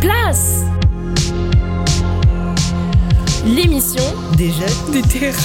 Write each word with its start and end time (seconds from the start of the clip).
Place 0.00 0.64
L'émission 3.44 4.02
des 4.38 4.50
jeunes 4.50 4.90
des 4.90 5.02
terrasses. 5.02 5.44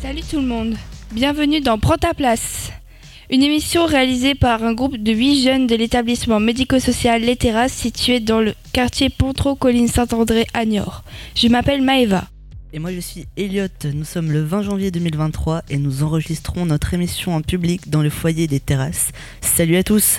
Salut 0.00 0.22
tout 0.30 0.40
le 0.40 0.46
monde, 0.46 0.76
bienvenue 1.12 1.60
dans 1.60 1.78
Prends 1.78 1.98
ta 1.98 2.14
place, 2.14 2.70
une 3.28 3.42
émission 3.42 3.84
réalisée 3.84 4.34
par 4.34 4.64
un 4.64 4.72
groupe 4.72 4.96
de 4.96 5.12
8 5.12 5.42
jeunes 5.42 5.66
de 5.66 5.76
l'établissement 5.76 6.40
médico-social 6.40 7.20
Les 7.20 7.36
Terrasses 7.36 7.74
situé 7.74 8.20
dans 8.20 8.40
le 8.40 8.54
quartier 8.72 9.10
Pontreau-Colline-Saint-André 9.10 10.46
à 10.54 10.64
Niort. 10.64 11.04
Je 11.34 11.48
m'appelle 11.48 11.82
Maëva. 11.82 12.24
Et 12.76 12.80
moi 12.80 12.92
je 12.92 12.98
suis 12.98 13.26
Elliot, 13.36 13.68
nous 13.94 14.02
sommes 14.02 14.32
le 14.32 14.42
20 14.42 14.62
janvier 14.62 14.90
2023 14.90 15.62
et 15.70 15.76
nous 15.76 16.02
enregistrons 16.02 16.66
notre 16.66 16.92
émission 16.92 17.32
en 17.36 17.40
public 17.40 17.88
dans 17.88 18.02
le 18.02 18.10
foyer 18.10 18.48
des 18.48 18.58
terrasses. 18.58 19.12
Salut 19.40 19.76
à 19.76 19.84
tous 19.84 20.18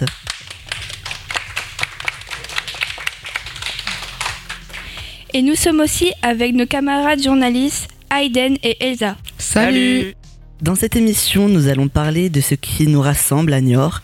Et 5.34 5.42
nous 5.42 5.56
sommes 5.56 5.82
aussi 5.82 6.14
avec 6.22 6.56
nos 6.56 6.66
camarades 6.66 7.22
journalistes 7.22 7.90
Aiden 8.10 8.56
et 8.64 8.78
Elsa. 8.80 9.18
Salut. 9.38 10.16
Dans 10.62 10.76
cette 10.76 10.96
émission, 10.96 11.50
nous 11.50 11.68
allons 11.68 11.90
parler 11.90 12.30
de 12.30 12.40
ce 12.40 12.56
qui 12.56 12.88
nous 12.88 13.02
rassemble 13.02 13.52
à 13.52 13.60
Niort, 13.60 14.02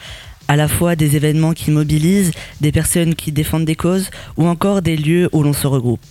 à 0.49 0.58
la 0.58 0.68
fois 0.68 0.98
des 0.98 1.16
événements 1.16 1.54
qui 1.54 1.72
mobilisent, 1.72 2.32
des 2.60 2.74
personnes 2.74 3.16
qui 3.16 3.32
défendent 3.32 3.63
des 3.63 3.76
causes 3.76 4.10
ou 4.35 4.46
encore 4.46 4.82
des 4.82 4.98
lieux 4.98 5.29
où 5.32 5.41
l'on 5.41 5.54
se 5.54 5.68
regroupe. 5.68 6.02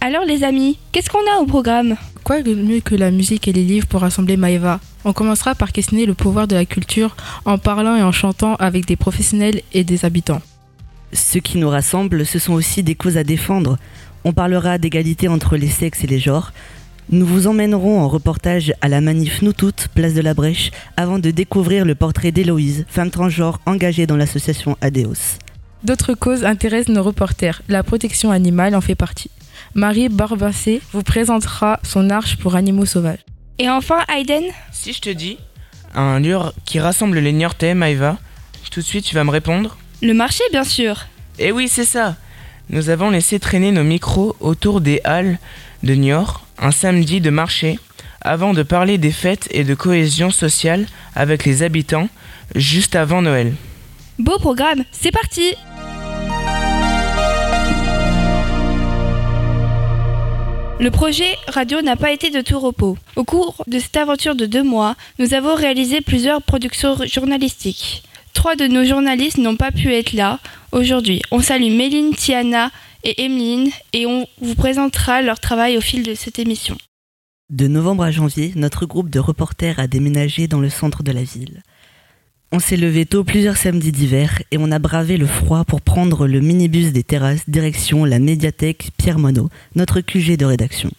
Alors 0.00 0.24
les 0.24 0.44
amis, 0.44 0.78
qu'est-ce 0.92 1.10
qu'on 1.10 1.18
a 1.18 1.40
au 1.40 1.46
programme? 1.46 1.96
Quoi 2.22 2.42
de 2.42 2.54
mieux 2.54 2.80
que 2.80 2.94
la 2.94 3.10
musique 3.10 3.48
et 3.48 3.52
les 3.52 3.64
livres 3.64 3.88
pour 3.88 4.02
rassembler 4.02 4.36
Maëva 4.36 4.78
On 5.04 5.12
commencera 5.12 5.56
par 5.56 5.72
questionner 5.72 6.06
le 6.06 6.14
pouvoir 6.14 6.46
de 6.46 6.54
la 6.54 6.64
culture 6.64 7.16
en 7.44 7.58
parlant 7.58 7.96
et 7.96 8.02
en 8.02 8.12
chantant 8.12 8.54
avec 8.56 8.86
des 8.86 8.94
professionnels 8.94 9.60
et 9.72 9.82
des 9.82 10.04
habitants. 10.04 10.40
Ce 11.12 11.38
qui 11.38 11.58
nous 11.58 11.68
rassemble, 11.68 12.24
ce 12.24 12.38
sont 12.38 12.52
aussi 12.52 12.84
des 12.84 12.94
causes 12.94 13.16
à 13.16 13.24
défendre. 13.24 13.76
On 14.24 14.32
parlera 14.32 14.78
d'égalité 14.78 15.26
entre 15.26 15.56
les 15.56 15.68
sexes 15.68 16.04
et 16.04 16.06
les 16.06 16.20
genres. 16.20 16.52
Nous 17.10 17.26
vous 17.26 17.48
emmènerons 17.48 18.00
en 18.00 18.08
reportage 18.08 18.72
à 18.80 18.88
la 18.88 19.00
manif 19.00 19.42
Nous 19.42 19.52
Toutes, 19.52 19.88
place 19.96 20.14
de 20.14 20.20
la 20.20 20.34
Brèche, 20.34 20.70
avant 20.96 21.18
de 21.18 21.32
découvrir 21.32 21.84
le 21.84 21.96
portrait 21.96 22.30
d'Héloïse, 22.30 22.84
femme 22.88 23.10
transgenre 23.10 23.60
engagée 23.66 24.06
dans 24.06 24.16
l'association 24.16 24.76
ADEOS. 24.80 25.38
D'autres 25.82 26.14
causes 26.14 26.44
intéressent 26.44 26.94
nos 26.94 27.02
reporters. 27.02 27.62
La 27.68 27.82
protection 27.82 28.30
animale 28.30 28.76
en 28.76 28.80
fait 28.80 28.94
partie. 28.94 29.30
Marie 29.74 30.08
Barbassé 30.08 30.80
vous 30.92 31.02
présentera 31.02 31.80
son 31.82 32.10
arche 32.10 32.36
pour 32.36 32.54
animaux 32.54 32.86
sauvages. 32.86 33.24
Et 33.58 33.68
enfin 33.68 34.04
Aiden. 34.14 34.44
Si 34.72 34.92
je 34.92 35.00
te 35.00 35.10
dis 35.10 35.38
un 35.94 36.20
lieu 36.20 36.38
qui 36.64 36.80
rassemble 36.80 37.18
les 37.18 37.32
Niortais, 37.32 37.74
Maëva, 37.74 38.18
tout 38.70 38.80
de 38.80 38.84
suite 38.84 39.04
tu 39.04 39.14
vas 39.14 39.24
me 39.24 39.30
répondre? 39.30 39.76
Le 40.02 40.12
marché 40.14 40.44
bien 40.52 40.64
sûr. 40.64 41.06
Eh 41.38 41.52
oui, 41.52 41.68
c'est 41.68 41.84
ça. 41.84 42.16
Nous 42.70 42.90
avons 42.90 43.10
laissé 43.10 43.38
traîner 43.40 43.72
nos 43.72 43.84
micros 43.84 44.36
autour 44.40 44.80
des 44.80 45.00
halles 45.04 45.38
de 45.82 45.94
Niort 45.94 46.46
un 46.58 46.70
samedi 46.70 47.20
de 47.20 47.30
marché 47.30 47.78
avant 48.20 48.52
de 48.52 48.62
parler 48.62 48.98
des 48.98 49.12
fêtes 49.12 49.48
et 49.50 49.64
de 49.64 49.74
cohésion 49.74 50.30
sociale 50.30 50.86
avec 51.14 51.44
les 51.44 51.62
habitants 51.62 52.08
juste 52.54 52.96
avant 52.96 53.22
Noël. 53.22 53.54
Beau 54.18 54.38
programme, 54.38 54.84
c'est 54.90 55.12
parti 55.12 55.54
Le 60.80 60.92
projet 60.92 61.34
radio 61.48 61.82
n'a 61.82 61.96
pas 61.96 62.12
été 62.12 62.30
de 62.30 62.40
tout 62.40 62.60
repos. 62.60 62.96
Au 63.16 63.24
cours 63.24 63.64
de 63.66 63.80
cette 63.80 63.96
aventure 63.96 64.36
de 64.36 64.46
deux 64.46 64.62
mois, 64.62 64.94
nous 65.18 65.34
avons 65.34 65.56
réalisé 65.56 66.00
plusieurs 66.00 66.40
productions 66.40 66.96
journalistiques. 67.04 68.04
Trois 68.32 68.54
de 68.54 68.68
nos 68.68 68.84
journalistes 68.84 69.38
n'ont 69.38 69.56
pas 69.56 69.72
pu 69.72 69.92
être 69.92 70.12
là 70.12 70.38
aujourd'hui. 70.70 71.20
On 71.32 71.40
salue 71.40 71.72
Méline, 71.72 72.14
Tiana 72.14 72.70
et 73.02 73.24
Emeline 73.24 73.70
et 73.92 74.06
on 74.06 74.28
vous 74.40 74.54
présentera 74.54 75.20
leur 75.20 75.40
travail 75.40 75.76
au 75.76 75.80
fil 75.80 76.04
de 76.04 76.14
cette 76.14 76.38
émission. 76.38 76.78
De 77.50 77.66
novembre 77.66 78.04
à 78.04 78.12
janvier, 78.12 78.52
notre 78.54 78.86
groupe 78.86 79.10
de 79.10 79.18
reporters 79.18 79.80
a 79.80 79.88
déménagé 79.88 80.46
dans 80.46 80.60
le 80.60 80.70
centre 80.70 81.02
de 81.02 81.10
la 81.10 81.24
ville. 81.24 81.62
On 82.50 82.60
s'est 82.60 82.78
levé 82.78 83.04
tôt 83.04 83.24
plusieurs 83.24 83.58
samedis 83.58 83.92
d'hiver 83.92 84.42
et 84.50 84.56
on 84.56 84.72
a 84.72 84.78
bravé 84.78 85.18
le 85.18 85.26
froid 85.26 85.64
pour 85.64 85.82
prendre 85.82 86.26
le 86.26 86.40
minibus 86.40 86.92
des 86.92 87.02
terrasses 87.02 87.42
direction 87.46 88.06
la 88.06 88.18
médiathèque 88.18 88.88
Pierre 88.96 89.18
Monod, 89.18 89.50
notre 89.74 90.00
QG 90.00 90.38
de 90.38 90.46
rédaction. 90.46 90.90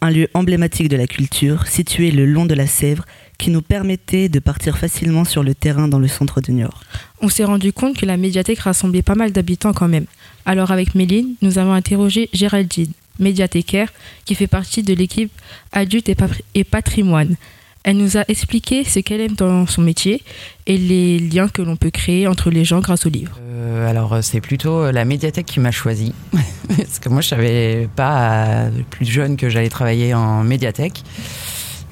Un 0.00 0.10
lieu 0.10 0.28
emblématique 0.32 0.88
de 0.88 0.96
la 0.96 1.06
culture, 1.06 1.66
situé 1.66 2.10
le 2.10 2.24
long 2.24 2.46
de 2.46 2.54
la 2.54 2.66
Sèvre, 2.66 3.04
qui 3.36 3.50
nous 3.50 3.60
permettait 3.60 4.30
de 4.30 4.38
partir 4.38 4.78
facilement 4.78 5.26
sur 5.26 5.42
le 5.42 5.54
terrain 5.54 5.86
dans 5.86 5.98
le 5.98 6.08
centre 6.08 6.40
de 6.40 6.50
Niort. 6.50 6.80
On 7.20 7.28
s'est 7.28 7.44
rendu 7.44 7.74
compte 7.74 7.98
que 7.98 8.06
la 8.06 8.16
médiathèque 8.16 8.60
rassemblait 8.60 9.02
pas 9.02 9.14
mal 9.14 9.32
d'habitants 9.32 9.74
quand 9.74 9.88
même. 9.88 10.06
Alors 10.46 10.70
avec 10.70 10.94
Méline, 10.94 11.34
nous 11.42 11.58
avons 11.58 11.74
interrogé 11.74 12.30
Géraldine, 12.32 12.92
médiathécaire, 13.18 13.92
qui 14.24 14.34
fait 14.34 14.46
partie 14.46 14.82
de 14.82 14.94
l'équipe 14.94 15.30
adulte 15.72 16.10
et 16.54 16.64
patrimoine. 16.64 17.36
Elle 17.86 17.96
nous 17.98 18.16
a 18.16 18.24
expliqué 18.26 18.84
ce 18.84 18.98
qu'elle 18.98 19.20
aime 19.20 19.36
dans 19.36 19.66
son 19.66 19.80
métier 19.80 20.22
et 20.66 20.76
les 20.76 21.18
liens 21.18 21.48
que 21.48 21.62
l'on 21.62 21.76
peut 21.76 21.90
créer 21.90 22.26
entre 22.26 22.50
les 22.50 22.64
gens 22.64 22.80
grâce 22.80 23.06
aux 23.06 23.10
livres. 23.10 23.38
Euh, 23.48 23.88
alors 23.88 24.18
c'est 24.22 24.40
plutôt 24.40 24.90
la 24.90 25.04
médiathèque 25.04 25.46
qui 25.46 25.60
m'a 25.60 25.70
choisi 25.70 26.12
parce 26.68 26.98
que 26.98 27.08
moi 27.08 27.20
je 27.20 27.28
savais 27.28 27.88
pas 27.94 28.66
plus 28.90 29.06
jeune 29.06 29.36
que 29.36 29.48
j'allais 29.48 29.68
travailler 29.68 30.14
en 30.14 30.42
médiathèque 30.42 31.04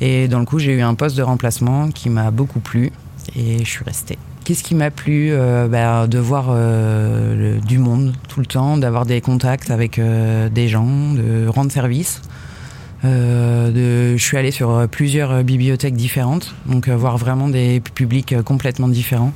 et 0.01 0.27
dans 0.29 0.41
le 0.41 0.45
coup 0.45 0.59
j'ai 0.59 0.73
eu 0.73 0.83
un 0.83 0.95
poste 0.95 1.17
de 1.17 1.23
remplacement 1.23 1.91
qui 1.91 2.11
m'a 2.11 2.31
beaucoup 2.33 2.61
plu 2.61 2.91
et 3.37 3.61
je 3.61 3.71
suis 3.71 3.85
restée. 3.85 4.19
Qu'est-ce 4.45 4.63
qui 4.63 4.75
m'a 4.75 4.91
plu 4.91 5.31
euh, 5.33 5.69
bah, 5.69 6.07
De 6.07 6.19
voir 6.19 6.49
euh, 6.51 7.59
du 7.61 7.79
monde 7.79 8.13
tout 8.29 8.41
le 8.41 8.47
temps, 8.47 8.77
d'avoir 8.77 9.07
des 9.07 9.23
contacts 9.23 9.71
avec 9.71 9.99
euh, 9.99 10.51
des 10.51 10.69
gens, 10.69 11.15
de 11.15 11.49
rendre 11.49 11.73
service? 11.73 12.21
Euh, 13.05 13.71
de, 13.71 14.17
je 14.17 14.23
suis 14.23 14.37
allée 14.37 14.51
sur 14.51 14.87
plusieurs 14.91 15.45
bibliothèques 15.45 15.97
différentes, 15.97 16.55
donc 16.67 16.89
euh, 16.89 16.97
voir 16.97 17.19
vraiment 17.19 17.49
des 17.49 17.81
publics 17.81 18.41
complètement 18.43 18.89
différents 18.89 19.33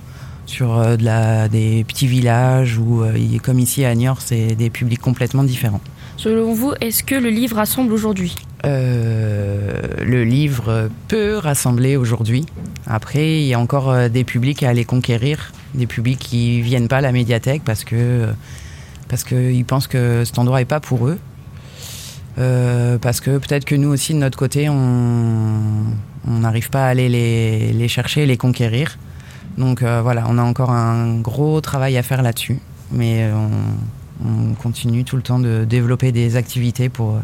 sur 0.47 0.79
euh, 0.79 0.97
de 0.97 1.05
la, 1.05 1.49
des 1.49 1.85
petits 1.85 2.07
villages 2.07 2.79
ou 2.79 3.05
comme 3.43 3.59
ici 3.59 3.85
à 3.85 3.95
Niort, 3.95 4.23
c'est 4.23 4.55
des 4.55 4.71
publics 4.71 5.01
complètement 5.01 5.45
différents. 5.45 5.81
Selon 6.17 6.53
vous, 6.53 6.73
est-ce 6.81 7.05
que 7.05 7.15
le 7.15 7.29
livre 7.29 7.57
rassemble 7.57 7.93
aujourd'hui? 7.93 8.35
Euh, 8.65 9.73
Le 10.03 10.25
livre 10.25 10.89
peut 11.07 11.37
rassembler 11.37 11.97
aujourd'hui. 11.97 12.47
Après, 12.87 13.41
il 13.41 13.47
y 13.47 13.55
a 13.55 13.61
encore 13.61 14.09
des 14.09 14.25
publics 14.25 14.63
à 14.63 14.71
aller 14.71 14.85
conquérir, 14.85 15.53
des 15.75 15.87
publics 15.87 16.19
qui 16.19 16.61
viennent 16.63 16.89
pas 16.89 16.97
à 16.97 17.01
la 17.03 17.13
médiathèque 17.13 17.63
parce 17.65 17.85
que 17.85 18.27
parce 19.09 19.25
qu'ils 19.25 19.65
pensent 19.65 19.87
que 19.87 20.25
cet 20.25 20.39
endroit 20.39 20.61
est 20.61 20.67
pas 20.67 20.81
pour 20.81 21.07
eux. 21.07 21.19
Euh, 22.39 22.99
parce 22.99 23.21
que 23.21 23.39
peut-être 23.39 23.65
que 23.65 23.75
nous 23.75 23.89
aussi 23.89 24.15
de 24.15 24.19
notre 24.19 24.39
côté 24.39 24.69
on 24.69 25.85
n'arrive 26.27 26.71
pas 26.71 26.87
à 26.87 26.89
aller 26.89 27.09
les, 27.09 27.89
chercher, 27.89 28.27
les 28.27 28.37
conquérir. 28.37 28.99
Donc 29.57 29.83
euh, 29.83 30.01
voilà, 30.03 30.25
on 30.29 30.39
a 30.39 30.43
encore 30.43 30.71
un 30.71 31.19
gros 31.19 31.61
travail 31.61 31.97
à 31.97 32.03
faire 32.03 32.23
là-dessus, 32.23 32.61
mais 32.93 33.29
on, 33.33 33.51
on, 34.29 34.55
continue 34.55 35.05
tout 35.05 35.17
le 35.17 35.23
temps 35.23 35.41
de 35.41 35.65
développer 35.65 36.13
des 36.13 36.37
activités 36.37 36.89
pour, 36.89 37.19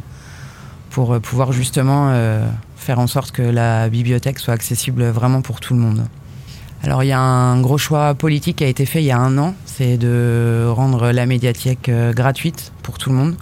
pour 0.91 1.21
pouvoir 1.21 1.53
justement 1.53 2.09
euh, 2.11 2.45
faire 2.77 2.99
en 2.99 3.07
sorte 3.07 3.31
que 3.31 3.43
la 3.43 3.89
bibliothèque 3.89 4.41
soit 4.41 4.55
accessible 4.55 5.05
vraiment 5.05 5.43
pour 5.43 5.61
tout 5.61 5.75
le 5.75 5.81
monde. 5.81 6.05
Alors 6.83 7.05
il 7.05 7.07
y 7.07 7.13
a 7.13 7.21
un 7.21 7.61
gros 7.61 7.79
choix 7.79 8.15
politique 8.15 8.57
qui 8.57 8.65
a 8.65 8.69
été 8.69 8.85
fait 8.85 9.01
il 9.01 9.07
y 9.07 9.13
a 9.13 9.19
un 9.19 9.39
an, 9.39 9.55
c'est 9.65 9.97
de 9.97 10.67
rendre 10.69 11.13
la 11.13 11.25
médiathèque 11.27 11.89
gratuite 12.15 12.73
pour 12.83 12.99
tout 12.99 13.11
le 13.11 13.17
monde. 13.17 13.37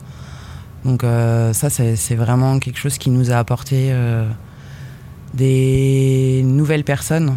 Donc 0.85 1.05
euh, 1.05 1.53
ça, 1.53 1.71
c'est 1.71 2.15
vraiment 2.15 2.59
quelque 2.59 2.79
chose 2.79 2.99
qui 2.99 3.11
nous 3.11 3.31
a 3.31 3.37
apporté 3.37 3.91
euh, 3.93 4.29
des 5.35 6.43
nouvelles 6.45 6.85
personnes 6.85 7.37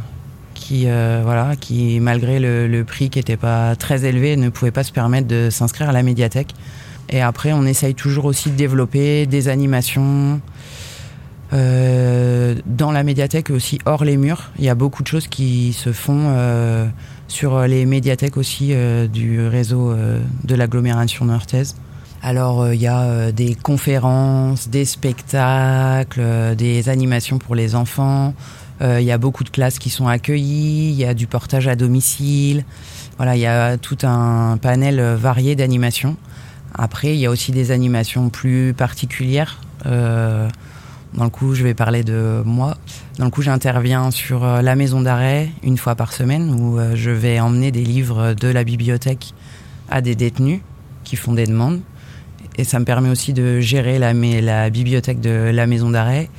qui, 0.53 0.85
euh, 0.87 1.21
voilà, 1.23 1.55
qui 1.55 1.99
malgré 1.99 2.39
le, 2.39 2.83
prix 2.83 3.09
qui 3.09 3.19
n'était 3.19 3.37
pas 3.37 3.75
très 3.75 4.05
élevé, 4.05 4.35
ne 4.35 4.49
pouvaient 4.49 4.71
pas 4.71 4.83
se 4.83 4.91
permettre 4.91 5.27
de 5.27 5.49
s'inscrire 5.51 5.89
à 5.89 5.91
la 5.91 6.01
médiathèque. 6.01 6.53
Et 7.09 7.21
après, 7.21 7.53
on 7.53 7.65
essaye 7.65 7.93
toujours 7.93 8.25
aussi 8.25 8.49
de 8.49 8.55
développer 8.55 9.27
des 9.27 9.47
animations 9.47 10.41
dans 11.51 12.91
la 12.91 13.03
médiathèque 13.03 13.49
aussi 13.49 13.79
hors 13.85 14.03
les 14.03 14.17
murs. 14.17 14.51
Il 14.59 14.65
y 14.65 14.69
a 14.69 14.75
beaucoup 14.75 15.03
de 15.03 15.07
choses 15.07 15.27
qui 15.27 15.71
se 15.71 15.93
font 15.93 16.35
sur 17.29 17.61
les 17.61 17.85
médiathèques 17.85 18.35
aussi 18.35 18.73
du 19.13 19.47
réseau 19.47 19.95
de 20.43 20.55
l'agglomération 20.55 21.23
nortaise. 21.23 21.77
Alors 22.27 22.65
il 22.65 22.71
euh, 22.71 22.75
y 22.75 22.87
a 22.87 23.01
euh, 23.03 23.31
des 23.31 23.53
conférences, 23.53 24.67
des 24.67 24.83
spectacles, 24.83 26.19
euh, 26.19 26.55
des 26.55 26.89
animations 26.89 27.37
pour 27.37 27.53
les 27.53 27.75
enfants. 27.75 28.33
Il 28.81 29.03
y 29.03 29.11
a 29.11 29.17
beaucoup 29.17 29.45
de 29.45 29.49
classes 29.49 29.79
qui 29.79 29.89
sont 29.89 30.07
accueillies. 30.07 30.89
Il 30.89 30.95
y 30.95 31.05
a 31.05 31.13
du 31.13 31.27
portage 31.27 31.69
à 31.69 31.77
domicile. 31.77 32.65
Voilà, 33.15 33.37
il 33.37 33.39
y 33.39 33.45
a 33.45 33.77
tout 33.77 33.97
un 34.03 34.57
panel 34.57 34.99
varié 34.99 35.55
d'animations. 35.55 36.17
Après, 36.73 37.13
il 37.13 37.19
y 37.19 37.25
a 37.25 37.31
aussi 37.31 37.53
des 37.53 37.71
animations 37.71 38.29
plus 38.29 38.73
particulières. 38.73 39.61
Dans 39.85 41.23
le 41.23 41.29
coup, 41.29 41.55
je 41.55 41.63
vais 41.63 41.73
parler 41.73 42.03
de 42.03 42.41
moi. 42.43 42.75
Dans 43.17 43.23
le 43.23 43.31
coup, 43.31 43.43
j'interviens 43.43 44.11
sur 44.11 44.45
la 44.45 44.75
maison 44.75 44.99
d'arrêt 44.99 45.51
une 45.63 45.77
fois 45.77 45.95
par 45.95 46.11
semaine 46.11 46.53
où 46.59 46.77
je 46.95 47.11
vais 47.11 47.39
emmener 47.39 47.71
des 47.71 47.85
livres 47.85 48.33
de 48.33 48.49
la 48.49 48.65
bibliothèque 48.65 49.33
à 49.89 50.01
des 50.01 50.15
détenus 50.15 50.59
qui 51.05 51.15
font 51.15 51.31
des 51.31 51.45
demandes. 51.45 51.79
Et 52.57 52.63
ça 52.63 52.79
me 52.79 52.85
permet 52.85 53.09
aussi 53.09 53.33
de 53.33 53.59
gérer 53.59 53.99
la, 53.99 54.69
bibliothèque 54.69 55.19
de 55.19 55.51
la 55.53 55.67
maison 55.67 55.89
d'arrêt. 55.89 56.29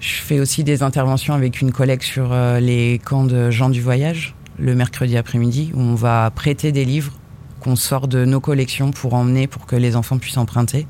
Je 0.00 0.14
fais 0.14 0.40
aussi 0.40 0.64
des 0.64 0.82
interventions 0.82 1.34
avec 1.34 1.60
une 1.60 1.72
collègue 1.72 2.02
sur 2.02 2.34
les 2.60 3.00
camps 3.04 3.24
de 3.24 3.50
gens 3.50 3.68
du 3.68 3.80
voyage 3.80 4.34
le 4.60 4.74
mercredi 4.74 5.16
après-midi 5.16 5.72
où 5.74 5.80
on 5.80 5.94
va 5.94 6.30
prêter 6.30 6.70
des 6.70 6.84
livres 6.84 7.12
qu'on 7.60 7.76
sort 7.76 8.08
de 8.08 8.24
nos 8.24 8.40
collections 8.40 8.90
pour 8.90 9.14
emmener 9.14 9.46
pour 9.46 9.66
que 9.66 9.76
les 9.76 9.96
enfants 9.96 10.18
puissent 10.18 10.36
emprunter 10.36 10.86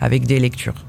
avec 0.00 0.26
des 0.26 0.38
lectures. 0.38 0.84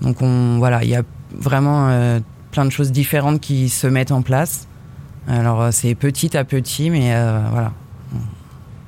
Donc 0.00 0.22
on 0.22 0.58
voilà, 0.58 0.82
il 0.84 0.90
y 0.90 0.94
a 0.94 1.02
vraiment 1.34 1.88
euh, 1.88 2.20
plein 2.50 2.64
de 2.64 2.70
choses 2.70 2.92
différentes 2.92 3.40
qui 3.40 3.68
se 3.68 3.86
mettent 3.86 4.12
en 4.12 4.22
place. 4.22 4.66
Alors 5.28 5.60
euh, 5.60 5.70
c'est 5.72 5.94
petit 5.94 6.36
à 6.36 6.44
petit, 6.44 6.90
mais 6.90 7.14
euh, 7.14 7.40
voilà, 7.50 7.72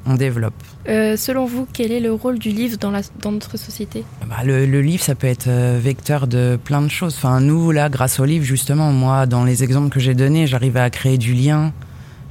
on, 0.06 0.14
développe. 0.14 0.54
selon 0.86 1.46
vous, 1.46 1.66
quel 1.72 1.92
est 1.92 2.00
le 2.00 2.12
rôle 2.12 2.38
du 2.38 2.50
livre 2.50 2.76
dans, 2.78 2.90
la, 2.90 3.00
dans 3.20 3.32
notre 3.32 3.56
société? 3.56 4.04
Bah, 4.28 4.36
le, 4.44 4.66
le, 4.66 4.80
livre, 4.80 5.02
ça 5.02 5.14
peut 5.14 5.26
être 5.26 5.48
vecteur 5.78 6.26
de 6.26 6.58
plein 6.62 6.82
de 6.82 6.88
choses. 6.88 7.14
Enfin, 7.16 7.40
nous, 7.40 7.70
là, 7.70 7.88
grâce 7.88 8.20
au 8.20 8.24
livre, 8.24 8.44
justement, 8.44 8.92
moi, 8.92 9.26
dans 9.26 9.44
les 9.44 9.64
exemples 9.64 9.90
que 9.90 10.00
j'ai 10.00 10.14
donnés, 10.14 10.46
j'arrive 10.46 10.76
à 10.76 10.90
créer 10.90 11.18
du 11.18 11.34
lien, 11.34 11.72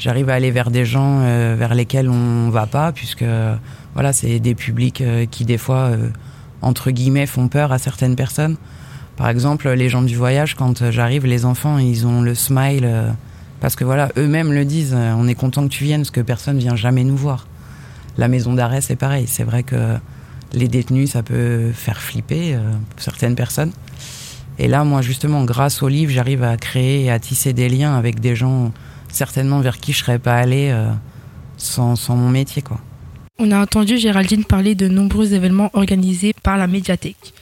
j'arrive 0.01 0.29
à 0.29 0.33
aller 0.33 0.51
vers 0.51 0.71
des 0.71 0.83
gens 0.83 1.21
euh, 1.21 1.55
vers 1.57 1.75
lesquels 1.75 2.09
on 2.09 2.49
va 2.49 2.65
pas, 2.65 2.91
puisque 2.91 3.25
voilà, 3.93 4.13
c'est 4.13 4.39
des 4.39 4.55
publics 4.55 5.01
euh, 5.01 5.25
qui 5.29 5.45
des 5.45 5.57
fois, 5.57 5.91
euh, 5.91 6.09
entre 6.61 6.91
guillemets, 6.91 7.27
font 7.27 7.47
peur 7.47 7.71
à 7.71 7.77
certaines 7.77 8.15
personnes. 8.15 8.57
Par 9.15 9.29
exemple, 9.29 9.69
les 9.69 9.89
gens 9.89 10.01
du 10.01 10.15
voyage, 10.15 10.55
quand 10.55 10.89
j'arrive, 10.89 11.27
les 11.27 11.45
enfants, 11.45 11.77
ils 11.77 12.07
ont 12.07 12.21
le 12.21 12.33
smile, 12.33 12.89
parce 13.59 13.75
que 13.75 13.83
voilà, 13.83 14.09
eux-mêmes 14.17 14.51
le 14.51 14.65
disent, 14.65 14.95
on 14.95 15.27
est 15.27 15.35
content 15.35 15.63
que 15.63 15.67
tu 15.71 15.83
viennes, 15.83 16.01
parce 16.01 16.11
que 16.11 16.21
personne 16.21 16.57
vient 16.57 16.75
jamais 16.75 17.03
nous 17.03 17.17
voir. 17.17 17.45
La 18.17 18.27
maison 18.27 18.53
d'arrêt, 18.53 18.81
c'est 18.81 18.95
pareil. 18.95 19.25
C'est 19.27 19.43
vrai 19.43 19.63
que 19.63 19.97
les 20.53 20.67
détenus, 20.67 21.11
ça 21.11 21.23
peut 21.23 21.71
faire 21.71 22.01
flipper 22.01 22.57
certaines 22.97 23.35
personnes. 23.35 23.71
Et 24.59 24.67
là, 24.67 24.83
moi, 24.83 25.01
justement, 25.01 25.43
grâce 25.43 25.81
au 25.81 25.87
livre, 25.87 26.11
j'arrive 26.11 26.43
à 26.43 26.57
créer 26.57 27.05
et 27.05 27.11
à 27.11 27.19
tisser 27.19 27.53
des 27.53 27.69
liens 27.69 27.97
avec 27.97 28.19
des 28.19 28.35
gens 28.35 28.71
certainement 29.11 29.59
vers 29.59 29.79
qui 29.79 29.93
je 29.93 29.99
serais 29.99 30.19
pas 30.19 30.35
allée 30.35 30.69
euh, 30.71 30.91
sans, 31.57 31.95
mon 32.09 32.29
métier. 32.29 32.61
Quoi. 32.61 32.79
On 33.39 33.51
a 33.51 33.59
entendu 33.59 33.97
Géraldine 33.97 34.45
parler 34.45 34.75
de 34.75 34.87
nombreux 34.87 35.33
événements 35.33 35.69
organisés 35.73 36.33
par 36.43 36.57
la 36.57 36.67
médiathèque. 36.67 37.33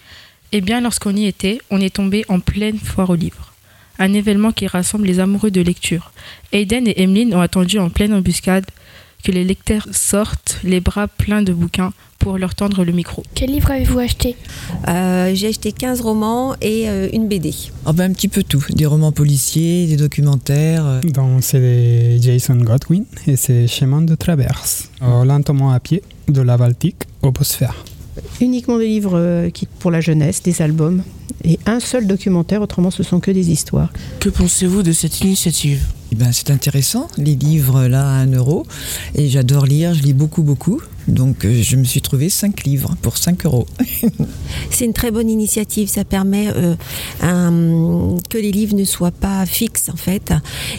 Eh 0.52 0.62
bien, 0.62 0.82
lorsqu'on 0.82 1.16
y 1.16 1.26
était, 1.26 1.60
on 1.70 1.80
est 1.80 1.94
tombé 1.94 2.26
en 2.28 2.40
pleine 2.40 2.78
foire 2.78 3.10
aux 3.10 3.16
livres. 3.16 3.54
Un 4.00 4.14
événement 4.14 4.52
qui 4.52 4.66
rassemble 4.66 5.06
les 5.06 5.20
amoureux 5.20 5.52
de 5.52 5.62
lecture. 5.62 6.12
Aiden 6.54 6.88
et 6.88 7.04
Emeline 7.04 7.36
ont 7.36 7.42
attendu 7.42 7.80
en 7.80 7.90
pleine 7.90 8.14
embuscade 8.14 8.66
que 9.24 9.32
les 9.32 9.44
lecteurs 9.44 9.88
sortent 9.92 10.60
les 10.64 10.80
bras 10.80 11.08
pleins 11.08 11.42
de 11.42 11.54
bouquins 11.54 11.92
pour 12.20 12.38
leur 12.38 12.54
tendre 12.54 12.84
le 12.84 12.92
micro. 12.92 13.24
Quel 13.34 13.52
livre 13.52 13.72
avez-vous 13.72 14.00
acheté? 14.00 14.36
Euh, 14.88 15.32
J'ai 15.34 15.48
acheté 15.48 15.72
15 15.72 16.02
romans 16.02 16.56
et 16.62 16.90
euh, 16.90 17.08
une 17.14 17.28
BD. 17.28 17.54
Oh 17.86 17.94
ben, 17.94 18.12
un 18.12 18.14
petit 18.14 18.28
peu 18.28 18.44
tout, 18.44 18.64
des 18.72 18.86
romans 18.86 19.14
policiers, 19.14 19.88
des 19.88 19.96
documentaires. 19.96 20.86
Euh. 20.86 21.02
Donc 21.02 21.44
c'est 21.44 22.18
Jason 22.22 22.58
Godwin 22.58 23.06
et 23.26 23.36
c'est 23.38 23.68
Chemin 23.68 24.02
de 24.02 24.16
traverse, 24.16 24.92
lentement 25.02 25.72
à 25.72 25.80
pied, 25.80 26.04
de 26.28 26.42
la 26.42 26.58
Baltique 26.58 27.04
au 27.22 27.32
Bosphère. 27.32 27.86
Uniquement 28.42 28.78
des 28.78 28.88
livres 28.88 29.50
qui, 29.54 29.66
pour 29.66 29.92
la 29.92 30.02
jeunesse, 30.02 30.44
des 30.44 30.62
albums 30.62 31.04
et 31.46 31.58
un 31.66 31.80
seul 31.80 32.06
documentaire, 32.06 32.62
autrement 32.62 32.92
ce 32.92 33.04
sont 33.04 33.22
que 33.22 33.32
des 33.32 33.50
histoires. 33.50 33.92
Que 34.20 34.30
pensez-vous 34.30 34.84
de 34.84 34.92
cette 34.92 35.22
initiative? 35.22 35.86
Ben, 36.16 36.32
c'est 36.32 36.50
intéressant, 36.50 37.08
les 37.18 37.36
livres 37.36 37.88
là 37.88 38.02
à 38.02 38.22
1 38.22 38.34
euro. 38.34 38.66
Et 39.16 39.30
j'adore 39.30 39.66
lire, 39.66 39.94
je 39.94 40.02
lis 40.02 40.14
beaucoup, 40.14 40.44
beaucoup. 40.44 40.82
Donc 41.08 41.44
euh, 41.46 41.62
je 41.62 41.76
me 41.76 41.84
suis 41.84 42.02
trouvé 42.02 42.30
5 42.30 42.64
livres 42.64 42.96
pour 43.02 43.18
5 43.18 43.46
euros. 43.46 43.66
c'est 44.70 44.86
une 44.86 44.94
très 44.94 45.12
bonne 45.12 45.30
initiative, 45.30 45.88
ça 45.88 46.04
permet 46.04 46.50
euh, 46.56 46.76
que 48.30 48.38
les 48.38 48.52
livres 48.52 48.76
ne 48.76 48.84
soient 48.84 49.12
pas 49.12 49.46
fixes 49.46 49.90
en 49.90 49.96
fait 49.96 50.34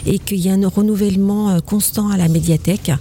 et 0.05 0.19
qu'il 0.19 0.37
y 0.37 0.47
ait 0.47 0.51
un 0.51 0.67
renouvellement 0.67 1.49
euh, 1.49 1.59
constant 1.59 2.09
à 2.09 2.17
la 2.17 2.29
médiathèque. 2.29 2.91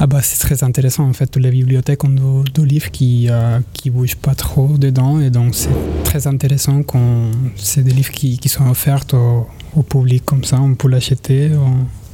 Ah 0.00 0.06
bah 0.06 0.20
c'est 0.22 0.38
très 0.38 0.64
intéressant 0.64 1.08
en 1.08 1.12
fait, 1.12 1.26
toutes 1.26 1.42
les 1.42 1.50
bibliothèques 1.50 2.04
ont 2.04 2.42
deux 2.54 2.64
livres 2.64 2.90
qui 2.90 3.26
ne 3.26 3.60
qui 3.72 3.90
bougent 3.90 4.16
pas 4.16 4.34
trop 4.34 4.68
dedans 4.78 5.20
et 5.20 5.30
donc 5.30 5.54
c'est 5.54 5.70
très 6.02 6.26
intéressant 6.26 6.82
quand 6.82 7.30
c'est 7.56 7.82
des 7.82 7.92
livres 7.92 8.10
qui, 8.12 8.38
qui 8.38 8.48
sont 8.48 8.68
offerts 8.68 9.04
aux 9.12 9.46
au 9.76 9.82
public 9.82 10.24
comme 10.24 10.44
ça, 10.44 10.60
on 10.60 10.74
peut 10.74 10.88
l'acheter, 10.88 11.50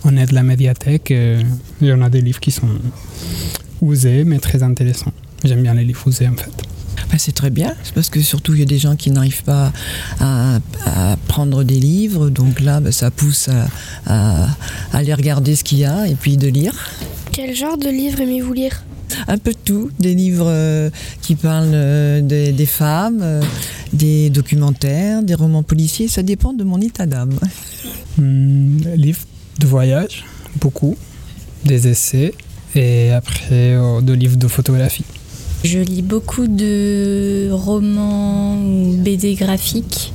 on, 0.04 0.16
aide 0.16 0.32
la 0.32 0.42
médiathèque. 0.42 1.10
Et 1.10 1.38
il 1.80 1.88
y 1.88 1.92
en 1.92 2.02
a 2.02 2.10
des 2.10 2.20
livres 2.20 2.40
qui 2.40 2.50
sont 2.50 2.68
usés 3.82 4.24
mais 4.24 4.38
très 4.38 4.62
intéressants. 4.62 5.12
J'aime 5.44 5.62
bien 5.62 5.74
les 5.74 5.84
livres 5.84 6.06
usés 6.08 6.28
en 6.28 6.36
fait. 6.36 6.52
Ben, 7.10 7.18
c'est 7.18 7.32
très 7.32 7.50
bien, 7.50 7.74
c'est 7.82 7.94
parce 7.94 8.08
que 8.08 8.20
surtout 8.20 8.52
il 8.54 8.60
y 8.60 8.62
a 8.62 8.66
des 8.66 8.78
gens 8.78 8.94
qui 8.94 9.10
n'arrivent 9.10 9.42
pas 9.42 9.72
à, 10.20 10.58
prendre 11.26 11.64
des 11.64 11.80
livres, 11.80 12.30
donc 12.30 12.60
là 12.60 12.80
ben, 12.80 12.92
ça 12.92 13.10
pousse 13.10 13.48
à, 14.06 14.48
aller 14.92 15.14
regarder 15.14 15.56
ce 15.56 15.64
qu'il 15.64 15.78
y 15.78 15.84
a 15.84 16.06
et 16.06 16.14
puis 16.14 16.36
de 16.36 16.46
lire. 16.46 16.74
Quel 17.32 17.54
genre 17.54 17.78
de 17.78 17.88
livre 17.88 18.20
aimez-vous 18.20 18.52
lire? 18.52 18.84
Un 19.28 19.38
peu 19.38 19.52
de 19.52 19.58
tout, 19.64 19.90
des 19.98 20.14
livres 20.14 20.48
euh, 20.48 20.90
qui 21.22 21.34
parlent 21.34 21.70
euh, 21.72 22.20
des, 22.20 22.66
femmes, 22.66 23.20
euh, 23.22 23.42
des 23.92 24.30
documentaires, 24.30 25.22
des 25.22 25.34
romans 25.34 25.62
policiers, 25.62 26.08
ça 26.08 26.22
dépend 26.22 26.52
de 26.52 26.64
mon 26.64 26.80
état 26.80 27.06
d'âme. 27.06 27.38
Hmm, 28.18 28.78
livres 28.96 29.24
de 29.58 29.66
voyage, 29.66 30.24
beaucoup, 30.60 30.96
des 31.64 31.88
essais 31.88 32.34
et 32.74 33.10
après 33.12 33.76
de 34.02 34.12
livres 34.12 34.36
de 34.36 34.48
photographie. 34.48 35.04
Je 35.64 35.78
lis 35.78 36.02
beaucoup 36.02 36.46
de 36.46 37.50
romans 37.50 38.56
ou 38.56 38.96
BD 38.96 39.34
graphiques, 39.34 40.12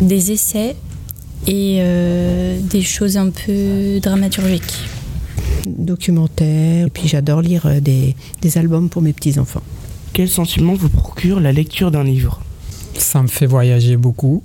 des 0.00 0.32
essais 0.32 0.76
et 1.46 1.82
des 2.62 2.82
choses 2.82 3.16
un 3.16 3.30
peu 3.30 4.00
dramaturgiques 4.00 4.78
documentaires. 5.66 6.86
Et 6.86 6.90
puis 6.90 7.08
j'adore 7.08 7.42
lire 7.42 7.66
euh, 7.66 7.80
des, 7.80 8.16
des 8.40 8.58
albums 8.58 8.88
pour 8.88 9.02
mes 9.02 9.12
petits-enfants. 9.12 9.62
Quel 10.12 10.28
sentiment 10.28 10.74
vous 10.74 10.88
procure 10.88 11.40
la 11.40 11.52
lecture 11.52 11.90
d'un 11.90 12.04
livre? 12.04 12.40
Ça 12.98 13.22
me 13.22 13.28
fait 13.28 13.46
voyager 13.46 13.96
beaucoup 13.96 14.42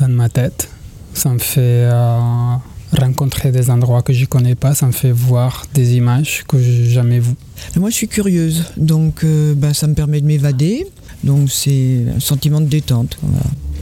dans 0.00 0.08
ma 0.08 0.28
tête. 0.28 0.68
Ça 1.14 1.30
me 1.30 1.38
fait 1.38 1.60
euh, 1.60 2.56
rencontrer 2.92 3.52
des 3.52 3.70
endroits 3.70 4.02
que 4.02 4.12
je 4.12 4.22
ne 4.22 4.26
connais 4.26 4.54
pas. 4.54 4.74
Ça 4.74 4.86
me 4.86 4.92
fait 4.92 5.12
voir 5.12 5.64
des 5.74 5.94
images 5.94 6.44
que 6.48 6.58
je 6.58 6.70
n'ai 6.70 6.90
jamais 6.90 7.20
vues. 7.20 7.34
moi, 7.76 7.90
je 7.90 7.94
suis 7.94 8.08
curieuse. 8.08 8.64
Donc, 8.76 9.24
euh, 9.24 9.54
ben, 9.54 9.72
ça 9.72 9.86
me 9.86 9.94
permet 9.94 10.20
de 10.20 10.26
m'évader. 10.26 10.86
Donc, 11.24 11.50
c'est 11.50 12.04
un 12.14 12.20
sentiment 12.20 12.60
de 12.60 12.66
détente. 12.66 13.18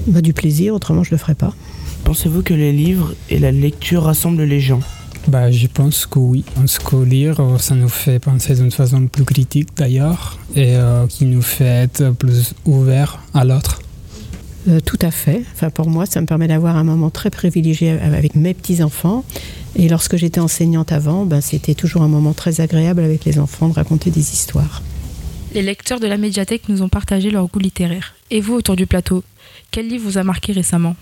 Bah, 0.06 0.20
du 0.20 0.32
plaisir, 0.32 0.74
autrement, 0.74 1.02
je 1.02 1.10
ne 1.10 1.14
le 1.14 1.18
ferais 1.18 1.34
pas. 1.34 1.54
Pensez-vous 2.04 2.42
que 2.42 2.54
les 2.54 2.72
livres 2.72 3.14
et 3.30 3.38
la 3.38 3.50
lecture 3.50 4.04
rassemblent 4.04 4.42
les 4.42 4.60
gens? 4.60 4.80
Bah, 5.28 5.50
Je 5.50 5.66
pense 5.66 6.06
que 6.06 6.18
oui. 6.18 6.44
Parce 6.54 6.78
que 6.78 6.96
lire, 6.96 7.36
ça 7.58 7.74
nous 7.74 7.88
fait 7.88 8.18
penser 8.18 8.54
d'une 8.54 8.70
façon 8.70 9.06
plus 9.06 9.24
critique 9.24 9.68
d'ailleurs, 9.76 10.38
et 10.54 10.76
euh, 10.76 11.06
qui 11.06 11.24
nous 11.24 11.42
fait 11.42 11.64
être 11.64 12.10
plus 12.10 12.54
ouvert 12.64 13.20
à 13.32 13.44
l'autre. 13.44 13.80
Euh, 14.68 14.80
tout 14.80 14.98
à 15.02 15.10
fait. 15.10 15.42
Enfin, 15.54 15.70
pour 15.70 15.90
moi, 15.90 16.06
ça 16.06 16.20
me 16.20 16.26
permet 16.26 16.48
d'avoir 16.48 16.76
un 16.76 16.84
moment 16.84 17.10
très 17.10 17.30
privilégié 17.30 17.90
avec 17.90 18.34
mes 18.34 18.54
petits-enfants. 18.54 19.24
Et 19.76 19.88
lorsque 19.88 20.16
j'étais 20.16 20.40
enseignante 20.40 20.92
avant, 20.92 21.26
ben, 21.26 21.40
c'était 21.40 21.74
toujours 21.74 22.02
un 22.02 22.08
moment 22.08 22.32
très 22.32 22.60
agréable 22.60 23.02
avec 23.02 23.24
les 23.24 23.38
enfants 23.38 23.68
de 23.68 23.74
raconter 23.74 24.10
des 24.10 24.32
histoires. 24.32 24.82
Les 25.52 25.62
lecteurs 25.62 26.00
de 26.00 26.06
la 26.06 26.16
médiathèque 26.16 26.68
nous 26.68 26.82
ont 26.82 26.88
partagé 26.88 27.30
leur 27.30 27.46
goût 27.48 27.58
littéraire. 27.58 28.14
Et 28.30 28.40
vous, 28.40 28.54
autour 28.54 28.76
du 28.76 28.86
plateau, 28.86 29.22
quel 29.70 29.88
livre 29.88 30.04
vous 30.08 30.18
a 30.18 30.24
marqué 30.24 30.52
récemment? 30.52 30.96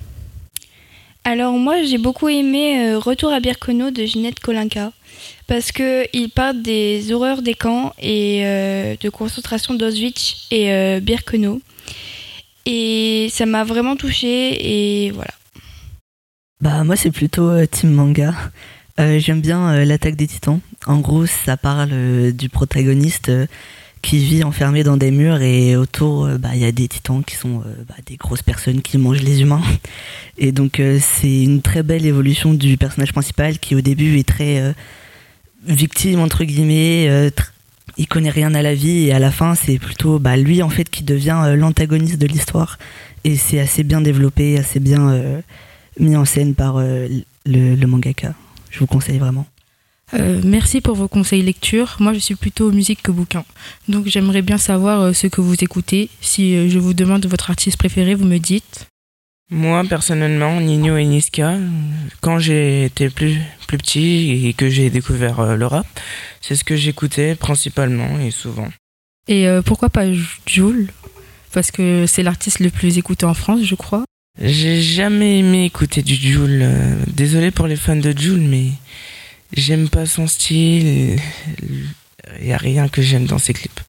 Alors 1.25 1.53
moi 1.53 1.83
j'ai 1.85 1.99
beaucoup 1.99 2.29
aimé 2.29 2.79
euh, 2.81 2.99
Retour 2.99 3.33
à 3.33 3.39
Birkenau 3.39 3.91
de 3.91 4.05
Ginette 4.05 4.41
Kolinka 4.41 4.93
parce 5.47 5.71
que 5.71 6.05
il 6.13 6.31
parle 6.31 6.63
des 6.63 7.13
horreurs 7.13 7.43
des 7.43 7.55
camps 7.55 7.95
et 8.01 8.43
euh, 8.45 8.97
de 9.01 9.09
concentration 9.09 9.75
d'Auschwitz 9.75 10.49
et 10.51 10.73
euh, 10.73 11.01
Birkenau 11.01 11.61
et 12.67 13.29
ça 13.31 13.47
m'a 13.47 13.65
vraiment 13.65 13.97
touchée 13.97 15.07
et 15.07 15.11
voilà. 15.11 15.33
Bah 16.61 16.85
moi 16.85 16.97
c'est 16.97 17.11
plutôt 17.11 17.65
team 17.67 17.93
manga. 17.93 18.35
J'aime 18.99 19.41
bien 19.41 19.85
l'attaque 19.85 20.15
des 20.15 20.29
titans. 20.29 20.61
En 20.87 21.01
gros 21.01 21.27
ça 21.27 21.57
parle 21.57 22.31
du 22.33 22.49
protagoniste 22.49 23.33
qui 24.03 24.19
vit 24.19 24.45
enfermé 24.45 24.83
dans 24.83 24.97
des 24.97 25.11
murs 25.11 25.41
et 25.41 25.77
autour 25.77 26.25
euh, 26.25 26.39
bah, 26.39 26.51
il 26.55 26.61
y 26.61 26.65
a 26.65 26.73
des 26.73 26.89
titans 26.89 27.23
qui 27.25 27.37
sont 27.37 27.61
euh, 27.61 27.85
bah, 27.89 27.95
des 28.07 28.17
grosses 28.17 28.43
personnes 28.43 28.83
qui 28.83 28.99
mangent 28.99 29.23
les 29.23 29.43
humains 29.43 29.63
et 30.39 30.53
donc 30.53 30.81
euh, 30.81 30.99
c'est 31.01 31.43
une 31.43 31.63
très 31.63 31.83
belle 31.83 32.05
évolution 32.05 32.53
du 32.53 32.77
personnage 32.77 33.13
principal 33.13 33.59
qui 33.59 33.75
au 33.75 33.81
début 33.81 34.19
est 34.19 34.29
très 34.29 34.75
victime 35.65 36.21
entre 36.21 36.45
guillemets 36.45 37.31
il 37.97 38.09
connaît 38.09 38.31
rien 38.31 38.55
à 38.55 38.63
la 38.63 38.75
vie 38.75 39.07
et 39.07 39.13
à 39.13 39.19
la 39.19 39.31
fin 39.31 39.55
c'est 39.55 39.79
plutôt 39.79 40.19
bah, 40.19 40.37
lui 40.37 40.63
en 40.63 40.69
fait 40.69 40.91
qui 40.91 41.05
devient 41.05 41.55
l'antagoniste 41.57 42.19
de 42.19 42.27
l'histoire 42.27 42.79
et 43.25 43.37
c'est 43.37 43.61
assez 43.61 43.85
bien 43.85 44.01
développé, 44.01 44.59
assez 44.59 44.81
bien 44.81 45.11
euh, 45.11 45.41
mis 45.99 46.17
en 46.17 46.25
scène 46.25 46.55
par 46.55 46.77
euh, 46.77 47.07
le, 47.47 47.75
le 47.75 47.87
mangaka. 47.87 48.35
Je 48.71 48.79
vous 48.81 48.87
conseille 48.87 49.19
vraiment. 49.19 49.47
Euh, 50.15 50.41
merci 50.45 50.81
pour 50.81 50.95
vos 50.95 51.09
conseils 51.09 51.43
lecture. 51.43 51.97
Moi, 52.01 52.13
je 52.13 52.19
suis 52.19 52.35
plutôt 52.35 52.71
musique 52.71 53.03
que 53.03 53.11
bouquin. 53.11 53.45
Donc, 53.89 54.07
j'aimerais 54.07 54.43
bien 54.43 54.59
savoir 54.59 55.01
euh, 55.01 55.13
ce 55.13 55.27
que 55.27 55.41
vous 55.41 55.57
écoutez. 55.63 56.11
Si 56.21 56.55
euh, 56.55 56.69
je 56.69 56.79
vous 56.79 56.95
demande 56.95 57.25
votre 57.27 57.51
artiste 57.51 57.79
préféré, 57.79 58.15
vous 58.15 58.27
me 58.27 58.39
dites. 58.39 58.87
Moi, 59.51 59.85
personnellement, 59.89 60.61
Nino 60.61 60.97
et 60.97 61.05
Niska, 61.05 61.57
quand 62.21 62.39
j'étais 62.39 63.11
plus, 63.11 63.39
plus 63.67 63.79
petit 63.79 64.47
et 64.47 64.55
que 64.55 64.69
j'ai 64.69 64.89
découvert 64.89 65.57
le 65.57 65.67
rap, 65.67 65.87
c'est 66.41 66.55
ce 66.55 66.65
que 66.65 66.75
j'écoutais 66.77 67.35
principalement 67.35 68.19
et 68.19 68.31
souvent. 68.31 68.69
Et 69.29 69.47
euh, 69.47 69.61
pourquoi 69.61 69.91
pas 69.91 70.07
Joule? 70.47 70.89
Parce 71.53 71.71
que 71.71 72.07
c'est 72.07 72.23
l'artiste 72.23 72.61
le 72.61 72.71
plus 72.71 72.97
écouté 72.97 73.27
en 73.27 73.35
France, 73.35 73.61
je 73.63 73.75
crois. 73.75 74.05
J'ai 74.41 74.81
jamais 74.81 75.41
aimé 75.41 75.67
écouter 75.67 76.03
du 76.03 76.15
Joule. 76.15 76.65
Désolé 77.09 77.51
pour 77.51 77.67
les 77.67 77.77
fans 77.77 77.95
de 77.95 78.17
Joule, 78.17 78.41
mais 78.41 78.69
j'aime 79.53 79.89
pas 79.89 80.07
son 80.07 80.27
style. 80.27 81.19
Il 82.41 82.47
y 82.47 82.53
a 82.53 82.57
rien 82.57 82.89
que 82.89 83.03
j'aime 83.03 83.27
dans 83.27 83.39
ses 83.39 83.53
clips. 83.53 83.81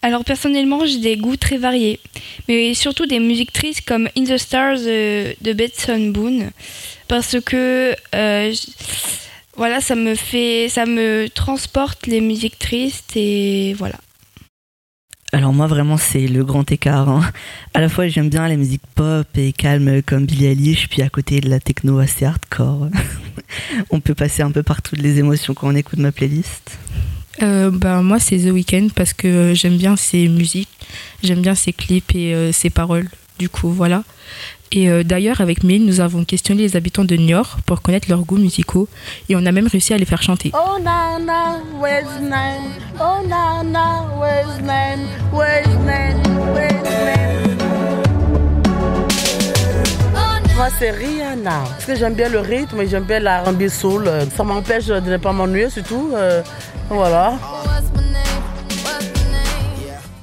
Alors 0.00 0.24
personnellement, 0.24 0.86
j'ai 0.86 0.98
des 0.98 1.16
goûts 1.16 1.36
très 1.36 1.56
variés, 1.56 1.98
mais 2.46 2.72
surtout 2.74 3.06
des 3.06 3.18
musiques 3.18 3.52
tristes 3.52 3.84
comme 3.84 4.08
In 4.16 4.24
the 4.24 4.38
Stars 4.38 4.78
euh, 4.86 5.32
de 5.40 5.52
Betson 5.52 6.10
Boone, 6.10 6.50
parce 7.08 7.40
que 7.40 7.96
euh, 8.14 8.54
voilà, 9.56 9.80
ça 9.80 9.96
me 9.96 10.14
fait, 10.14 10.68
ça 10.68 10.86
me 10.86 11.26
transporte 11.28 12.06
les 12.06 12.20
musiques 12.20 12.60
tristes 12.60 13.16
et 13.16 13.74
voilà. 13.74 13.96
Alors 15.32 15.52
moi 15.52 15.66
vraiment 15.66 15.98
c'est 15.98 16.26
le 16.26 16.42
grand 16.44 16.70
écart. 16.72 17.08
hein. 17.08 17.20
À 17.74 17.80
la 17.80 17.88
fois 17.88 18.08
j'aime 18.08 18.30
bien 18.30 18.48
la 18.48 18.56
musique 18.56 18.82
pop 18.94 19.26
et 19.36 19.52
calme 19.52 20.02
comme 20.02 20.24
Billie 20.24 20.46
Eilish, 20.46 20.88
puis 20.88 21.02
à 21.02 21.10
côté 21.10 21.40
de 21.40 21.48
la 21.50 21.60
techno 21.60 21.98
assez 21.98 22.24
hardcore. 22.24 22.88
on 23.90 24.00
peut 24.00 24.14
passer 24.14 24.42
un 24.42 24.50
peu 24.50 24.62
par 24.62 24.82
toutes 24.82 25.00
les 25.00 25.18
émotions 25.18 25.54
quand 25.54 25.68
on 25.68 25.74
écoute 25.74 25.98
ma 25.98 26.12
playlist. 26.12 26.78
Euh, 27.42 27.70
bah, 27.70 28.02
moi, 28.02 28.18
c'est 28.18 28.38
The 28.38 28.50
Weeknd 28.50 28.88
parce 28.94 29.12
que 29.12 29.28
euh, 29.28 29.54
j'aime 29.54 29.76
bien 29.76 29.96
ses 29.96 30.28
musiques, 30.28 30.68
j'aime 31.22 31.40
bien 31.40 31.54
ses 31.54 31.72
clips 31.72 32.14
et 32.14 32.34
euh, 32.34 32.52
ses 32.52 32.70
paroles. 32.70 33.08
Du 33.38 33.48
coup, 33.48 33.70
voilà. 33.70 34.02
Et 34.70 34.88
euh, 34.90 35.02
d'ailleurs, 35.02 35.40
avec 35.40 35.64
Mille, 35.64 35.86
nous 35.86 36.00
avons 36.00 36.24
questionné 36.24 36.62
les 36.62 36.76
habitants 36.76 37.04
de 37.04 37.16
Niort 37.16 37.56
pour 37.66 37.80
connaître 37.82 38.08
leurs 38.08 38.20
goûts 38.24 38.36
musicaux 38.36 38.88
et 39.28 39.36
on 39.36 39.46
a 39.46 39.52
même 39.52 39.66
réussi 39.66 39.94
à 39.94 39.98
les 39.98 40.04
faire 40.04 40.22
chanter. 40.22 40.52
Oh 40.54 40.78
Nana, 40.78 41.60
where's? 41.80 42.06
Oh 43.00 43.26
Nana, 43.26 44.06
where's 44.20 44.60
Nan? 44.60 45.00
Where's? 45.32 45.68
Moi 50.58 50.66
c'est 50.76 50.90
Rihanna, 50.90 51.62
parce 51.68 51.84
que 51.84 51.94
j'aime 51.94 52.14
bien 52.14 52.28
le 52.28 52.40
rythme 52.40 52.80
et 52.80 52.88
j'aime 52.88 53.04
bien 53.04 53.20
la 53.20 53.44
R&B 53.44 53.68
soul. 53.68 54.10
Ça 54.34 54.42
m'empêche 54.42 54.86
de 54.86 54.98
ne 54.98 55.16
pas 55.16 55.32
m'ennuyer 55.32 55.70
surtout. 55.70 56.10
euh, 56.14 56.42
voilà. 56.90 57.34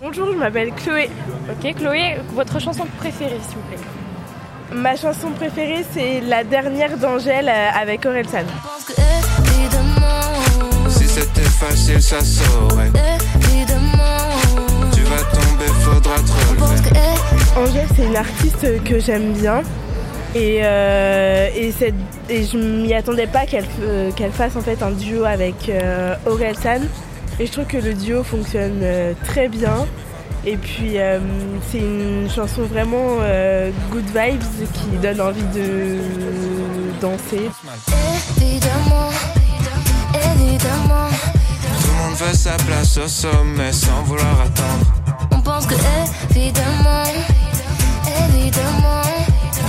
Bonjour, 0.02 0.34
je 0.34 0.38
m'appelle 0.38 0.74
Chloé. 0.74 1.10
Ok, 1.50 1.75
Chloé, 1.75 2.18
votre 2.34 2.60
chanson 2.60 2.86
préférée, 3.00 3.40
s'il 3.48 3.56
vous 3.56 3.64
plaît 3.70 3.95
Ma 4.75 4.96
chanson 4.98 5.32
préférée, 5.32 5.86
c'est 5.94 6.20
la 6.20 6.44
dernière 6.44 6.98
d'Angèle 6.98 7.48
euh, 7.48 7.70
avec 7.74 8.05
Orelsan. 8.05 8.46
Si 10.89 11.08
c'était 11.08 11.41
facile, 11.41 12.01
ça 12.01 12.20
saurait. 12.20 12.91
Tu 14.94 15.01
vas 15.03 15.24
tomber, 15.32 15.72
faudra 15.82 16.15
te 16.17 16.32
relever. 16.50 17.00
Angèle, 17.55 17.88
c'est 17.96 18.05
une 18.05 18.17
artiste 18.17 18.84
que 18.84 19.00
j'aime 19.00 19.32
bien. 19.32 19.62
Et, 20.36 20.60
euh, 20.63 21.48
et, 21.55 22.44
je 22.44 22.58
m'y 22.58 22.94
attendais 22.94 23.27
pas 23.27 23.46
qu'elle 23.46 23.65
euh, 23.82 24.12
qu'elle 24.12 24.34
fasse 24.34 24.58
en 24.58 24.62
fait 24.62 24.84
un 24.84 24.91
duo 24.91 25.24
avec 25.24 25.70
euh, 25.70 26.15
Orelsan. 26.25 26.82
Et 27.39 27.46
je 27.46 27.51
trouve 27.51 27.65
que 27.65 27.77
le 27.77 27.94
duo 27.94 28.24
fonctionne 28.24 28.79
euh, 28.84 29.13
très 29.24 29.48
bien. 29.48 29.88
Et 30.48 30.58
puis 30.58 31.00
euh, 31.00 31.20
c'est 31.72 31.80
une 31.80 32.30
chanson 32.30 32.64
vraiment 32.64 33.18
euh, 33.22 33.72
good 33.92 34.06
vibes 34.06 34.44
qui 34.74 34.98
donne 35.02 35.20
envie 35.20 35.42
de 35.56 35.98
danser. 37.02 37.50
Évidemment, 38.38 39.10
évidemment. 40.14 41.10
Tout 41.82 41.88
le 41.88 41.94
monde 42.10 42.16
veut 42.20 42.34
sa 42.36 42.52
place 42.58 42.98
au 42.98 43.08
sommet 43.08 43.72
sans 43.74 44.04
vouloir 44.04 44.42
attendre. 44.42 44.86
On 45.32 45.42
pense 45.42 45.66
que 45.66 45.75
évidemment, 46.30 47.04
évidemment, 48.30 49.02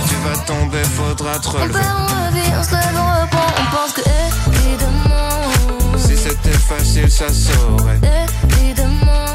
Tu 0.07 0.15
vas 0.27 0.37
tomber, 0.45 0.83
faudra 0.83 1.39
te 1.39 1.47
on 1.47 1.51
relever. 1.53 1.73
perd, 1.73 1.85
on 1.97 2.25
revit, 2.27 2.51
on 2.59 2.63
se 2.63 2.71
lève, 2.71 2.95
on 2.95 3.21
reprend. 3.23 3.47
On 3.61 3.75
pense 3.75 3.93
que 3.93 4.01
évidemment, 4.53 5.97
Si 5.97 6.15
c'était 6.15 6.49
facile, 6.51 7.09
ça 7.09 7.29
saurait. 7.29 7.99
évidemment, 8.61 9.25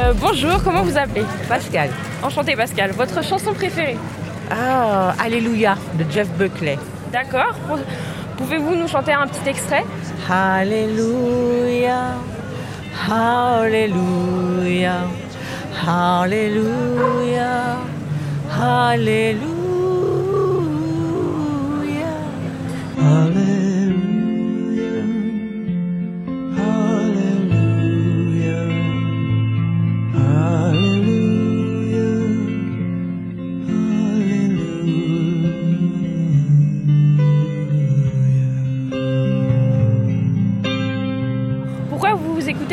Euh, 0.00 0.14
bonjour, 0.18 0.62
comment 0.62 0.82
vous 0.82 0.96
appelez 0.96 1.24
Pascal. 1.48 1.90
Enchanté 2.22 2.56
Pascal. 2.56 2.92
Votre 2.92 3.22
chanson 3.22 3.52
préférée 3.52 3.98
Ah, 4.50 5.14
Alléluia 5.22 5.76
de 5.98 6.04
Jeff 6.10 6.28
Buckley. 6.38 6.78
D'accord. 7.12 7.54
Pouvez-vous 8.38 8.74
nous 8.76 8.88
chanter 8.88 9.12
un 9.12 9.26
petit 9.26 9.48
extrait 9.50 9.84
Alléluia, 10.30 12.14
Alléluia, 13.10 14.94
Alléluia, 15.86 17.76
Alléluia. 18.50 19.50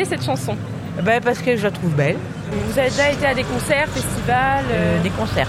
Cette 0.08 0.24
chanson 0.24 0.56
Ben 1.02 1.20
parce 1.22 1.38
que 1.38 1.56
je 1.56 1.62
la 1.64 1.70
trouve 1.70 1.94
belle. 1.94 2.16
Vous 2.50 2.78
avez 2.78 2.88
déjà 2.90 3.10
été 3.10 3.26
à 3.26 3.34
des 3.34 3.44
concerts, 3.44 3.88
festivals 3.88 4.64
euh, 4.72 4.96
Euh, 4.98 5.02
des 5.02 5.10
concerts. 5.10 5.48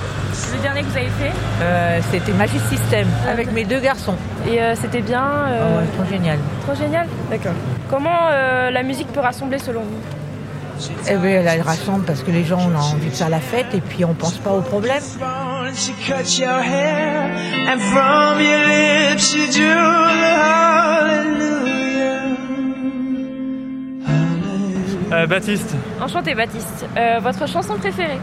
Le 0.56 0.62
dernier 0.62 0.82
que 0.82 0.88
vous 0.88 0.98
avez 0.98 1.08
fait 1.08 1.32
Euh, 1.62 2.00
C'était 2.12 2.34
Magic 2.34 2.62
System 2.70 3.08
avec 3.32 3.52
mes 3.52 3.64
deux 3.66 3.80
garçons. 3.80 4.16
Et 4.50 4.62
euh, 4.62 4.76
c'était 4.76 5.02
bien 5.02 5.24
euh, 5.24 5.60
Ah 5.62 5.80
ouais, 5.80 5.88
trop 5.98 6.12
génial. 6.12 6.38
Trop 6.68 6.76
génial 6.76 7.08
D'accord. 7.30 7.54
Comment 7.90 8.28
euh, 8.32 8.70
la 8.70 8.84
musique 8.84 9.08
peut 9.14 9.22
rassembler 9.22 9.60
selon 9.60 9.82
vous? 9.82 10.02
Eh 11.10 11.16
bien, 11.16 11.42
elle 11.46 11.62
rassemble 11.62 12.06
parce 12.06 12.22
que 12.24 12.32
les 12.32 12.46
gens 12.46 12.60
ont 12.60 12.76
envie 12.76 13.10
de 13.10 13.16
faire 13.16 13.30
la 13.30 13.40
fête 13.42 13.74
et 13.74 13.82
puis 13.82 14.06
on 14.06 14.14
pense 14.14 14.38
pas 14.38 14.52
aux 14.52 14.62
problèmes. 14.62 15.02
Euh, 25.12 25.26
Baptiste, 25.26 25.76
Enchanté 26.00 26.36
Baptiste. 26.36 26.86
Euh, 26.98 27.20
votre 27.20 27.48
chanson 27.48 27.76
préférée 27.78 28.20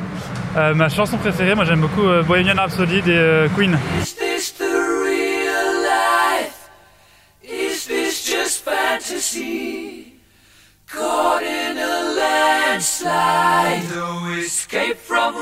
Euh, 0.56 0.72
ma 0.74 0.88
chanson 0.88 1.16
préférée, 1.18 1.54
moi 1.54 1.64
j'aime 1.64 1.80
beaucoup 1.80 2.06
euh, 2.06 2.22
Bohemian 2.22 2.54
Rhapsody 2.56 3.02
des 3.02 3.12
euh, 3.16 3.48
Queen. 3.56 3.76
Is 4.00 4.14
this 4.14 4.54
the 4.56 4.62
real 4.62 5.82
life? 5.82 6.70
Is 7.42 7.86
this 7.86 8.24
just 8.24 8.64
fantasy? 8.64 10.14
Caught 10.90 11.42
in 11.42 11.76
a 11.76 12.14
landslide, 12.74 13.82
no 13.94 14.30
escape 14.38 14.96
from 14.96 15.34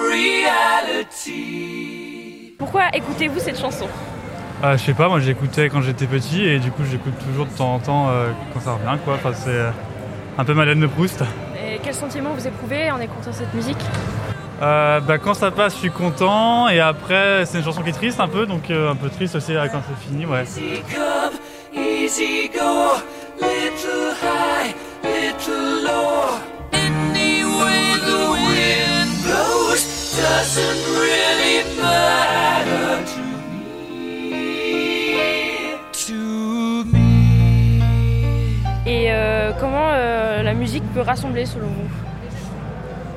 reality. 1.14 2.54
Pourquoi 2.58 2.84
écoutez-vous 2.94 3.38
cette 3.40 3.60
chanson 3.60 3.86
Euh, 4.64 4.76
je 4.78 4.82
sais 4.84 4.94
pas, 4.94 5.08
moi 5.08 5.20
j'écoutais 5.20 5.68
quand 5.68 5.82
j'étais 5.82 6.06
petit 6.06 6.44
et 6.44 6.58
du 6.58 6.70
coup 6.70 6.82
j'écoute 6.90 7.14
toujours 7.28 7.44
de 7.46 7.50
temps 7.52 7.74
en 7.74 7.78
temps 7.80 8.08
euh, 8.10 8.30
quand 8.54 8.60
ça 8.60 8.72
revient 8.72 8.96
quoi. 9.04 9.14
Enfin 9.14 9.32
c'est 9.34 9.50
euh, 9.50 9.70
un 10.38 10.44
peu 10.44 10.54
Madeleine 10.54 10.80
de 10.80 10.86
Proust. 10.86 11.22
Et 11.56 11.78
quel 11.82 11.94
sentiment 11.94 12.30
vous 12.34 12.46
éprouvez 12.46 12.90
en 12.90 13.00
écoutant 13.00 13.32
cette 13.32 13.52
musique 13.54 13.78
Euh, 14.62 15.00
bah, 15.00 15.18
quand 15.18 15.34
ça 15.34 15.50
passe, 15.50 15.74
je 15.74 15.78
suis 15.80 15.90
content 15.90 16.68
et 16.68 16.78
après 16.80 17.44
c'est 17.44 17.58
une 17.58 17.64
chanson 17.64 17.82
qui 17.82 17.90
est 17.90 17.92
triste 17.92 18.20
un 18.20 18.28
peu, 18.28 18.46
donc 18.46 18.70
euh, 18.70 18.90
un 18.92 18.96
peu 18.96 19.10
triste 19.10 19.34
aussi 19.34 19.54
euh, 19.54 19.66
quand 19.70 19.80
c'est 19.88 20.08
fini, 20.08 20.26
ouais. 20.26 20.42
Easy 20.44 20.80
come, 20.94 21.34
easy 21.74 22.50
go, 22.54 22.92
little 23.40 24.14
high, 24.22 24.72
little 25.02 25.84
low. 25.84 26.38
Any 26.72 27.42
way 27.44 27.82
the 28.06 28.30
wind 28.30 29.10
blows 29.24 29.82
doesn't 30.16 30.84
really 31.00 31.82
matter 31.82 32.53
musique 40.54 40.84
peut 40.94 41.00
rassembler 41.02 41.46
selon 41.46 41.66
vous 41.68 41.88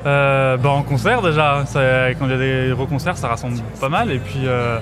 Euh, 0.06 0.56
bah, 0.56 0.70
en 0.70 0.82
concert 0.82 1.20
déjà, 1.22 1.64
ça- 1.66 2.14
quand 2.18 2.26
il 2.26 2.30
y 2.30 2.34
a 2.34 2.38
des 2.38 2.70
gros 2.74 2.86
concerts, 2.86 3.16
ça 3.16 3.28
rassemble 3.28 3.58
pas 3.80 3.88
mal. 3.88 4.10
Et 4.12 4.18
puis, 4.18 4.42
euh, 4.46 4.78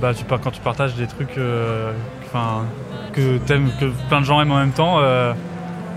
bah, 0.00 0.12
tu, 0.14 0.24
quand 0.24 0.50
tu 0.50 0.60
partages 0.60 0.94
des 0.94 1.06
trucs 1.06 1.36
euh, 1.38 1.92
que, 3.12 3.38
que 3.78 3.86
plein 4.08 4.20
de 4.20 4.24
gens 4.24 4.40
aiment 4.40 4.52
en 4.52 4.58
même 4.58 4.72
temps, 4.72 4.96
euh, 5.00 5.32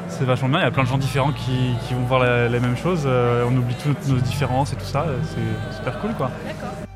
c'est 0.10 0.26
vachement 0.26 0.50
bien. 0.50 0.60
Il 0.60 0.64
y 0.64 0.68
a 0.68 0.72
plein 0.72 0.84
de 0.84 0.88
gens 0.90 0.98
différents 0.98 1.32
qui, 1.32 1.76
qui 1.88 1.94
vont 1.94 2.02
voir 2.02 2.20
la- 2.20 2.48
les 2.50 2.60
mêmes 2.60 2.78
choses. 2.78 3.04
euh, 3.06 3.46
on 3.50 3.56
oublie 3.58 3.76
toutes 3.76 4.06
nos 4.10 4.18
différences 4.20 4.74
et 4.74 4.76
tout 4.76 4.86
ça. 4.86 5.06
C'est 5.24 5.78
super 5.78 5.98
cool 6.00 6.12
quoi. 6.14 6.30
thrown 6.60 6.90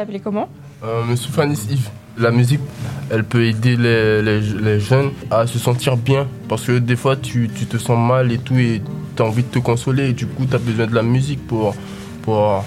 appelez 0.00 0.20
comment? 0.20 0.48
Euh, 0.84 1.04
Monsieur 1.04 1.30
Fanis 1.30 1.58
Yves, 1.70 1.88
la 2.18 2.30
musique, 2.30 2.60
elle 3.10 3.24
peut 3.24 3.44
aider 3.44 3.76
les, 3.76 4.22
les- 4.22 4.40
les 4.40 4.80
jeunes 4.80 5.10
à 5.30 5.46
se 5.46 5.58
sentir 5.58 5.96
bien. 5.96 6.26
Parce 6.48 6.64
que 6.64 6.78
des 6.78 6.96
fois, 6.96 7.16
tu, 7.16 7.48
tu 7.54 7.66
te 7.66 7.76
sens 7.78 7.98
mal 7.98 8.32
et 8.32 8.38
tout, 8.38 8.56
et 8.58 8.80
tu 9.16 9.22
as 9.22 9.26
envie 9.26 9.42
de 9.42 9.48
te 9.48 9.58
consoler. 9.58 10.10
Et 10.10 10.12
du 10.12 10.26
coup, 10.26 10.46
tu 10.46 10.54
as 10.54 10.58
besoin 10.58 10.86
de 10.86 10.94
la 10.94 11.02
musique 11.02 11.46
pour, 11.46 11.74
pour, 12.22 12.64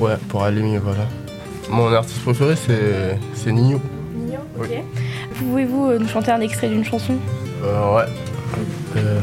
ouais, 0.00 0.16
pour 0.28 0.44
aller 0.44 0.62
mieux. 0.62 0.80
Voilà. 0.80 1.06
Mon 1.70 1.92
artiste 1.92 2.20
préféré, 2.22 2.56
c'est 2.56 3.18
c'est 3.34 3.52
Nino. 3.52 3.80
Mignon, 4.14 4.40
ok. 4.58 4.82
Pouvez-vous 5.38 5.86
euh, 5.90 5.98
nous 5.98 6.08
chanter 6.08 6.32
un 6.32 6.40
extrait 6.40 6.68
d'une 6.68 6.84
chanson? 6.84 7.14
Euh, 7.64 7.96
ouais. 7.96 8.04
Euh, 8.96 9.20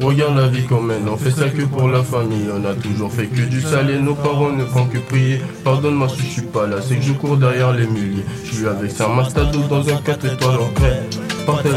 Regarde 0.00 0.36
la 0.36 0.46
vie 0.46 0.64
qu'on 0.64 0.80
mène, 0.80 1.08
on 1.08 1.16
fait 1.16 1.30
ça 1.30 1.48
que 1.48 1.62
pour 1.62 1.88
la 1.88 2.02
famille. 2.02 2.48
On 2.54 2.64
a 2.64 2.74
toujours 2.74 3.12
fait 3.12 3.26
que 3.26 3.42
du 3.42 3.60
sale 3.60 3.90
et 3.90 3.98
nos 3.98 4.14
parents 4.14 4.52
ne 4.52 4.64
font 4.64 4.86
que 4.86 4.98
prier. 4.98 5.40
Pardonne-moi 5.64 6.08
si 6.08 6.22
je 6.22 6.32
suis 6.32 6.42
pas 6.42 6.66
là, 6.66 6.76
c'est 6.80 6.96
que 6.96 7.02
je 7.02 7.12
cours 7.12 7.36
derrière 7.36 7.72
les 7.72 7.86
milliers. 7.86 8.24
Je 8.44 8.54
suis 8.54 8.66
avec 8.66 9.00
un 9.00 9.08
mastado 9.08 9.58
dans 9.68 9.88
un 9.88 9.96
4 9.96 10.24
étoiles 10.24 10.60
en. 10.60 11.27
Pas 11.48 11.62
de 11.62 11.70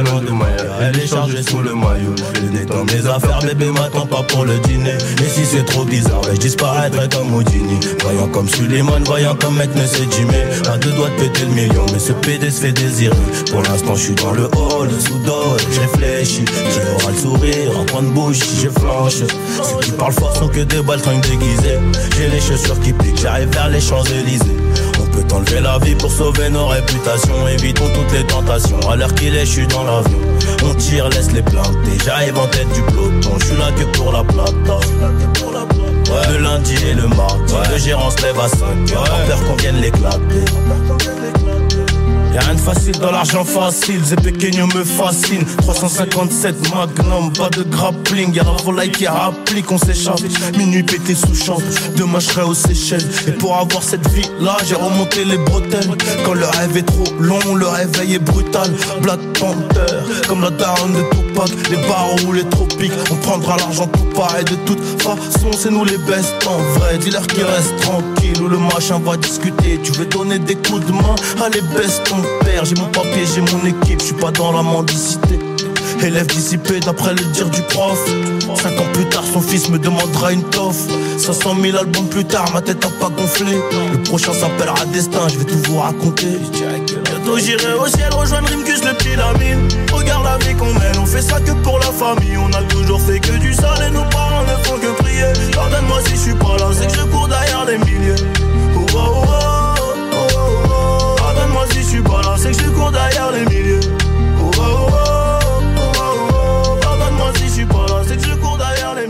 elle 0.82 1.00
est 1.00 1.08
chargée 1.08 1.42
sous 1.42 1.60
le 1.60 1.74
maillot. 1.74 2.14
Je 2.36 2.42
vais 2.42 2.60
détendre 2.60 2.92
mes 2.94 3.08
affaires, 3.08 3.40
bébé 3.40 3.68
m'attends 3.68 4.06
pas 4.06 4.22
pour 4.24 4.44
le 4.44 4.60
dîner. 4.60 4.98
Et 5.24 5.30
si 5.30 5.46
c'est 5.46 5.64
trop 5.64 5.86
bizarre, 5.86 6.24
je 6.30 6.38
disparaîtrai 6.38 7.08
comme 7.08 7.34
Houdini. 7.34 7.80
Voyant 8.02 8.28
comme 8.28 8.50
Suleiman, 8.50 9.00
voyant 9.06 9.34
comme 9.36 9.56
mec 9.56 9.70
ne 9.74 9.84
Jimmy. 10.12 10.36
À 10.70 10.78
deux 10.78 10.92
doigts 10.92 11.10
de 11.12 11.24
péter 11.24 11.46
le 11.46 11.54
million, 11.54 11.86
mais 11.94 12.00
ce 12.00 12.12
PD 12.12 12.52
se 12.52 12.64
fait 12.64 12.74
désirer. 12.74 13.16
Pour 13.50 13.62
l'instant, 13.62 13.96
je 13.96 14.02
suis 14.02 14.16
dans 14.16 14.34
le 14.34 14.44
hall, 14.58 14.90
sous 15.00 15.20
dol, 15.20 15.58
je 15.72 15.80
réfléchis. 15.80 16.44
Qui 16.44 16.80
aura 16.94 17.12
le 17.14 17.18
sourire, 17.18 17.80
en 17.80 17.86
point 17.86 18.04
de 18.04 18.10
bouche, 18.10 18.40
si 18.40 18.64
je 18.64 18.70
flanche. 18.70 19.20
Ceux 19.64 19.80
qui 19.86 19.92
parlent 19.92 20.12
fort 20.12 20.36
sont 20.36 20.50
que 20.50 20.60
des 20.60 20.82
baltringues 20.82 21.22
déguisées. 21.22 21.80
J'ai 22.18 22.28
les 22.28 22.42
chaussures 22.42 22.80
qui 22.82 22.92
piquent, 22.92 23.22
j'arrive 23.22 23.48
vers 23.54 23.70
les 23.70 23.80
Champs-Élysées. 23.80 24.58
On 25.14 25.18
peut 25.18 25.36
enlever 25.36 25.60
la 25.62 25.78
vie 25.80 25.96
pour 25.96 26.12
sauver 26.12 26.50
nos 26.50 26.68
réputations. 26.68 27.48
Évitons 27.48 27.90
toutes 27.94 28.12
les 28.18 28.26
tentations. 28.26 28.80
À 28.90 28.96
l'heure 28.96 29.14
qu'il 29.16 29.36
est, 29.36 29.46
je 29.46 29.52
suis 29.52 29.68
dans 29.68 29.84
l'avion. 29.84 30.20
On 30.64 30.74
tire, 30.76 31.10
laisse 31.10 31.32
les 31.32 31.42
planter. 31.42 31.98
J'arrive 32.06 32.38
en 32.38 32.48
tête 32.48 32.72
du 32.74 32.82
peloton. 32.82 33.38
Je 33.40 33.46
suis 33.46 33.58
là 33.58 33.72
que 33.72 33.84
pour 33.98 34.12
la 34.12 34.24
plata. 34.24 34.78
Ouais. 36.12 36.34
Le 36.34 36.38
lundi 36.44 36.76
et 36.90 36.94
le 36.94 37.08
mardi. 37.08 37.54
Le 37.72 37.78
gérant 37.78 38.10
se 38.10 38.22
lève 38.22 38.40
à 38.40 38.48
5 38.48 38.58
heures. 38.94 39.04
Peur 39.28 39.44
qu'on 39.46 39.56
vienne 39.56 39.78
l'éclater. 39.78 40.46
Y'a 42.34 42.40
rien 42.40 42.56
de 42.56 42.60
facile 42.60 42.98
dans 43.00 43.12
l'argent 43.12 43.44
facile, 43.44 44.02
Zé 44.04 44.16
Pequeño 44.16 44.66
me 44.68 44.86
fascine. 44.86 45.44
357 45.58 46.56
Magnum, 46.74 47.34
pas 47.34 47.50
de 47.50 47.64
grappling. 47.64 48.34
Y'a 48.34 48.44
la 48.44 48.52
volaille 48.64 48.92
qui 48.92 49.06
applique, 49.06 49.70
on 49.70 49.78
s'échappe 49.78 50.22
Minuit 50.58 50.84
pété 50.84 51.14
sous 51.14 51.36
chambre, 51.36 51.62
demain 51.98 52.20
je 52.20 52.28
serai 52.28 52.44
aux 52.44 52.54
Seychelles. 52.54 53.06
Et 53.28 53.32
pour 53.32 53.58
avoir 53.58 53.84
cette 53.84 54.08
vie 54.12 54.30
là, 54.40 54.56
j'ai 54.66 54.76
remonté 54.76 55.26
les 55.26 55.38
bretelles. 55.38 55.90
Quand 56.26 56.34
le 56.34 56.46
rêve 56.46 56.78
est 56.78 56.84
trop 56.84 57.14
long, 57.20 57.56
le 57.56 57.68
réveil 57.68 58.16
est 58.16 58.20
brutal. 58.20 58.72
Black 59.02 59.20
Panther, 59.38 59.98
comme 60.28 60.42
la 60.42 60.52
daronne 60.52 60.94
de 60.94 61.31
Les 61.70 61.78
barreaux 61.88 62.20
ou 62.28 62.34
les 62.34 62.44
tropiques, 62.44 62.92
on 63.10 63.16
prendra 63.16 63.58
l'argent 63.58 63.88
tout 63.88 64.06
pareil 64.16 64.46
De 64.46 64.56
toute 64.66 65.02
façon, 65.02 65.52
c'est 65.58 65.72
nous 65.72 65.86
les 65.86 65.98
best 65.98 66.36
en 66.48 66.58
vrai. 66.80 66.98
Dis-leur 66.98 67.26
qu'ils 67.28 67.44
restent 67.44 67.78
tranquilles 67.78 68.42
ou 68.42 68.48
le 68.48 68.58
machin 68.58 69.00
va 69.00 69.18
discuter. 69.18 69.80
Tu 69.84 69.92
veux 69.94 70.06
donner 70.06 70.40
des 70.40 70.56
coups 70.56 70.86
de 70.86 70.92
main, 70.92 71.16
allez 71.44 71.62
baisse 71.76 72.02
ton 72.04 72.18
père 72.44 72.66
J'ai 72.66 72.76
mon 72.76 72.88
papier, 72.88 73.24
j'ai 73.34 73.42
mon 73.42 73.66
équipe, 73.66 74.02
je 74.02 74.06
suis 74.08 74.16
pas 74.16 74.32
dans 74.32 74.52
la 74.52 74.62
mendicité 74.62 75.40
Élève 76.04 76.26
dissipé 76.26 76.80
d'après 76.80 77.14
le 77.14 77.24
dire 77.32 77.48
du 77.50 77.62
prof. 77.62 78.00
Cinq 78.56 78.80
ans 78.80 78.92
plus 78.94 79.06
tard, 79.10 79.24
son 79.24 79.40
fils 79.40 79.70
me 79.70 79.78
demandera 79.78 80.34
une 80.34 80.44
toffe. 80.44 80.88
500 81.20 81.58
000 81.62 81.78
albums 81.78 82.08
plus 82.08 82.26
tard, 82.26 82.46
ma 82.54 82.62
tête 82.62 82.84
a 82.84 82.90
pas 83.00 83.10
gonflé. 83.10 83.56
Le 83.92 84.02
prochain 84.02 84.34
s'appellera 84.34 84.84
Destin, 84.92 85.28
je 85.28 85.38
vais 85.38 85.46
tout 85.46 85.60
vous 85.68 85.78
raconter. 85.78 86.40
Bientôt 86.54 87.38
j'irai 87.38 87.74
au 87.74 87.88
ciel 87.88 88.12
rejoindre 88.14 88.50
Rimkus 88.50 88.84
le 88.84 88.94
pyramide 88.98 89.60
Regarde 89.94 90.24
la 90.24 90.38
vie 90.40 90.56
qu'on 90.56 90.74
mène, 90.74 90.98
on 91.00 91.06
fait 91.06 91.22
ça 91.22 91.40
que 91.40 91.52
pour 91.52 91.78
la 91.78 91.92
famille. 91.92 92.38
On 92.38 92.52
a 92.52 92.64
toujours 92.64 93.00
fait 93.02 93.20
que 93.20 93.38
du 93.38 93.54
sale 93.54 93.88
et 93.88 93.92
nos 93.92 94.06
parents 94.06 94.44
ne 94.44 94.64
font 94.64 94.78
que 94.78 95.02
prier. 95.04 95.52
Pardonne-moi 95.54 96.00
si 96.06 96.16
je 96.16 96.22
suis 96.22 96.34
pas 96.34 96.58
là, 96.58 96.70
c'est 96.74 96.88
que 96.88 96.96
je 96.96 97.06
cours 97.12 97.28
derrière 97.28 97.66
les 97.66 97.78
milliers. 97.78 98.16
Oh, 98.76 98.86
oh, 98.96 98.98
oh, 98.98 99.84
oh, 100.14 100.28
oh. 100.66 101.16
Pardonne-moi 101.18 101.66
si 101.74 101.80
je 101.84 101.88
suis 101.88 102.02
pas 102.02 102.22
là, 102.24 102.36
c'est 102.38 102.52
que 102.52 102.64
je 102.64 102.70
cours 102.70 102.92
derrière 102.92 103.32
les 103.32 103.46
milliers 103.46 103.81
C'est 108.08 108.18
que 108.18 108.24
je 108.24 108.36
cours 108.36 108.58
derrière 108.58 108.96
les 108.96 109.08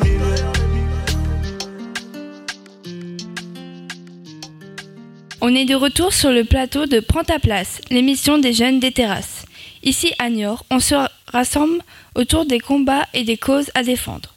On 5.44 5.56
est 5.56 5.66
de 5.66 5.76
retour 5.76 6.14
sur 6.14 6.32
le 6.32 6.44
plateau 6.44 6.86
de 6.86 7.00
Prends 7.00 7.24
ta 7.24 7.40
place, 7.40 7.82
l'émission 7.90 8.38
des 8.38 8.54
jeunes 8.54 8.80
des 8.80 8.92
terrasses. 8.92 9.46
Ici 9.84 10.14
à 10.20 10.30
Niort, 10.30 10.66
on 10.70 10.80
se 10.80 10.94
rassemble 11.28 11.82
autour 12.14 12.46
des 12.46 12.60
combats 12.60 13.08
et 13.16 13.24
des 13.24 13.38
causes 13.38 13.72
à 13.74 13.82
défendre. 13.82 14.36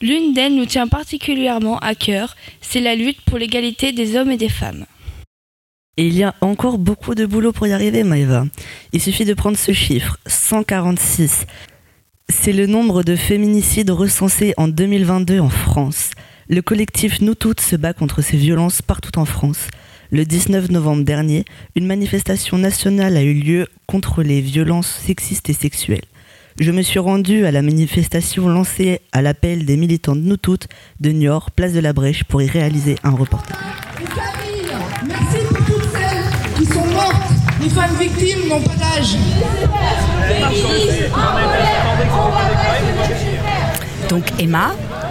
L'une 0.00 0.34
d'elles 0.34 0.54
nous 0.54 0.66
tient 0.66 0.86
particulièrement 0.86 1.78
à 1.78 1.94
cœur, 1.94 2.36
c'est 2.60 2.80
la 2.80 2.94
lutte 2.94 3.20
pour 3.22 3.38
l'égalité 3.38 3.92
des 3.92 4.16
hommes 4.16 4.30
et 4.30 4.36
des 4.36 4.48
femmes. 4.48 4.86
Et 5.96 6.06
il 6.06 6.14
y 6.14 6.22
a 6.22 6.34
encore 6.42 6.78
beaucoup 6.78 7.14
de 7.14 7.24
boulot 7.24 7.52
pour 7.52 7.66
y 7.66 7.72
arriver, 7.72 8.04
Maëva. 8.04 8.44
Il 8.92 9.00
suffit 9.00 9.24
de 9.24 9.32
prendre 9.32 9.56
ce 9.56 9.72
chiffre, 9.72 10.18
146. 10.26 11.46
C'est 12.28 12.52
le 12.52 12.66
nombre 12.66 13.04
de 13.04 13.14
féminicides 13.14 13.90
recensés 13.90 14.52
en 14.56 14.66
2022 14.66 15.38
en 15.38 15.48
France. 15.48 16.10
Le 16.48 16.60
collectif 16.60 17.20
Nous 17.20 17.36
Toutes 17.36 17.60
se 17.60 17.76
bat 17.76 17.92
contre 17.92 18.20
ces 18.20 18.36
violences 18.36 18.82
partout 18.82 19.16
en 19.20 19.24
France. 19.24 19.68
Le 20.10 20.24
19 20.24 20.70
novembre 20.70 21.04
dernier, 21.04 21.44
une 21.76 21.86
manifestation 21.86 22.58
nationale 22.58 23.16
a 23.16 23.22
eu 23.22 23.32
lieu 23.32 23.68
contre 23.86 24.24
les 24.24 24.40
violences 24.40 24.92
sexistes 25.06 25.50
et 25.50 25.52
sexuelles. 25.52 26.04
Je 26.58 26.72
me 26.72 26.82
suis 26.82 26.98
rendue 26.98 27.46
à 27.46 27.52
la 27.52 27.62
manifestation 27.62 28.48
lancée 28.48 29.00
à 29.12 29.22
l'appel 29.22 29.64
des 29.64 29.76
militants 29.76 30.16
de 30.16 30.22
Nous 30.22 30.36
Toutes 30.36 30.66
de 30.98 31.10
Niort, 31.10 31.52
place 31.52 31.74
de 31.74 31.80
la 31.80 31.92
Brèche, 31.92 32.24
pour 32.24 32.42
y 32.42 32.48
réaliser 32.48 32.96
un 33.04 33.10
reportage. 33.10 33.56
Merci 35.06 35.46
pour 35.48 35.64
toutes 35.64 35.92
celles 35.92 36.56
qui 36.56 36.66
sont 36.72 36.86
mortes. 36.86 37.22
Les 37.62 37.70
femmes 37.70 37.96
victimes 37.96 38.48
n'ont 38.48 38.62
pas 38.62 38.74
d'âge. 38.74 39.16
Donc 44.08 44.24
Emma, 44.38 44.70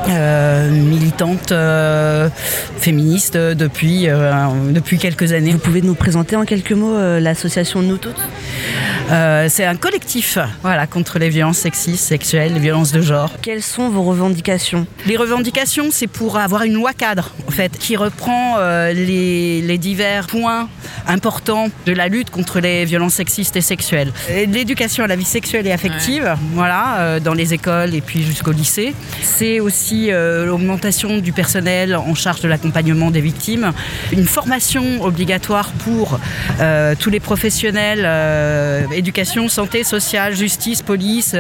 euh, 0.10 0.70
militante 0.70 1.52
euh, 1.52 2.30
féministe 2.78 3.38
depuis, 3.38 4.08
euh, 4.08 4.32
depuis 4.72 4.98
quelques 4.98 5.34
années. 5.34 5.52
Vous 5.52 5.60
pouvez 5.60 5.82
nous 5.82 5.96
présenter 5.96 6.36
en 6.36 6.46
quelques 6.46 6.72
mots 6.72 6.96
euh, 6.96 7.20
l'association 7.20 7.82
Nous 7.82 7.98
Toutes? 7.98 8.22
Euh, 9.12 9.48
C'est 9.50 9.66
un 9.66 9.76
collectif 9.76 10.38
voilà, 10.62 10.88
contre 10.88 11.20
les 11.20 11.30
violences 11.30 11.60
sexistes, 11.60 12.06
sexuelles, 12.06 12.54
les 12.54 12.60
violences 12.60 12.92
de 12.92 13.02
genre. 13.02 13.32
Quelles 13.42 13.62
sont 13.62 13.90
vos 13.90 14.04
revendications? 14.04 14.88
Les 15.06 15.18
revendications, 15.18 15.88
c'est 15.92 16.08
pour 16.08 16.38
avoir 16.38 16.64
une 16.64 16.74
loi 16.74 16.94
cadre, 16.94 17.32
en 17.48 17.52
fait, 17.52 17.78
qui 17.78 17.96
reprend 17.96 18.56
euh, 18.58 18.94
les, 18.94 19.62
les 19.62 19.78
divers 19.78 20.28
points 20.28 20.68
important 21.08 21.68
de 21.86 21.94
la 21.94 22.08
lutte 22.08 22.32
contre 22.32 22.60
les 22.60 22.84
violences 22.86 23.14
sexistes 23.16 23.56
et 23.56 23.62
sexuelles. 23.62 24.12
Et 24.30 24.48
L'éducation 24.48 25.04
à 25.04 25.08
la 25.08 25.16
vie 25.16 25.26
sexuelle 25.26 25.68
et 25.68 25.72
affective, 25.72 26.36
voilà, 26.54 26.98
euh, 26.98 27.20
dans 27.20 27.34
les 27.34 27.54
écoles 27.54 27.94
et 27.94 28.02
puis 28.02 28.24
jusqu'au 28.24 28.52
lycée. 28.52 28.96
C'est 29.22 29.60
aussi 29.60 29.95
euh, 30.10 30.46
l'augmentation 30.46 31.18
du 31.18 31.32
personnel 31.32 31.96
en 31.96 32.16
charge 32.16 32.42
de 32.42 32.48
l'accompagnement 32.48 33.12
des 33.12 33.22
victimes, 33.22 33.72
une 34.12 34.26
formation 34.26 35.04
obligatoire 35.04 35.72
pour 35.72 36.20
euh, 36.60 36.96
tous 37.00 37.10
les 37.10 37.20
professionnels, 37.20 38.04
euh, 38.06 38.84
éducation, 38.94 39.48
santé, 39.48 39.84
sociale, 39.84 40.36
justice, 40.36 40.82
police, 40.82 41.36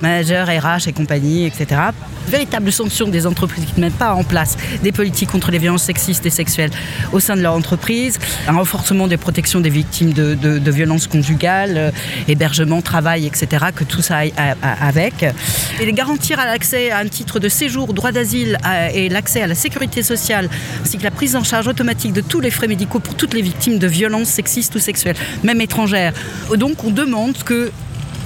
managers, 0.00 0.44
RH 0.58 0.88
et 0.88 0.92
compagnie, 0.92 1.46
etc. 1.46 1.80
Véritable 2.28 2.70
sanction 2.72 3.08
des 3.08 3.26
entreprises 3.26 3.64
qui 3.64 3.80
ne 3.80 3.86
mettent 3.86 3.98
pas 3.98 4.12
en 4.12 4.24
place 4.24 4.56
des 4.82 4.92
politiques 4.92 5.30
contre 5.30 5.50
les 5.50 5.58
violences 5.58 5.84
sexistes 5.84 6.26
et 6.26 6.30
sexuelles 6.30 6.70
au 7.12 7.20
sein 7.20 7.36
de 7.36 7.42
leur 7.42 7.54
entreprise, 7.54 8.18
un 8.46 8.52
renforcement 8.52 9.06
des 9.06 9.16
protections 9.16 9.60
des 9.60 9.70
victimes 9.70 10.12
de, 10.12 10.70
violences 10.70 11.06
conjugales, 11.06 11.92
hébergement, 12.28 12.82
travail, 12.82 13.26
etc., 13.26 13.66
que 13.74 13.84
tout 13.84 14.02
ça 14.02 14.18
aille 14.18 14.34
avec. 14.62 15.24
Et 15.80 15.86
les 15.86 15.92
garantir 15.92 16.38
à 16.38 16.46
l'accès 16.46 16.90
à 16.90 16.98
un 16.98 17.08
titre 17.08 17.38
de 17.38 17.48
séjour, 17.48 17.87
droit 17.92 18.12
d'asile 18.12 18.56
et 18.94 19.08
l'accès 19.08 19.42
à 19.42 19.46
la 19.46 19.54
sécurité 19.54 20.02
sociale, 20.02 20.50
ainsi 20.82 20.98
que 20.98 21.04
la 21.04 21.10
prise 21.10 21.36
en 21.36 21.44
charge 21.44 21.68
automatique 21.68 22.12
de 22.12 22.20
tous 22.20 22.40
les 22.40 22.50
frais 22.50 22.68
médicaux 22.68 23.00
pour 23.00 23.14
toutes 23.14 23.32
les 23.34 23.42
victimes 23.42 23.78
de 23.78 23.86
violences 23.86 24.28
sexistes 24.28 24.74
ou 24.74 24.78
sexuelles, 24.78 25.16
même 25.42 25.60
étrangères. 25.60 26.12
Donc 26.56 26.84
on 26.84 26.90
demande 26.90 27.36
que 27.44 27.70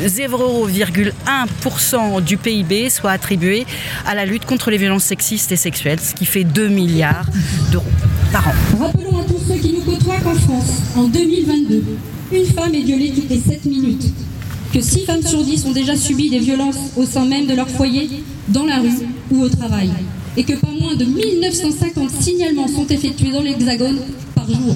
0,1% 0.03 2.25
du 2.25 2.39
PIB 2.39 2.91
soit 2.91 3.11
attribué 3.11 3.67
à 4.07 4.15
la 4.15 4.25
lutte 4.25 4.47
contre 4.47 4.71
les 4.71 4.79
violences 4.79 5.05
sexistes 5.05 5.53
et 5.53 5.57
sexuelles, 5.57 6.01
ce 6.01 6.15
qui 6.15 6.25
fait 6.25 6.45
2 6.45 6.69
milliards 6.69 7.27
d'euros 7.71 7.85
par 8.33 8.49
an. 8.49 8.55
Rappelons 8.81 9.21
à 9.21 9.25
tous 9.25 9.41
ceux 9.47 9.57
qui 9.57 9.75
nous 9.75 9.83
côtoient 9.83 10.19
qu'en 10.21 10.35
France, 10.35 10.79
en 10.97 11.05
2022, 11.05 11.85
une 12.33 12.47
femme 12.47 12.75
est 12.75 12.81
violée 12.81 13.13
toutes 13.15 13.29
les 13.29 13.39
7 13.39 13.67
minutes, 13.67 14.07
que 14.73 14.81
6 14.81 15.05
femmes 15.05 15.21
sur 15.23 15.45
10 15.45 15.67
ont 15.67 15.73
déjà 15.73 15.95
subi 15.95 16.31
des 16.31 16.39
violences 16.39 16.79
au 16.97 17.05
sein 17.05 17.27
même 17.27 17.47
de 17.47 17.53
leur 17.55 17.69
foyer, 17.69 18.09
dans 18.49 18.65
la 18.65 18.77
rue 18.77 19.07
ou 19.31 19.43
au 19.43 19.49
travail, 19.49 19.91
et 20.37 20.45
que 20.45 20.55
pas 20.55 20.69
moins 20.81 20.95
de 20.95 21.05
1950 21.05 22.11
signalements 22.11 22.69
sont 22.69 22.87
effectués 22.87 23.31
dans 23.31 23.43
l'Hexagone 23.43 23.99
par 24.35 24.47
jour. 24.47 24.75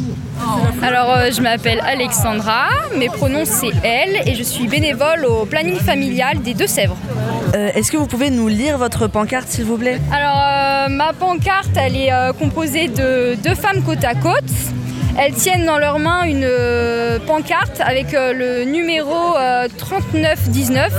Alors, 0.83 1.11
euh, 1.11 1.31
je 1.35 1.41
m'appelle 1.41 1.81
Alexandra, 1.85 2.69
mes 2.97 3.09
pronoms 3.09 3.45
c'est 3.45 3.73
elle 3.83 4.29
et 4.29 4.35
je 4.35 4.43
suis 4.43 4.67
bénévole 4.69 5.25
au 5.25 5.47
planning 5.47 5.77
familial 5.77 6.43
des 6.43 6.55
Deux-Sèvres. 6.55 6.97
Euh, 7.55 7.71
Est-ce 7.75 7.91
que 7.91 7.97
vous 7.97 8.07
pouvez 8.07 8.31
nous 8.31 8.49
lire 8.49 8.77
votre 8.77 9.07
pancarte, 9.07 9.49
s'il 9.49 9.65
vous 9.65 9.79
plaît? 9.79 9.99
Alors, 10.13 10.37
euh, 10.37 10.89
ma 10.89 11.13
pancarte, 11.13 11.71
elle 11.77 11.97
est 11.97 12.13
euh, 12.13 12.33
composée 12.33 12.89
de 12.89 13.37
deux 13.43 13.55
femmes 13.55 13.83
côte 13.83 14.05
à 14.05 14.15
côte. 14.15 14.45
Elles 15.19 15.33
tiennent 15.33 15.65
dans 15.65 15.79
leurs 15.79 15.99
mains 15.99 16.25
une 16.25 16.45
euh, 16.45 17.19
pancarte 17.19 17.81
avec 17.81 18.13
euh, 18.13 18.35
le 18.35 18.65
numéro 18.65 19.37
euh, 19.37 19.67
3919, 19.79 20.93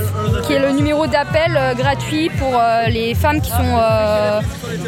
qui 0.46 0.54
est 0.54 0.60
le 0.60 0.72
numéro 0.72 1.06
d'appel 1.06 1.56
euh, 1.56 1.76
gratuit 1.76 2.30
pour 2.30 2.58
euh, 2.58 2.88
les 2.88 3.14
femmes 3.14 3.42
qui 3.42 3.52
sont, 3.52 3.78
euh, 3.80 4.42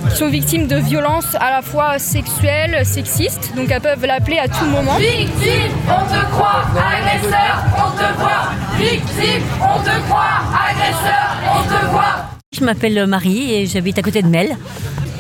qui 0.09 0.17
sont 0.17 0.29
victimes 0.29 0.65
de 0.65 0.77
violences 0.77 1.35
à 1.39 1.51
la 1.51 1.61
fois 1.61 1.99
sexuelles, 1.99 2.83
sexistes. 2.85 3.53
Donc 3.55 3.69
elles 3.69 3.81
peuvent 3.81 4.03
l'appeler 4.05 4.39
à 4.39 4.47
tout 4.47 4.65
moment. 4.65 4.97
Victime, 4.97 5.73
on 5.85 6.05
te 6.05 6.25
croit, 6.31 6.63
agresseur, 6.75 7.63
on 7.77 7.91
te 7.91 8.19
voit. 8.19 8.49
Victime, 8.79 9.43
on 9.61 9.79
te 9.83 10.07
croit, 10.07 10.41
agresseur, 10.71 11.29
on 11.53 11.63
te 11.63 11.85
voit. 11.91 12.25
Je 12.51 12.65
m'appelle 12.65 13.05
Marie 13.05 13.53
et 13.53 13.65
j'habite 13.67 13.99
à 13.99 14.01
côté 14.01 14.23
de 14.23 14.27
Mel. 14.27 14.57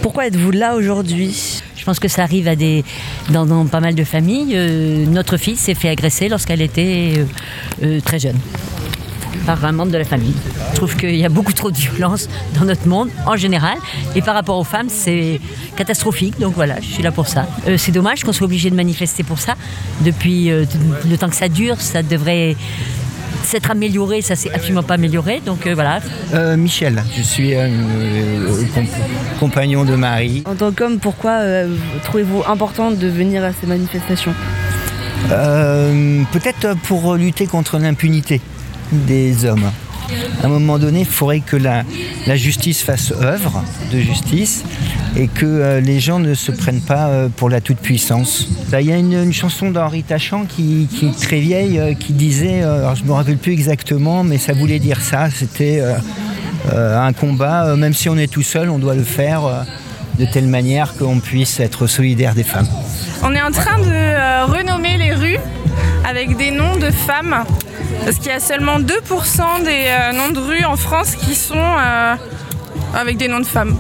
Pourquoi 0.01 0.25
êtes-vous 0.25 0.51
là 0.51 0.73
aujourd'hui? 0.73 1.61
Pense 1.89 1.99
que 1.99 2.07
ça 2.07 2.21
arrive 2.21 2.47
dans, 3.31 3.65
pas 3.65 3.79
mal 3.79 3.95
de 3.95 4.03
familles. 4.03 4.51
Euh, 4.53 5.07
notre 5.07 5.37
fille 5.37 5.55
s'est 5.55 5.73
fait 5.73 5.89
agresser 5.89 6.29
lorsqu'elle 6.29 6.61
était 6.61 7.13
euh, 7.17 7.25
euh, 7.81 7.99
très 7.99 8.19
jeune 8.19 8.37
par 9.47 9.65
un 9.65 9.71
membre 9.71 9.91
de 9.91 9.97
la 9.97 10.03
famille. 10.03 10.35
Je 10.71 10.75
trouve 10.75 10.95
qu'il 10.95 11.15
y 11.15 11.25
a 11.25 11.29
beaucoup 11.29 11.53
trop 11.53 11.71
de 11.71 11.77
violence 11.77 12.29
dans 12.53 12.65
notre 12.65 12.87
monde 12.87 13.09
en 13.25 13.35
général 13.35 13.79
et 14.15 14.21
par 14.21 14.35
rapport 14.35 14.59
aux 14.59 14.63
femmes 14.63 14.89
c'est 14.89 15.39
catastrophique 15.75 16.39
donc 16.39 16.53
voilà 16.53 16.79
je 16.79 16.85
suis 16.85 17.01
là 17.01 17.11
pour 17.11 17.27
ça. 17.27 17.47
C'est 17.77 17.91
dommage 17.91 18.23
qu'on 18.23 18.33
soit 18.33 18.45
obligé 18.45 18.69
de 18.69 18.75
manifester 18.75 19.23
pour 19.23 19.39
ça. 19.39 19.55
Depuis 20.01 20.49
le 20.49 21.17
temps 21.17 21.29
que 21.29 21.35
ça 21.35 21.49
dure 21.49 21.81
ça 21.81 22.03
devrait 22.03 22.55
s'être 23.43 23.71
amélioré, 23.71 24.21
ça 24.21 24.35
s'est 24.35 24.51
absolument 24.53 24.83
pas 24.83 24.95
amélioré 24.95 25.41
donc 25.45 25.65
euh, 25.67 25.73
voilà. 25.73 25.99
Euh, 26.33 26.55
Michel, 26.57 27.03
je 27.17 27.21
suis 27.21 27.55
euh, 27.55 27.67
euh, 27.67 28.63
com- 28.75 28.85
compagnon 29.39 29.85
de 29.85 29.95
Marie. 29.95 30.43
En 30.45 30.55
tant 30.55 30.71
qu'homme, 30.71 30.99
pourquoi 30.99 31.31
euh, 31.39 31.67
trouvez-vous 32.03 32.43
important 32.47 32.91
de 32.91 33.07
venir 33.07 33.43
à 33.43 33.51
ces 33.53 33.67
manifestations? 33.67 34.33
Euh, 35.31 36.23
Peut-être 36.31 36.75
pour 36.83 37.15
lutter 37.15 37.45
contre 37.47 37.77
l'impunité 37.77 38.41
des 38.91 39.45
hommes. 39.45 39.69
À 40.41 40.45
un 40.45 40.49
moment 40.49 40.79
donné, 40.79 41.01
il 41.01 41.05
faudrait 41.05 41.41
que 41.41 41.55
la, 41.55 41.83
la 42.25 42.35
justice 42.35 42.81
fasse 42.81 43.11
œuvre 43.11 43.63
de 43.91 43.99
justice 43.99 44.63
et 45.15 45.27
que 45.27 45.45
euh, 45.45 45.81
les 45.81 45.99
gens 45.99 46.19
ne 46.19 46.33
se 46.33 46.51
prennent 46.51 46.81
pas 46.81 47.07
euh, 47.07 47.29
pour 47.29 47.49
la 47.49 47.61
toute-puissance. 47.61 48.47
Là, 48.71 48.81
Il 48.81 48.87
y 48.87 48.93
a 48.93 48.97
une, 48.97 49.33
chanson 49.33 49.71
d'Henri 49.71 50.03
Tachant 50.03 50.45
qui, 50.45 50.87
est 51.01 51.19
très 51.19 51.39
vieille 51.39 51.79
euh, 51.79 51.93
qui 51.93 52.13
disait, 52.13 52.61
je 52.95 53.03
ne 53.03 53.07
me 53.07 53.13
rappelle 53.13 53.37
plus 53.37 53.53
exactement, 53.53 54.23
mais 54.23 54.37
ça 54.37 54.53
voulait 54.53 54.79
dire 54.79 55.01
ça, 55.01 55.29
c'était 55.29 55.81
un 56.75 57.13
combat, 57.13 57.75
même 57.75 57.93
si 57.93 58.09
on 58.09 58.17
est 58.17 58.31
tout 58.31 58.41
seul, 58.41 58.69
on 58.69 58.79
doit 58.79 58.95
le 58.95 59.03
faire 59.03 59.65
de 60.17 60.25
telle 60.25 60.47
manière 60.47 60.95
qu'on 60.97 61.19
puisse 61.19 61.59
être 61.59 61.87
solidaire 61.87 62.35
des 62.35 62.43
femmes. 62.43 62.67
On 63.23 63.33
est 63.33 63.41
en 63.41 63.51
train 63.51 63.79
de 63.79 64.51
renommer 64.51 64.97
les 64.97 65.13
rues 65.13 65.39
avec 66.07 66.35
des 66.37 66.51
noms 66.51 66.77
de 66.77 66.91
femmes. 66.91 67.43
Parce 68.03 68.17
qu'il 68.17 68.27
y 68.27 68.35
a 68.35 68.39
seulement 68.39 68.79
2% 68.79 69.63
des 69.63 70.17
noms 70.17 70.31
de 70.31 70.39
rues 70.39 70.65
en 70.65 70.75
France 70.75 71.15
qui 71.15 71.35
sont 71.35 71.75
avec 72.93 73.17
des 73.17 73.27
noms 73.27 73.39
de 73.39 73.45
femmes. 73.45 73.75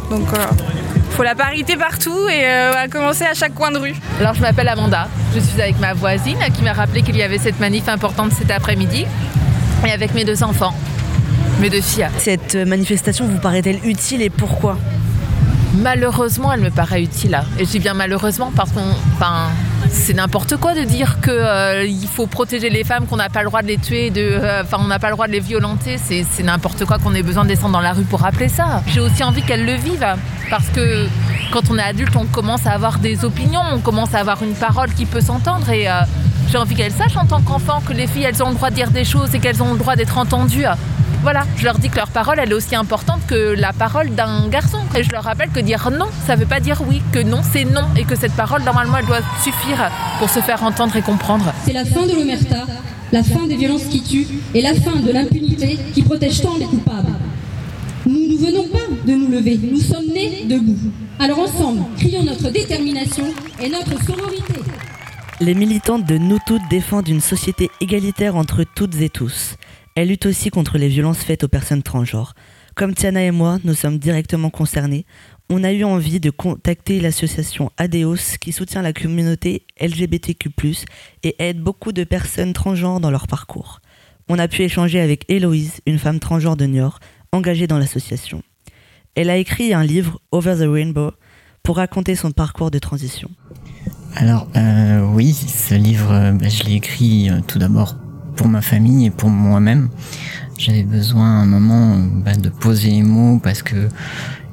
Faut 1.19 1.23
la 1.25 1.35
parité 1.35 1.75
partout 1.75 2.29
et 2.29 2.45
euh, 2.45 2.71
à 2.73 2.87
commencer 2.87 3.25
à 3.25 3.33
chaque 3.33 3.53
coin 3.53 3.71
de 3.71 3.77
rue. 3.77 3.93
Alors 4.21 4.35
je 4.35 4.39
m'appelle 4.39 4.69
Amanda, 4.69 5.09
je 5.35 5.41
suis 5.41 5.61
avec 5.61 5.77
ma 5.77 5.93
voisine 5.93 6.37
qui 6.55 6.63
m'a 6.63 6.71
rappelé 6.71 7.01
qu'il 7.01 7.17
y 7.17 7.21
avait 7.21 7.37
cette 7.37 7.59
manif 7.59 7.89
importante 7.89 8.31
cet 8.31 8.49
après-midi 8.51 9.05
et 9.85 9.91
avec 9.91 10.13
mes 10.13 10.23
deux 10.23 10.43
enfants, 10.43 10.73
mes 11.59 11.69
deux 11.69 11.81
filles. 11.81 12.07
Cette 12.19 12.55
manifestation 12.55 13.27
vous 13.27 13.37
paraît-elle 13.37 13.85
utile 13.85 14.21
et 14.21 14.29
pourquoi? 14.29 14.77
Malheureusement, 15.73 16.53
elle 16.53 16.61
me 16.61 16.69
paraît 16.69 17.03
utile. 17.03 17.37
Et 17.59 17.65
je 17.65 17.71
dis 17.71 17.79
bien 17.79 17.95
malheureusement 17.95 18.53
parce 18.55 18.71
qu'on, 18.71 18.89
enfin, 19.15 19.49
c'est 19.91 20.13
n'importe 20.13 20.57
quoi 20.57 20.73
de 20.73 20.83
dire 20.83 21.19
que 21.21 21.31
euh, 21.31 21.87
faut 22.11 22.27
protéger 22.27 22.69
les 22.69 22.83
femmes, 22.83 23.05
qu'on 23.05 23.17
n'a 23.17 23.29
pas 23.29 23.41
le 23.41 23.47
droit 23.47 23.61
de 23.61 23.67
les 23.67 23.77
tuer, 23.77 24.09
de, 24.09 24.21
euh, 24.21 24.63
enfin, 24.63 24.77
on 24.79 24.87
n'a 24.87 24.99
pas 24.99 25.09
le 25.09 25.13
droit 25.13 25.27
de 25.27 25.31
les 25.31 25.39
violenter. 25.39 25.97
C'est, 25.97 26.25
c'est 26.29 26.43
n'importe 26.43 26.85
quoi 26.85 26.97
qu'on 26.97 27.13
ait 27.13 27.23
besoin 27.23 27.43
de 27.43 27.49
descendre 27.49 27.73
dans 27.73 27.81
la 27.81 27.93
rue 27.93 28.03
pour 28.03 28.21
rappeler 28.21 28.49
ça. 28.49 28.83
J'ai 28.87 28.99
aussi 28.99 29.23
envie 29.23 29.41
qu'elles 29.41 29.65
le 29.65 29.73
vivent 29.73 30.15
parce 30.49 30.67
que 30.69 31.07
quand 31.51 31.69
on 31.69 31.77
est 31.77 31.83
adulte, 31.83 32.15
on 32.15 32.25
commence 32.25 32.65
à 32.65 32.71
avoir 32.71 32.99
des 32.99 33.25
opinions, 33.25 33.61
on 33.71 33.79
commence 33.79 34.13
à 34.13 34.19
avoir 34.19 34.41
une 34.43 34.53
parole 34.53 34.93
qui 34.93 35.05
peut 35.05 35.21
s'entendre 35.21 35.69
et 35.69 35.89
euh, 35.89 36.01
j'ai 36.51 36.57
envie 36.57 36.75
qu'elles 36.75 36.91
sachent 36.91 37.17
en 37.17 37.25
tant 37.25 37.41
qu'enfants 37.41 37.81
que 37.81 37.93
les 37.93 38.07
filles, 38.07 38.23
elles 38.23 38.41
ont 38.43 38.49
le 38.49 38.55
droit 38.55 38.69
de 38.69 38.75
dire 38.75 38.91
des 38.91 39.05
choses 39.05 39.33
et 39.35 39.39
qu'elles 39.39 39.61
ont 39.61 39.73
le 39.73 39.79
droit 39.79 39.95
d'être 39.95 40.17
entendues. 40.17 40.65
Voilà, 41.21 41.43
je 41.57 41.65
leur 41.65 41.77
dis 41.77 41.89
que 41.89 41.97
leur 41.97 42.09
parole, 42.09 42.39
elle 42.39 42.51
est 42.51 42.55
aussi 42.55 42.75
importante 42.75 43.19
que 43.27 43.53
la 43.53 43.73
parole 43.73 44.11
d'un 44.15 44.47
garçon. 44.47 44.79
Et 44.95 45.03
je 45.03 45.11
leur 45.11 45.23
rappelle 45.23 45.49
que 45.49 45.59
dire 45.59 45.91
non, 45.91 46.07
ça 46.25 46.37
veut 46.37 46.45
pas 46.45 46.61
dire 46.61 46.81
oui, 46.87 47.01
que 47.11 47.19
non, 47.19 47.41
c'est 47.43 47.65
non. 47.65 47.87
Et 47.97 48.05
que 48.05 48.15
cette 48.15 48.31
parole, 48.33 48.63
normalement, 48.63 48.97
elle 48.97 49.05
doit 49.05 49.19
suffire 49.43 49.91
pour 50.17 50.29
se 50.29 50.39
faire 50.39 50.63
entendre 50.63 50.95
et 50.95 51.01
comprendre. 51.01 51.53
C'est 51.65 51.73
la 51.73 51.83
fin 51.83 52.05
de 52.05 52.13
l'omerta, 52.13 52.65
la 53.11 53.23
fin 53.23 53.45
des 53.47 53.57
violences 53.57 53.85
qui 53.85 54.01
tuent 54.01 54.27
et 54.53 54.61
la 54.61 54.73
fin 54.73 54.95
de 54.95 55.11
l'impunité 55.11 55.77
qui 55.93 56.03
protège 56.03 56.41
tant 56.41 56.55
les 56.57 56.65
coupables. 56.65 57.11
Nous 58.05 58.13
ne 58.13 58.37
venons 58.37 58.67
pas 58.69 58.79
de 59.05 59.11
nous 59.13 59.27
lever, 59.27 59.59
nous 59.61 59.81
sommes 59.81 60.07
nés 60.07 60.45
debout. 60.45 60.77
Alors 61.19 61.39
ensemble, 61.39 61.81
crions 61.97 62.23
notre 62.23 62.49
détermination 62.49 63.25
et 63.61 63.67
notre 63.67 64.01
sororité. 64.05 64.53
Les 65.41 65.53
militantes 65.53 66.05
de 66.05 66.17
Nous 66.17 66.39
Toutes 66.45 66.61
défendent 66.69 67.07
une 67.07 67.21
société 67.21 67.69
égalitaire 67.81 68.35
entre 68.35 68.63
toutes 68.63 68.99
et 69.01 69.09
tous. 69.09 69.55
Elles 69.95 70.07
luttent 70.07 70.25
aussi 70.25 70.49
contre 70.49 70.77
les 70.77 70.87
violences 70.87 71.23
faites 71.23 71.43
aux 71.43 71.47
personnes 71.47 71.83
transgenres. 71.83 72.33
Comme 72.75 72.93
Tiana 72.93 73.23
et 73.23 73.31
moi, 73.31 73.57
nous 73.63 73.73
sommes 73.73 73.97
directement 73.97 74.49
concernés. 74.49 75.05
On 75.49 75.63
a 75.63 75.73
eu 75.73 75.83
envie 75.83 76.19
de 76.19 76.29
contacter 76.29 76.99
l'association 76.99 77.71
ADEOS 77.77 78.37
qui 78.39 78.51
soutient 78.51 78.81
la 78.81 78.93
communauté 78.93 79.65
LGBTQ+, 79.81 80.49
et 81.23 81.35
aide 81.39 81.59
beaucoup 81.59 81.91
de 81.91 82.03
personnes 82.03 82.53
transgenres 82.53 82.99
dans 82.99 83.11
leur 83.11 83.27
parcours. 83.27 83.81
On 84.29 84.39
a 84.39 84.47
pu 84.47 84.61
échanger 84.61 84.99
avec 84.99 85.25
Héloïse, 85.27 85.81
une 85.85 85.97
femme 85.97 86.19
transgenre 86.19 86.55
de 86.55 86.65
Niort, 86.65 86.99
engagée 87.31 87.67
dans 87.67 87.79
l'association. 87.79 88.43
Elle 89.15 89.29
a 89.29 89.37
écrit 89.37 89.73
un 89.73 89.83
livre, 89.83 90.21
Over 90.31 90.55
the 90.55 90.69
Rainbow, 90.69 91.11
pour 91.63 91.77
raconter 91.77 92.15
son 92.15 92.31
parcours 92.31 92.71
de 92.71 92.79
transition. 92.79 93.29
Alors 94.15 94.47
euh, 94.55 95.01
oui, 95.13 95.33
ce 95.33 95.75
livre, 95.75 96.11
euh, 96.11 96.37
je 96.41 96.63
l'ai 96.63 96.75
écrit 96.75 97.29
euh, 97.29 97.39
tout 97.47 97.59
d'abord 97.59 97.95
pour 98.39 98.47
ma 98.47 98.61
famille 98.61 99.07
et 99.07 99.09
pour 99.09 99.29
moi-même. 99.29 99.89
J'avais 100.57 100.83
besoin 100.83 101.25
à 101.25 101.41
un 101.43 101.45
moment 101.45 101.97
bah, 102.23 102.35
de 102.35 102.47
poser 102.47 102.89
les 102.89 103.03
mots 103.03 103.37
parce 103.43 103.61
que 103.63 103.89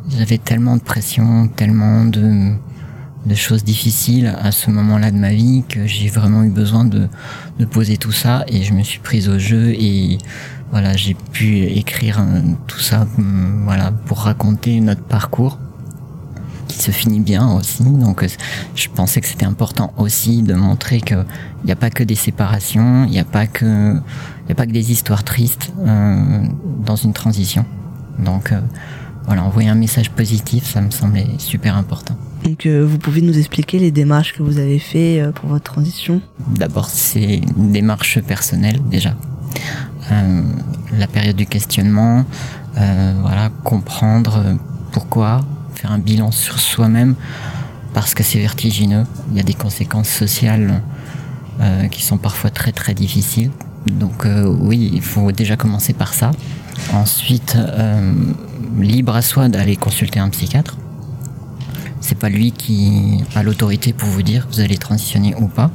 j'avais 0.08 0.38
tellement 0.38 0.76
de 0.76 0.82
pression, 0.82 1.46
tellement 1.46 2.04
de 2.04 2.52
de 3.26 3.34
choses 3.34 3.64
difficiles 3.64 4.32
à 4.40 4.52
ce 4.52 4.70
moment-là 4.70 5.10
de 5.10 5.16
ma 5.16 5.32
vie 5.32 5.64
que 5.68 5.84
j'ai 5.84 6.08
vraiment 6.08 6.44
eu 6.44 6.48
besoin 6.48 6.84
de, 6.84 7.08
de 7.58 7.64
poser 7.64 7.96
tout 7.96 8.12
ça 8.12 8.44
et 8.46 8.62
je 8.62 8.72
me 8.72 8.84
suis 8.84 9.00
prise 9.00 9.28
au 9.28 9.36
jeu 9.36 9.70
et 9.70 10.18
voilà, 10.70 10.96
j'ai 10.96 11.14
pu 11.32 11.58
écrire 11.58 12.20
euh, 12.20 12.40
tout 12.68 12.78
ça 12.78 13.06
hum, 13.18 13.62
voilà, 13.64 13.90
pour 14.06 14.18
raconter 14.18 14.80
notre 14.80 15.02
parcours 15.02 15.58
se 16.80 16.90
finit 16.90 17.20
bien 17.20 17.50
aussi. 17.52 17.84
Donc 17.84 18.22
euh, 18.22 18.28
je 18.74 18.88
pensais 18.88 19.20
que 19.20 19.26
c'était 19.26 19.46
important 19.46 19.92
aussi 19.96 20.42
de 20.42 20.54
montrer 20.54 21.00
qu'il 21.00 21.24
n'y 21.64 21.72
a 21.72 21.76
pas 21.76 21.90
que 21.90 22.04
des 22.04 22.14
séparations, 22.14 23.04
il 23.04 23.10
n'y 23.10 23.18
a 23.18 23.24
pas 23.24 23.46
que 23.46 23.94
il 24.46 24.50
y 24.50 24.52
a 24.52 24.54
pas 24.54 24.66
que 24.66 24.72
des 24.72 24.92
histoires 24.92 25.24
tristes 25.24 25.72
euh, 25.80 26.46
dans 26.84 26.96
une 26.96 27.12
transition. 27.12 27.64
Donc 28.18 28.52
euh, 28.52 28.60
voilà, 29.26 29.42
envoyer 29.42 29.68
un 29.68 29.74
message 29.74 30.10
positif, 30.10 30.64
ça 30.64 30.80
me 30.80 30.90
semblait 30.90 31.26
super 31.38 31.76
important. 31.76 32.16
Donc 32.44 32.64
euh, 32.64 32.86
vous 32.88 32.98
pouvez 32.98 33.22
nous 33.22 33.36
expliquer 33.36 33.80
les 33.80 33.90
démarches 33.90 34.34
que 34.34 34.42
vous 34.44 34.58
avez 34.58 34.78
fait 34.78 35.24
pour 35.34 35.48
votre 35.48 35.64
transition? 35.64 36.20
D'abord, 36.46 36.88
c'est 36.88 37.40
une 37.56 37.72
démarche 37.72 38.20
personnelle 38.20 38.80
déjà. 38.88 39.14
La 40.96 41.08
période 41.08 41.34
du 41.34 41.46
questionnement, 41.46 42.24
voilà, 42.74 43.50
comprendre 43.64 44.56
pourquoi, 44.92 45.44
faire 45.76 45.92
un 45.92 45.98
bilan 45.98 46.30
sur 46.30 46.58
soi-même, 46.58 47.14
parce 47.94 48.14
que 48.14 48.22
c'est 48.22 48.38
vertigineux. 48.38 49.04
Il 49.30 49.36
y 49.36 49.40
a 49.40 49.42
des 49.42 49.54
conséquences 49.54 50.08
sociales 50.08 50.82
euh, 51.60 51.86
qui 51.88 52.02
sont 52.02 52.18
parfois 52.18 52.50
très 52.50 52.72
très 52.72 52.94
difficiles. 52.94 53.50
Donc 53.86 54.26
euh, 54.26 54.46
oui, 54.46 54.90
il 54.92 55.02
faut 55.02 55.32
déjà 55.32 55.56
commencer 55.56 55.92
par 55.92 56.12
ça. 56.14 56.32
Ensuite, 56.92 57.56
euh, 57.56 58.12
libre 58.78 59.14
à 59.14 59.22
soi 59.22 59.48
d'aller 59.48 59.76
consulter 59.76 60.18
un 60.18 60.28
psychiatre. 60.30 60.76
C'est 62.00 62.18
pas 62.18 62.28
lui 62.28 62.52
qui 62.52 63.24
a 63.34 63.42
l'autorité 63.42 63.92
pour 63.92 64.08
vous 64.08 64.22
dire 64.22 64.46
vous 64.50 64.60
allez 64.60 64.78
transitionner 64.78 65.34
ou 65.40 65.48
pas, 65.48 65.70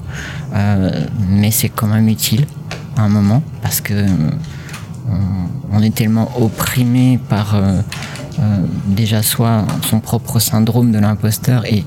mais 1.28 1.52
c'est 1.52 1.68
quand 1.68 1.88
même 1.88 2.08
utile 2.08 2.46
à 2.96 3.02
un 3.02 3.10
moment 3.10 3.44
parce 3.62 3.82
que 3.82 4.06
on, 5.10 5.78
on 5.78 5.82
est 5.82 5.94
tellement 5.94 6.32
opprimé 6.40 7.20
par 7.28 7.58
déjà 8.88 9.24
soit 9.24 9.66
son 9.88 10.00
propre 10.00 10.40
syndrome 10.40 10.92
de 10.92 11.00
l'imposteur 11.00 11.66
et, 11.66 11.86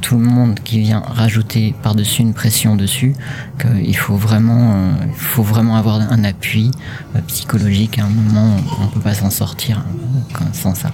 tout 0.00 0.18
le 0.18 0.24
monde 0.24 0.60
qui 0.62 0.80
vient 0.80 1.00
rajouter 1.00 1.74
par-dessus 1.82 2.22
une 2.22 2.34
pression 2.34 2.76
dessus 2.76 3.14
qu'il 3.60 3.96
faut 3.96 4.16
vraiment, 4.16 4.72
euh, 4.74 4.92
faut 5.16 5.42
vraiment 5.42 5.76
avoir 5.76 6.00
un 6.00 6.24
appui 6.24 6.70
euh, 7.14 7.20
psychologique 7.28 7.98
à 7.98 8.04
un 8.04 8.08
moment 8.08 8.56
on 8.80 8.84
ne 8.84 8.88
peut 8.90 9.00
pas 9.00 9.14
s'en 9.14 9.30
sortir 9.30 9.84
euh, 10.34 10.44
sans 10.52 10.74
ça. 10.74 10.92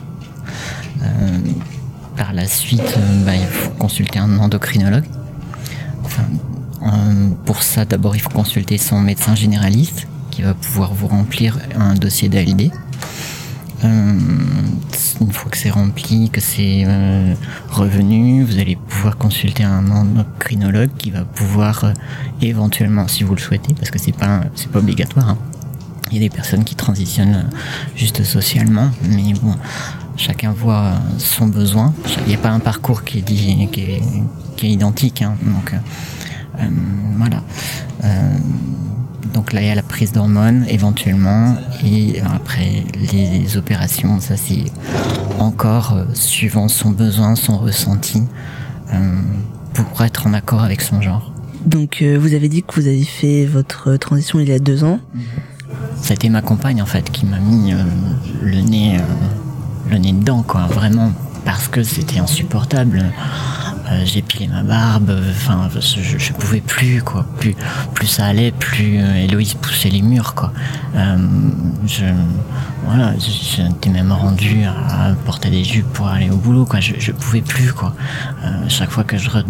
Par 2.17 2.33
la 2.33 2.47
suite, 2.47 2.97
bah, 3.25 3.35
il 3.35 3.47
faut 3.47 3.71
consulter 3.71 4.19
un 4.19 4.39
endocrinologue. 4.39 5.07
Pour 7.45 7.63
ça, 7.63 7.85
d'abord, 7.85 8.15
il 8.15 8.21
faut 8.21 8.31
consulter 8.31 8.79
son 8.79 9.01
médecin 9.01 9.35
généraliste 9.35 10.07
qui 10.31 10.43
va 10.43 10.55
pouvoir 10.55 10.95
vous 10.95 11.09
remplir 11.09 11.59
un 11.79 11.95
dossier 11.95 12.29
d'ALD. 12.29 12.71
Euh, 13.85 14.13
une 15.21 15.33
fois 15.33 15.51
que 15.51 15.57
c'est 15.57 15.71
rempli, 15.71 16.31
que 16.31 16.41
c'est 16.41 16.85
euh, 16.87 17.35
revenu, 17.71 18.45
vous 18.45 18.59
allez 18.59 18.77
pouvoir 18.77 19.17
consulter 19.17 19.65
un 19.65 19.91
endocrinologue 19.91 20.91
qui 20.99 21.11
va 21.11 21.25
pouvoir 21.25 21.85
euh, 21.85 21.93
éventuellement, 22.41 23.09
si 23.09 23.25
vous 23.25 23.35
le 23.35 23.41
souhaitez, 23.41 23.75
parce 23.75 23.91
que 23.91 23.99
c'est 23.99 24.17
pas 24.17 24.43
c'est 24.55 24.71
pas 24.71 24.79
obligatoire. 24.79 25.31
hein. 25.31 25.39
Il 26.11 26.17
y 26.17 26.19
a 26.19 26.29
des 26.29 26.35
personnes 26.35 26.63
qui 26.63 26.75
transitionnent 26.75 27.49
juste 27.97 28.23
socialement, 28.23 28.91
mais 29.09 29.33
bon, 29.43 29.55
chacun 30.17 30.53
voit 30.53 30.93
son 31.17 31.47
besoin. 31.47 31.95
Il 32.27 32.29
n'y 32.29 32.35
a 32.35 32.39
pas 32.39 32.51
un 32.51 32.61
parcours 32.61 33.03
qui 33.03 33.21
est, 33.21 34.69
identique, 34.69 35.23
hein. 35.23 35.35
donc 35.43 35.73
voilà. 37.17 37.43
Euh, 39.33 39.35
donc 39.35 39.53
là, 39.53 39.61
il 39.61 39.67
y 39.67 39.71
a 39.71 39.75
la 39.75 39.83
prise 39.83 40.13
d'hormones 40.13 40.65
éventuellement, 40.69 41.57
et 41.85 42.21
après 42.21 42.85
les 42.95 43.57
opérations, 43.57 44.21
ça 44.21 44.37
c'est 44.37 44.65
encore 45.39 45.95
euh, 45.95 46.05
suivant 46.15 46.69
son 46.69 46.91
besoin, 46.91 47.35
son 47.35 47.59
ressenti, 47.59 48.23
euh, 48.93 49.21
pour 49.75 50.03
être 50.03 50.27
en 50.27 50.35
accord 50.35 50.63
avec 50.63 50.81
son 50.83 51.01
genre. 51.01 51.33
Donc 51.67 52.03
euh, 52.03 52.19
vous 52.19 52.35
avez 52.35 52.49
dit 52.49 52.63
que 52.63 52.75
vous 52.81 52.87
avez 52.87 53.05
fait 53.05 53.47
votre 53.47 53.97
transition 53.97 54.41
il 54.41 54.49
y 54.49 54.53
a 54.53 54.59
deux 54.59 54.85
ans. 54.85 54.99
A 56.11 56.13
été 56.13 56.29
ma 56.29 56.43
compagne 56.43 56.83
en 56.83 56.87
fait 56.87 57.11
qui 57.11 57.25
m'a 57.25 57.39
mis 57.39 57.73
euh, 57.73 57.77
le 58.43 58.61
nez, 58.61 58.97
euh, 58.99 59.03
le 59.91 59.99
nez 59.99 60.13
dedans 60.13 60.43
quoi, 60.43 60.67
vraiment 60.67 61.11
parce 61.45 61.69
que 61.69 61.83
c'était 61.83 62.19
insupportable. 62.19 63.05
Euh, 63.93 64.03
j'ai 64.05 64.23
pilé 64.23 64.49
ma 64.49 64.63
barbe, 64.63 65.13
enfin 65.31 65.69
je, 65.79 66.19
je 66.19 66.33
pouvais 66.33 66.61
plus 66.61 67.03
quoi, 67.03 67.27
plus 67.39 67.55
plus 67.95 68.07
ça 68.07 68.27
allait, 68.27 68.51
plus 68.53 68.99
euh, 68.99 69.25
Héloïse 69.25 69.55
poussait 69.55 69.91
les 69.91 70.03
murs 70.03 70.35
quoi. 70.35 70.53
Euh, 70.97 71.17
je 71.87 72.05
voilà, 72.87 73.13
j'étais 73.19 73.91
même 73.91 74.11
rendu 74.13 74.65
à, 74.65 75.13
porter 75.25 75.51
des 75.51 75.63
jupes 75.65 75.87
pour 75.93 76.09
aller 76.09 76.31
au 76.31 76.37
boulot 76.37 76.65
quoi. 76.65 76.81
Je, 76.81 76.95
je 76.99 77.13
pouvais 77.13 77.41
plus 77.43 77.73
quoi. 77.73 77.95
Chaque 78.69 78.91
fois 78.91 79.05
que 79.05 79.17
je 79.19 79.29
re- 79.31 79.45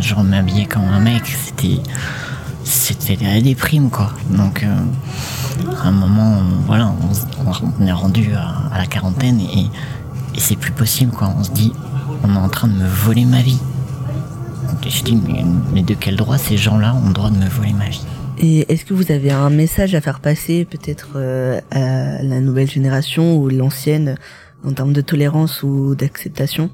je 0.00 0.14
m'habillais 0.14 0.66
comme 0.66 0.84
un 0.84 1.00
mec, 1.00 1.22
c'était 1.26 1.80
c'était 2.64 3.16
la 3.20 3.40
déprime 3.40 3.90
quoi. 3.90 4.12
Donc 4.30 4.64
à 5.82 5.88
un 5.88 5.92
moment, 5.92 6.34
euh, 6.34 6.42
voilà, 6.66 6.92
on, 7.46 7.52
on 7.80 7.86
est 7.86 7.92
rendu 7.92 8.32
à, 8.34 8.74
à 8.74 8.78
la 8.78 8.86
quarantaine 8.86 9.40
et, 9.40 9.66
et 10.34 10.40
c'est 10.40 10.56
plus 10.56 10.72
possible 10.72 11.12
quoi. 11.12 11.32
On 11.36 11.42
se 11.44 11.50
dit, 11.50 11.72
on 12.24 12.34
est 12.34 12.38
en 12.38 12.48
train 12.48 12.68
de 12.68 12.74
me 12.74 12.86
voler 12.86 13.24
ma 13.24 13.42
vie. 13.42 13.60
Je 14.88 15.02
dis, 15.04 15.16
mais, 15.16 15.44
mais 15.72 15.82
de 15.82 15.94
quel 15.94 16.16
droit 16.16 16.38
ces 16.38 16.56
gens-là 16.56 16.94
ont 16.94 17.06
le 17.08 17.12
droit 17.12 17.30
de 17.30 17.36
me 17.36 17.48
voler 17.48 17.72
ma 17.72 17.88
vie? 17.88 18.04
Et 18.38 18.72
est-ce 18.72 18.84
que 18.84 18.94
vous 18.94 19.12
avez 19.12 19.30
un 19.30 19.50
message 19.50 19.94
à 19.94 20.00
faire 20.00 20.20
passer 20.20 20.64
peut-être 20.64 21.10
euh, 21.16 21.60
à 21.70 22.22
la 22.22 22.40
nouvelle 22.40 22.68
génération 22.68 23.36
ou 23.36 23.48
l'ancienne 23.48 24.16
en 24.64 24.72
termes 24.72 24.92
de 24.92 25.00
tolérance 25.00 25.62
ou 25.62 25.94
d'acceptation? 25.94 26.70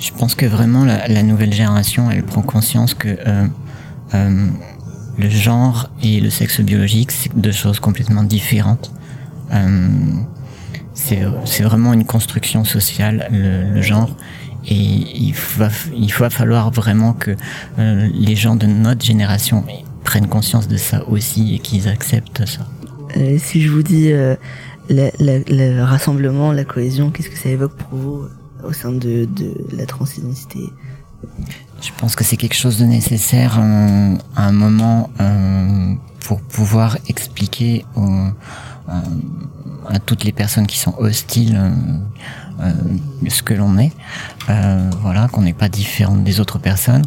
Je 0.00 0.12
pense 0.12 0.36
que 0.36 0.46
vraiment 0.46 0.84
la, 0.84 1.08
la 1.08 1.22
nouvelle 1.24 1.52
génération, 1.52 2.10
elle 2.10 2.22
prend 2.22 2.42
conscience 2.42 2.94
que 2.94 3.08
euh, 3.08 3.46
euh, 4.14 4.48
le 5.18 5.28
genre 5.28 5.90
et 6.02 6.20
le 6.20 6.30
sexe 6.30 6.60
biologique, 6.60 7.10
c'est 7.10 7.36
deux 7.36 7.52
choses 7.52 7.80
complètement 7.80 8.22
différentes. 8.22 8.92
C'est 11.44 11.62
vraiment 11.62 11.92
une 11.92 12.04
construction 12.04 12.64
sociale, 12.64 13.28
le, 13.30 13.74
le 13.74 13.82
genre. 13.82 14.10
Et 14.66 14.74
il 14.74 15.32
va, 15.56 15.68
il 15.96 16.12
va 16.12 16.28
falloir 16.30 16.70
vraiment 16.70 17.12
que 17.14 17.30
euh, 17.78 18.08
les 18.12 18.36
gens 18.36 18.56
de 18.56 18.66
notre 18.66 19.04
génération 19.04 19.64
prennent 20.04 20.26
conscience 20.26 20.68
de 20.68 20.76
ça 20.76 21.06
aussi 21.08 21.54
et 21.54 21.58
qu'ils 21.58 21.88
acceptent 21.88 22.44
ça. 22.46 22.66
Euh, 23.16 23.38
Si 23.38 23.62
je 23.62 23.70
vous 23.70 23.82
dis 23.82 24.12
euh, 24.12 24.34
la- 24.90 25.10
la- 25.18 25.38
le 25.38 25.82
rassemblement, 25.82 26.52
la 26.52 26.64
cohésion, 26.64 27.10
qu'est-ce 27.10 27.30
que 27.30 27.38
ça 27.38 27.48
évoque 27.48 27.74
pour 27.76 27.98
vous 27.98 28.22
au 28.64 28.72
sein 28.72 28.92
de, 28.92 29.26
de 29.26 29.54
la 29.72 29.86
transidentité? 29.86 30.60
Je 31.80 31.90
pense 31.96 32.16
que 32.16 32.24
c'est 32.24 32.36
quelque 32.36 32.56
chose 32.56 32.78
de 32.78 32.84
nécessaire 32.84 33.58
euh, 33.58 34.14
à 34.36 34.46
un 34.48 34.52
moment 34.52 35.10
pour 36.26 36.40
pouvoir 36.42 36.98
expliquer 37.08 37.84
aux- 37.96 38.28
à 38.88 39.98
toutes 39.98 40.24
les 40.24 40.32
personnes 40.32 40.66
qui 40.66 40.78
sont 40.78 40.94
hostiles 40.98 41.56
euh, 41.56 41.70
euh, 42.60 42.72
ce 43.28 43.42
que 43.42 43.54
l'on 43.54 43.78
est. 43.78 43.92
Euh, 44.48 44.90
voilà, 45.02 45.28
qu'on 45.28 45.42
n'est 45.42 45.52
pas 45.52 45.68
différent 45.68 46.16
des 46.16 46.40
autres 46.40 46.58
personnes. 46.58 47.04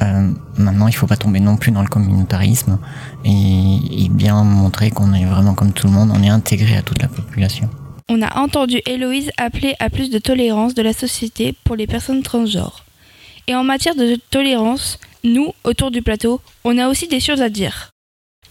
Euh, 0.00 0.30
maintenant, 0.58 0.86
il 0.86 0.94
faut 0.94 1.06
pas 1.08 1.16
tomber 1.16 1.40
non 1.40 1.56
plus 1.56 1.72
dans 1.72 1.82
le 1.82 1.88
communautarisme 1.88 2.78
et 3.24 4.08
bien 4.10 4.44
montrer 4.44 4.90
qu'on 4.90 5.12
est 5.12 5.24
vraiment 5.24 5.54
comme 5.54 5.72
tout 5.72 5.88
le 5.88 5.92
monde, 5.92 6.10
on 6.14 6.22
est 6.22 6.28
intégré 6.28 6.76
à 6.76 6.82
toute 6.82 7.02
la 7.02 7.08
population. 7.08 7.68
On 8.08 8.22
a 8.22 8.38
entendu 8.38 8.80
Héloïse 8.86 9.30
appeler 9.38 9.74
à 9.80 9.90
plus 9.90 10.10
de 10.10 10.18
tolérance 10.18 10.74
de 10.74 10.82
la 10.82 10.92
société 10.92 11.54
pour 11.64 11.76
les 11.76 11.86
personnes 11.86 12.22
transgenres. 12.22 12.84
Et 13.48 13.56
en 13.56 13.64
matière 13.64 13.96
de 13.96 14.18
tolérance, 14.30 14.98
nous, 15.24 15.52
autour 15.64 15.90
du 15.90 16.02
plateau, 16.02 16.40
on 16.64 16.78
a 16.78 16.88
aussi 16.88 17.08
des 17.08 17.20
choses 17.20 17.42
à 17.42 17.48
dire. 17.48 17.91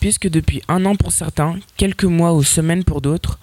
Puisque 0.02 0.28
depuis 0.28 0.64
un 0.68 0.86
an 0.86 0.96
pour 0.96 1.12
certains, 1.12 1.60
quelques 1.78 2.06
mois 2.06 2.34
ou 2.34 2.42
semaines 2.42 2.84
pour 2.84 3.02
d'autres, 3.02 3.38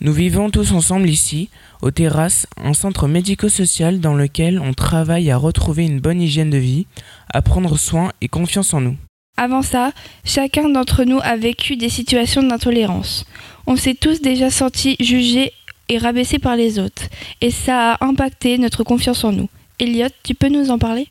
nous 0.00 0.12
vivons 0.12 0.48
tous 0.48 0.70
ensemble 0.70 1.10
ici, 1.10 1.50
aux 1.82 1.90
terrasses, 1.90 2.46
un 2.56 2.72
centre 2.72 3.08
médico-social 3.08 3.98
dans 3.98 4.14
lequel 4.14 4.60
on 4.60 4.74
travaille 4.74 5.32
à 5.32 5.36
retrouver 5.36 5.84
une 5.84 5.98
bonne 5.98 6.22
hygiène 6.22 6.50
de 6.50 6.56
vie, 6.56 6.86
à 7.30 7.42
prendre 7.42 7.76
soin 7.76 8.12
et 8.20 8.28
confiance 8.28 8.72
en 8.74 8.80
nous. 8.80 8.96
Avant 9.36 9.62
ça, 9.62 9.90
chacun 10.24 10.68
d'entre 10.68 11.02
nous 11.02 11.18
a 11.20 11.36
vécu 11.36 11.76
des 11.76 11.88
situations 11.88 12.44
d'intolérance. 12.44 13.26
On 13.66 13.74
s'est 13.74 13.96
tous 14.00 14.22
déjà 14.22 14.50
sentis 14.50 14.94
jugés 15.00 15.50
et 15.88 15.98
rabaissés 15.98 16.38
par 16.38 16.54
les 16.54 16.78
autres, 16.78 17.08
et 17.40 17.50
ça 17.50 17.94
a 17.94 18.04
impacté 18.04 18.56
notre 18.58 18.84
confiance 18.84 19.24
en 19.24 19.32
nous. 19.32 19.48
Elliot, 19.80 20.06
tu 20.22 20.36
peux 20.36 20.48
nous 20.48 20.70
en 20.70 20.78
parler? 20.78 21.08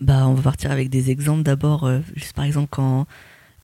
Bah, 0.00 0.26
on 0.26 0.32
va 0.32 0.40
partir 0.40 0.70
avec 0.70 0.88
des 0.88 1.10
exemples. 1.10 1.42
D'abord, 1.42 1.84
euh, 1.84 2.00
juste 2.16 2.32
par 2.32 2.46
exemple, 2.46 2.68
quand 2.70 3.06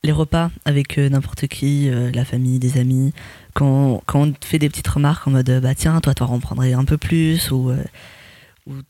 les 0.07 0.11
repas 0.13 0.49
avec 0.65 0.97
euh, 0.97 1.09
n'importe 1.09 1.47
qui, 1.47 1.89
euh, 1.89 2.09
la 2.11 2.25
famille, 2.25 2.57
des 2.57 2.79
amis, 2.79 3.13
quand, 3.53 4.01
quand 4.07 4.21
on 4.21 4.33
fait 4.41 4.57
des 4.57 4.69
petites 4.69 4.87
remarques 4.87 5.27
en 5.27 5.31
mode 5.31 5.49
euh, 5.49 5.59
bah 5.59 5.75
tiens, 5.75 5.99
toi, 6.01 6.15
toi, 6.15 6.27
en 6.27 6.39
prendrais 6.39 6.73
un 6.73 6.85
peu 6.85 6.97
plus, 6.97 7.51
ou, 7.51 7.71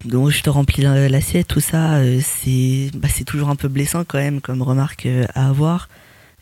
dont 0.05 0.29
je 0.29 0.41
te 0.41 0.49
remplis 0.49 0.83
la- 0.83 1.09
l'assiette, 1.09 1.47
tout 1.47 1.59
ça, 1.59 1.99
c'est 2.21 2.91
bah, 2.93 3.09
toujours 3.25 3.49
un 3.49 3.55
peu 3.55 3.67
blessant 3.67 4.03
quand 4.07 4.19
même 4.19 4.39
comme 4.41 4.61
remarque 4.61 5.07
à 5.35 5.49
avoir. 5.49 5.89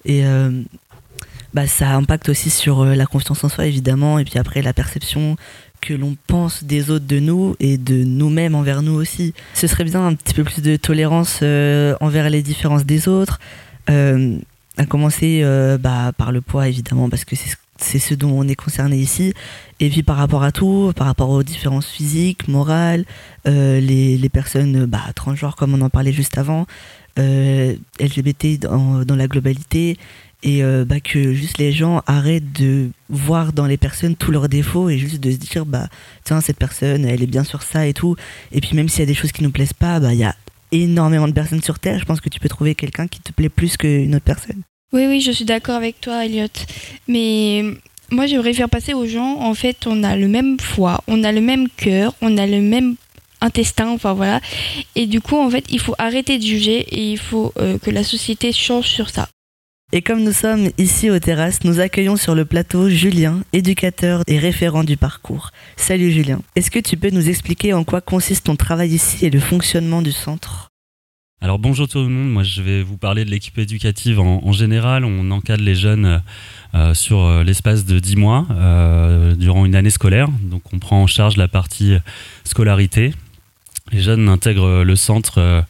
Et 0.05 0.23
bah, 1.53 1.65
ça 1.67 1.95
impacte 1.95 2.29
aussi 2.29 2.49
sur 2.49 2.85
la 2.85 3.05
confiance 3.05 3.43
en 3.43 3.49
soi 3.49 3.65
évidemment, 3.65 4.19
et 4.19 4.23
puis 4.23 4.38
après 4.38 4.61
la 4.61 4.71
perception 4.71 5.35
que 5.81 5.93
l'on 5.93 6.15
pense 6.27 6.63
des 6.63 6.91
autres 6.91 7.07
de 7.07 7.19
nous 7.19 7.55
et 7.59 7.77
de 7.77 8.03
nous-mêmes 8.03 8.55
envers 8.55 8.81
nous 8.81 8.93
aussi. 8.93 9.33
Ce 9.53 9.67
serait 9.67 9.83
bien 9.83 10.05
un 10.05 10.13
petit 10.13 10.33
peu 10.33 10.43
plus 10.43 10.61
de 10.61 10.75
tolérance 10.75 11.41
envers 11.99 12.29
les 12.29 12.41
différences 12.41 12.85
des 12.85 13.07
autres, 13.07 13.39
à 14.77 14.85
commencer 14.85 15.41
euh, 15.43 15.77
bah, 15.77 16.11
par 16.17 16.31
le 16.31 16.41
poids 16.41 16.67
évidemment, 16.67 17.09
parce 17.09 17.25
que 17.25 17.35
c'est 17.35 17.99
ce- 17.99 18.13
dont 18.15 18.31
on 18.31 18.47
est 18.47 18.55
concerné 18.55 18.97
ici. 18.97 19.33
Et 19.79 19.89
puis 19.89 20.03
par 20.03 20.17
rapport 20.17 20.43
à 20.43 20.51
tout, 20.51 20.91
par 20.95 21.07
rapport 21.07 21.29
aux 21.29 21.43
différences 21.43 21.88
physiques, 21.88 22.47
morales, 22.47 23.05
euh, 23.47 23.79
les, 23.79 24.17
les 24.17 24.29
personnes 24.29 24.85
bah, 24.85 25.03
transgenres 25.15 25.55
comme 25.55 25.73
on 25.73 25.81
en 25.81 25.89
parlait 25.89 26.13
juste 26.13 26.38
avant, 26.38 26.65
euh, 27.19 27.75
LGBT 27.99 28.59
dans, 28.59 29.03
dans 29.05 29.15
la 29.15 29.27
globalité, 29.27 29.97
et 30.43 30.61
bah, 30.85 30.99
que 30.99 31.33
juste 31.33 31.57
les 31.57 31.71
gens 31.71 32.03
arrêtent 32.05 32.53
de 32.53 32.91
voir 33.09 33.51
dans 33.51 33.65
les 33.65 33.77
personnes 33.77 34.15
tous 34.15 34.31
leurs 34.31 34.47
défauts 34.47 34.89
et 34.89 34.97
juste 34.99 35.19
de 35.19 35.31
se 35.31 35.38
dire 35.38 35.65
bah 35.65 35.88
tiens 36.23 36.39
cette 36.39 36.57
personne 36.59 37.03
elle 37.03 37.23
est 37.23 37.27
bien 37.27 37.43
sur 37.43 37.63
ça 37.63 37.88
et 37.88 37.93
tout 37.93 38.15
et 38.51 38.61
puis 38.61 38.75
même 38.75 38.88
s'il 38.88 38.99
y 38.99 39.03
a 39.03 39.07
des 39.07 39.15
choses 39.15 39.31
qui 39.31 39.41
nous 39.41 39.49
plaisent 39.49 39.73
pas 39.73 39.99
bah 39.99 40.13
il 40.13 40.19
y 40.19 40.23
a 40.23 40.35
énormément 40.81 41.27
de 41.27 41.33
personnes 41.33 41.61
sur 41.61 41.79
terre 41.79 41.99
je 41.99 42.05
pense 42.05 42.21
que 42.21 42.29
tu 42.29 42.39
peux 42.39 42.49
trouver 42.49 42.75
quelqu'un 42.75 43.07
qui 43.07 43.19
te 43.19 43.31
plaît 43.31 43.49
plus 43.49 43.77
qu'une 43.77 44.15
autre 44.15 44.25
personne 44.25 44.61
Oui, 44.93 45.05
oui, 45.07 45.21
je 45.21 45.31
suis 45.31 45.45
d'accord 45.45 45.75
avec 45.75 45.99
toi, 46.01 46.25
Elliot. 46.25 46.47
Mais 47.07 47.63
moi, 48.11 48.27
j'aimerais 48.27 48.53
faire 48.53 48.69
passer 48.69 48.93
aux 48.93 49.07
gens, 49.07 49.39
en 49.41 49.53
fait, 49.53 49.88
on 49.88 50.03
a 50.03 50.15
le 50.15 50.27
même 50.27 50.59
foie, 50.59 51.01
on 51.07 51.23
a 51.23 51.31
le 51.31 51.41
même 51.41 51.67
cœur, 51.69 52.13
on 52.21 52.38
a 52.38 52.45
le 52.45 52.61
même 52.61 52.95
intestin, 53.41 53.89
enfin 53.89 54.13
voilà. 54.13 54.39
Et 54.95 55.05
du 55.07 55.21
coup, 55.21 55.38
en 55.38 55.49
fait, 55.49 55.65
il 55.69 55.79
faut 55.79 55.95
arrêter 55.97 56.38
de 56.38 56.43
juger 56.43 56.79
et 56.79 57.11
il 57.11 57.17
faut 57.17 57.53
euh, 57.57 57.77
que 57.77 57.91
la 57.91 58.03
société 58.03 58.51
change 58.51 58.88
sur 58.88 59.09
ça. 59.09 59.27
Et 59.97 60.01
comme 60.01 60.25
nous 60.25 60.34
sommes 60.34 60.71
ici 60.77 61.10
aux 61.10 61.19
terrasses, 61.19 61.63
nous 61.63 61.79
accueillons 61.79 62.17
sur 62.17 62.36
le 62.36 62.43
plateau 62.43 62.89
Julien, 62.89 63.39
éducateur 63.53 64.23
et 64.27 64.38
référent 64.39 64.84
du 64.84 64.97
parcours. 64.97 65.51
Salut 65.77 66.12
Julien. 66.12 66.41
Est-ce 66.58 66.69
que 66.69 66.79
tu 66.79 66.97
peux 66.97 67.12
nous 67.12 67.29
expliquer 67.29 67.71
en 67.71 67.86
quoi 67.86 68.01
consiste 68.01 68.47
ton 68.47 68.58
travail 68.58 68.89
ici 68.89 69.25
et 69.25 69.29
le 69.29 69.39
fonctionnement 69.39 70.01
du 70.01 70.12
centre? 70.12 70.67
Alors 71.39 71.60
bonjour 71.60 71.88
tout 71.88 71.99
le 71.99 72.10
monde, 72.10 72.29
moi 72.29 72.43
je 72.43 72.62
vais 72.62 72.84
vous 72.84 72.97
parler 72.97 73.23
de 73.23 73.29
l'équipe 73.29 73.58
éducative 73.58 74.19
en, 74.19 74.51
général. 74.51 75.05
On 75.05 75.31
encadre 75.31 75.63
les 75.63 75.75
jeunes 75.75 76.21
euh, 76.73 76.93
sur 76.93 77.21
euh, 77.21 77.43
l'espace 77.45 77.86
de 77.86 77.97
10 77.97 78.17
mois 78.17 78.47
euh, 78.51 79.34
durant 79.36 79.65
une 79.65 79.75
année 79.75 79.91
scolaire. 79.91 80.27
Donc 80.41 80.73
on 80.73 80.79
prend 80.79 81.03
en 81.03 81.08
charge 81.08 81.38
la 81.38 81.47
partie 81.47 81.95
scolarité. 82.43 83.13
Les 83.93 84.01
jeunes 84.01 84.27
intègrent 84.27 84.84
le 84.84 84.95
centre 84.97 85.63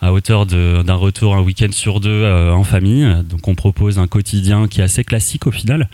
à 0.00 0.12
hauteur 0.12 0.46
d'un 0.46 0.94
retour 0.94 1.34
un 1.34 1.40
week-end 1.40 1.72
sur 1.72 2.00
deux 2.00 2.10
euh, 2.10 2.52
en 2.52 2.64
famille. 2.64 3.06
Donc 3.28 3.48
on 3.48 3.54
propose 3.54 3.98
un 3.98 4.06
quotidien 4.06 4.68
qui 4.68 4.80
est 4.80 4.84
assez 4.84 5.04
classique 5.04 5.46
au 5.46 5.50
final. 5.50 5.88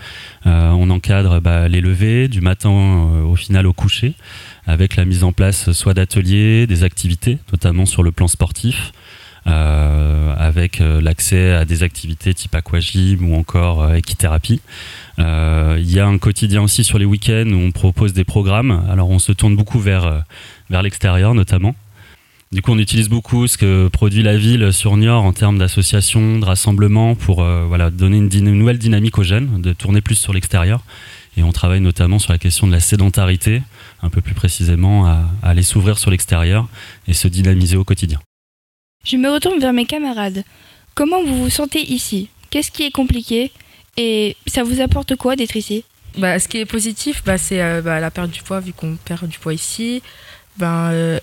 Euh, 0.47 0.71
on 0.71 0.91
encadre 0.91 1.41
bah, 1.41 1.69
les 1.69 1.81
levées 1.81 2.29
du 2.29 2.41
matin 2.41 2.71
euh, 2.71 3.23
au 3.23 3.37
final 3.37 3.67
au 3.67 3.73
coucher 3.73 4.15
avec 4.67 4.97
la 4.97 5.05
mise 5.05 5.25
en 5.25 5.33
place 5.33 5.73
soit 5.73 5.95
d'ateliers, 5.95 6.67
des 6.67 6.85
activités, 6.85 7.39
notamment 7.51 7.85
sur 7.85 8.05
le 8.05 8.13
plan 8.13 8.29
sportif, 8.29 8.93
avec 9.45 10.79
l'accès 10.79 11.51
à 11.51 11.65
des 11.65 11.83
activités 11.83 12.33
type 12.33 12.55
aquagym 12.55 13.29
ou 13.29 13.35
encore 13.35 13.93
équithérapie. 13.93 14.61
Il 15.19 15.91
y 15.91 15.99
a 15.99 16.07
un 16.07 16.19
quotidien 16.19 16.63
aussi 16.63 16.85
sur 16.85 17.01
les 17.01 17.05
week-ends 17.05 17.51
où 17.51 17.57
on 17.57 17.73
propose 17.73 18.13
des 18.13 18.23
programmes. 18.23 18.85
Alors 18.89 19.11
on 19.11 19.19
se 19.19 19.33
tourne 19.33 19.57
beaucoup 19.57 19.81
vers, 19.81 20.23
vers 20.71 20.83
l'extérieur 20.83 21.35
notamment. 21.35 21.75
Du 22.53 22.61
coup, 22.61 22.73
on 22.73 22.79
utilise 22.79 23.09
beaucoup 23.09 23.47
ce 23.47 23.57
que 23.57 23.89
produit 23.89 24.23
la 24.23 24.37
ville 24.37 24.75
sur 24.75 24.95
Niort 24.99 25.25
en 25.25 25.33
termes 25.33 25.57
d'associations, 25.57 26.39
de 26.39 26.45
rassemblements 26.45 27.15
pour 27.15 27.43
euh, 27.43 27.65
voilà, 27.67 27.89
donner 27.89 28.19
une, 28.19 28.53
nouvelle 28.53 28.77
dynamique 28.77 29.17
aux 29.17 29.23
jeunes, 29.23 29.63
de 29.63 29.73
tourner 29.73 30.03
plus 30.03 30.17
sur 30.17 30.35
l'extérieur. 30.35 30.85
Et 31.39 31.43
on 31.43 31.51
travaille 31.51 31.81
notamment 31.81 32.19
sur 32.19 32.31
la 32.31 32.39
question 32.39 32.67
de 32.67 32.73
la 32.73 32.81
sédentarité, 32.81 33.63
un 34.03 34.11
peu 34.11 34.21
plus 34.21 34.35
précisément 34.35 35.07
à, 35.07 35.31
à 35.43 35.49
aller 35.49 35.63
s'ouvrir 35.63 35.99
sur 35.99 36.11
l'extérieur 36.11 36.69
et 37.09 37.15
se 37.15 37.27
dynamiser 37.27 37.79
au 37.79 37.85
quotidien. 37.85 38.21
Je 39.03 39.17
me 39.17 39.31
retourne 39.31 39.59
vers 39.59 39.73
mes 39.73 39.87
camarades. 39.87 40.45
Comment 40.95 41.25
vous 41.25 41.45
vous 41.45 41.51
sentez 41.51 41.91
ici? 41.91 42.29
Qu'est-ce 42.51 42.71
qui 42.71 42.83
est 42.83 42.91
compliqué? 42.91 43.51
Et 43.97 44.37
ça 44.47 44.63
vous 44.63 44.83
apporte 44.83 45.17
quoi 45.17 45.37
d'être 45.37 45.57
ici? 45.57 45.85
Bah, 46.19 46.39
ce 46.39 46.49
qui 46.49 46.59
est 46.59 46.67
positif, 46.67 47.23
bah, 47.25 47.39
c'est 47.39 47.63
euh, 47.63 47.81
bah, 47.81 47.99
la 47.99 48.11
perte 48.11 48.31
du 48.31 48.43
poids, 48.43 48.61
vu 48.61 48.75
qu'on 48.75 48.97
perd 48.97 49.27
du 49.27 49.39
poids 49.39 49.55
ici. 49.55 50.03
Ben, 50.59 50.91
euh, 50.93 51.19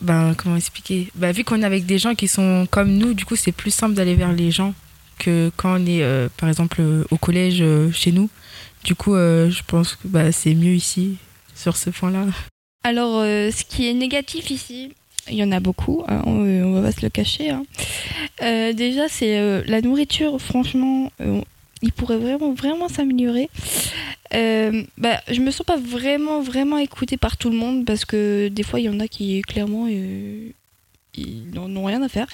ben, 0.00 0.34
comment 0.36 0.56
expliquer? 0.56 1.08
Bah, 1.14 1.32
Vu 1.32 1.44
qu'on 1.44 1.62
est 1.62 1.64
avec 1.64 1.86
des 1.86 1.98
gens 1.98 2.14
qui 2.14 2.28
sont 2.28 2.66
comme 2.70 2.92
nous, 2.92 3.14
du 3.14 3.24
coup, 3.24 3.36
c'est 3.36 3.52
plus 3.52 3.70
simple 3.72 3.94
d'aller 3.94 4.14
vers 4.14 4.32
les 4.32 4.50
gens 4.50 4.74
que 5.18 5.50
quand 5.56 5.80
on 5.80 5.86
est, 5.86 6.02
euh, 6.02 6.28
par 6.36 6.48
exemple, 6.48 6.76
euh, 6.80 7.04
au 7.10 7.16
collège 7.16 7.58
euh, 7.62 7.90
chez 7.92 8.12
nous. 8.12 8.28
Du 8.84 8.94
coup, 8.94 9.14
je 9.14 9.60
pense 9.66 9.96
que 9.96 10.06
bah, 10.06 10.30
c'est 10.30 10.54
mieux 10.54 10.74
ici, 10.74 11.16
sur 11.56 11.76
ce 11.76 11.90
point-là. 11.90 12.26
Alors, 12.84 13.22
ce 13.22 13.64
qui 13.64 13.88
est 13.88 13.94
négatif 13.94 14.50
ici, 14.50 14.92
il 15.28 15.34
y 15.34 15.42
en 15.42 15.50
a 15.50 15.58
beaucoup, 15.58 16.04
hein, 16.06 16.22
on, 16.24 16.44
on 16.44 16.72
va 16.72 16.82
pas 16.82 16.92
se 16.92 17.02
le 17.02 17.08
cacher. 17.08 17.50
hein. 17.50 17.64
Déjà, 18.74 19.08
c'est 19.08 19.64
la 19.66 19.80
nourriture, 19.80 20.40
franchement, 20.40 21.10
il 21.82 21.92
pourrait 21.92 22.18
vraiment, 22.18 22.52
vraiment 22.52 22.88
s'améliorer. 22.88 23.50
Euh, 24.34 24.82
bah, 24.98 25.20
je 25.30 25.40
me 25.40 25.50
sens 25.50 25.66
pas 25.66 25.76
vraiment, 25.76 26.40
vraiment 26.40 26.78
écoutée 26.78 27.16
par 27.16 27.36
tout 27.36 27.50
le 27.50 27.56
monde 27.56 27.84
parce 27.84 28.04
que 28.04 28.48
des 28.48 28.62
fois, 28.62 28.80
il 28.80 28.86
y 28.86 28.88
en 28.88 29.00
a 29.00 29.08
qui, 29.08 29.40
clairement, 29.42 29.86
euh, 29.88 30.48
ils 31.14 31.50
n'en 31.52 31.74
ont 31.76 31.84
rien 31.84 32.02
à 32.02 32.08
faire. 32.08 32.26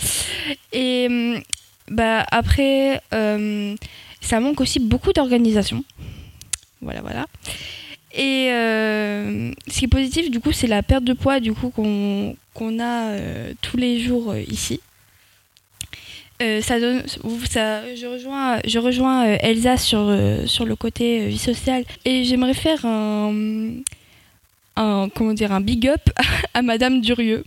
Et 0.72 1.06
hum, 1.08 1.40
bah, 1.88 2.24
après, 2.30 3.00
euh, 3.12 3.74
ça 4.20 4.40
manque 4.40 4.60
aussi 4.60 4.80
beaucoup 4.80 5.12
d'organisation. 5.12 5.84
Voilà, 6.80 7.00
voilà. 7.00 7.26
Et 8.14 8.50
euh, 8.50 9.52
ce 9.68 9.78
qui 9.78 9.84
est 9.86 9.88
positif, 9.88 10.30
du 10.30 10.40
coup, 10.40 10.52
c'est 10.52 10.66
la 10.66 10.82
perte 10.82 11.04
de 11.04 11.14
poids 11.14 11.40
du 11.40 11.52
coup 11.54 11.70
qu'on 11.70 12.36
qu'on 12.52 12.78
a 12.78 13.12
euh, 13.12 13.54
tous 13.62 13.78
les 13.78 14.00
jours 14.00 14.36
ici. 14.36 14.80
Euh, 16.40 16.60
ça 16.60 16.80
donne, 16.80 17.04
ça, 17.48 17.94
je 17.94 18.06
rejoins, 18.06 18.58
je 18.66 18.78
rejoins 18.78 19.26
euh, 19.26 19.36
Elsa 19.40 19.76
sur, 19.76 20.00
euh, 20.00 20.46
sur 20.46 20.64
le 20.64 20.74
côté 20.74 21.28
vie 21.28 21.38
sociale 21.38 21.84
et 22.04 22.24
j'aimerais 22.24 22.54
faire 22.54 22.84
un, 22.84 23.82
comment 25.14 25.34
dire, 25.34 25.52
un 25.52 25.60
big 25.60 25.86
up 25.86 26.00
à 26.54 26.62
Madame 26.62 27.00
Durieux 27.00 27.44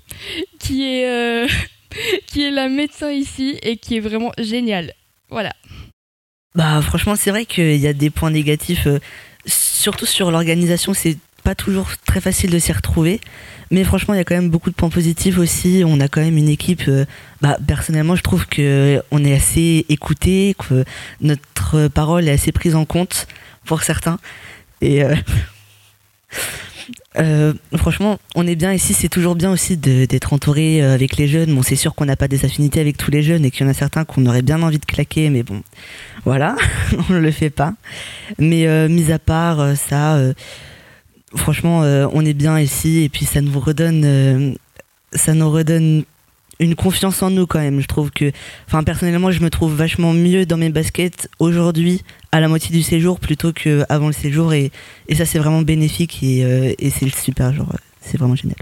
qui 0.59 0.83
est, 0.83 1.47
qui 2.27 2.43
est 2.43 2.51
la 2.51 2.69
médecin 2.69 3.11
ici 3.11 3.57
et 3.63 3.77
qui 3.77 3.97
est 3.97 4.01
vraiment 4.01 4.31
géniale. 4.37 4.93
Voilà. 5.29 5.53
Bah 6.53 6.81
franchement 6.81 7.15
c'est 7.17 7.31
vrai 7.31 7.45
qu'il 7.45 7.75
y 7.75 7.87
a 7.87 7.93
des 7.93 8.09
points 8.09 8.31
négatifs, 8.31 8.87
surtout 9.45 10.05
sur 10.05 10.31
l'organisation, 10.31 10.93
c'est 10.93 11.17
pas 11.45 11.55
toujours 11.55 11.89
très 12.05 12.19
facile 12.19 12.49
de 12.49 12.59
s'y 12.59 12.73
retrouver. 12.73 13.21
Mais 13.71 13.83
franchement, 13.83 14.13
il 14.13 14.17
y 14.17 14.19
a 14.19 14.23
quand 14.23 14.35
même 14.35 14.49
beaucoup 14.49 14.69
de 14.69 14.75
points 14.75 14.89
positifs 14.89 15.37
aussi. 15.37 15.83
On 15.85 15.99
a 15.99 16.07
quand 16.07 16.21
même 16.21 16.37
une 16.37 16.49
équipe. 16.49 16.83
euh, 16.87 17.05
bah, 17.41 17.57
personnellement, 17.65 18.15
je 18.15 18.23
trouve 18.23 18.47
que 18.47 19.01
on 19.11 19.23
est 19.23 19.33
assez 19.33 19.85
écouté, 19.89 20.55
que 20.57 20.83
notre 21.21 21.87
parole 21.87 22.27
est 22.27 22.31
assez 22.31 22.51
prise 22.51 22.75
en 22.75 22.85
compte 22.85 23.27
pour 23.65 23.83
certains. 23.83 24.19
Et 24.81 25.03
euh, 25.03 25.15
euh, 27.19 27.53
franchement, 27.75 28.19
on 28.35 28.47
est 28.47 28.55
bien 28.55 28.73
ici. 28.73 28.93
C'est 28.93 29.09
toujours 29.09 29.35
bien 29.35 29.51
aussi 29.51 29.77
d'être 29.77 30.33
entouré 30.33 30.81
euh, 30.81 30.93
avec 30.93 31.17
les 31.17 31.27
jeunes. 31.27 31.53
Bon, 31.53 31.61
c'est 31.61 31.75
sûr 31.75 31.95
qu'on 31.95 32.05
n'a 32.05 32.15
pas 32.15 32.27
des 32.27 32.43
affinités 32.45 32.79
avec 32.79 32.97
tous 32.97 33.11
les 33.11 33.23
jeunes 33.23 33.45
et 33.45 33.51
qu'il 33.51 33.65
y 33.65 33.69
en 33.69 33.71
a 33.71 33.75
certains 33.75 34.03
qu'on 34.05 34.25
aurait 34.25 34.41
bien 34.41 34.61
envie 34.63 34.79
de 34.79 34.85
claquer, 34.85 35.29
mais 35.29 35.43
bon, 35.43 35.61
voilà, 36.25 36.55
on 37.09 37.13
ne 37.13 37.19
le 37.19 37.31
fait 37.31 37.51
pas. 37.51 37.73
Mais 38.39 38.67
euh, 38.67 38.89
mis 38.89 39.11
à 39.11 39.19
part 39.19 39.59
euh, 39.59 39.75
ça, 39.75 40.15
euh, 40.15 40.33
franchement, 41.35 41.83
euh, 41.83 42.07
on 42.13 42.25
est 42.25 42.33
bien 42.33 42.59
ici 42.59 43.03
et 43.03 43.09
puis 43.09 43.25
ça 43.25 43.41
nous 43.41 43.59
redonne, 43.59 44.03
euh, 44.05 44.53
ça 45.13 45.33
nous 45.33 45.49
redonne 45.49 46.03
une 46.59 46.75
confiance 46.75 47.21
en 47.21 47.29
nous 47.29 47.45
quand 47.45 47.59
même. 47.59 47.81
Je 47.81 47.87
trouve 47.87 48.11
que, 48.11 48.31
personnellement, 48.85 49.31
je 49.31 49.41
me 49.41 49.49
trouve 49.49 49.73
vachement 49.75 50.13
mieux 50.13 50.45
dans 50.45 50.57
mes 50.57 50.69
baskets 50.69 51.29
aujourd'hui 51.39 52.03
à 52.31 52.39
la 52.39 52.47
moitié 52.47 52.75
du 52.75 52.81
séjour 52.81 53.19
plutôt 53.19 53.51
qu'avant 53.51 54.07
le 54.07 54.13
séjour 54.13 54.53
et, 54.53 54.71
ça 55.13 55.25
c'est 55.25 55.39
vraiment 55.39 55.61
bénéfique 55.61 56.21
et, 56.23 56.43
euh, 56.45 56.73
et 56.79 56.89
c'est 56.89 57.13
super, 57.13 57.53
genre 57.53 57.73
c'est 58.01 58.17
vraiment 58.17 58.35
génial. 58.35 58.57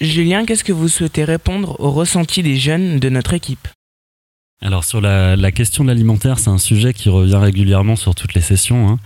Julien, 0.00 0.44
qu'est-ce 0.44 0.64
que 0.64 0.72
vous 0.72 0.88
souhaitez 0.88 1.24
répondre 1.24 1.80
au 1.80 1.90
ressenti 1.90 2.42
des 2.42 2.56
jeunes 2.56 2.98
de 2.98 3.08
notre 3.08 3.32
équipe? 3.32 3.66
Alors 4.62 4.84
sur 4.84 5.02
la, 5.02 5.36
la 5.36 5.52
question 5.52 5.84
de 5.84 5.90
l'alimentaire, 5.90 6.38
c'est 6.38 6.48
un 6.48 6.56
sujet 6.56 6.94
qui 6.94 7.10
revient 7.10 7.36
régulièrement 7.36 7.94
sur 7.94 8.14
toutes 8.14 8.32
les 8.32 8.40
sessions. 8.40 8.88
hein. 8.88 8.98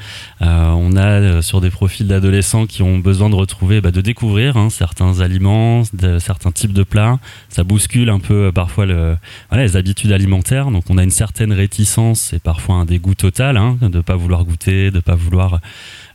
Euh, 0.42 0.68
on 0.76 0.94
a 0.96 1.04
euh, 1.06 1.42
sur 1.42 1.60
des 1.60 1.70
profils 1.70 2.06
d'adolescents 2.06 2.66
qui 2.66 2.82
ont 2.82 2.98
besoin 2.98 3.28
de 3.30 3.34
retrouver, 3.34 3.80
bah, 3.80 3.90
de 3.90 4.00
découvrir 4.00 4.56
hein, 4.56 4.70
certains 4.70 5.20
aliments, 5.20 5.82
de- 5.92 6.20
certains 6.20 6.52
types 6.52 6.72
de 6.72 6.84
plats. 6.84 7.18
Ça 7.48 7.64
bouscule 7.64 8.10
un 8.10 8.20
peu 8.20 8.46
euh, 8.46 8.52
parfois 8.52 8.86
le, 8.86 9.16
voilà, 9.48 9.64
les 9.64 9.76
habitudes 9.76 10.12
alimentaires. 10.12 10.70
Donc 10.70 10.84
on 10.88 10.96
a 10.98 11.02
une 11.02 11.10
certaine 11.10 11.52
réticence 11.52 12.32
et 12.32 12.38
parfois 12.38 12.76
un 12.76 12.84
dégoût 12.84 13.16
total 13.16 13.56
hein, 13.56 13.76
de 13.82 13.88
ne 13.88 14.02
pas 14.02 14.14
vouloir 14.14 14.44
goûter, 14.44 14.92
de 14.92 14.96
ne 14.96 15.00
pas 15.00 15.16
vouloir 15.16 15.58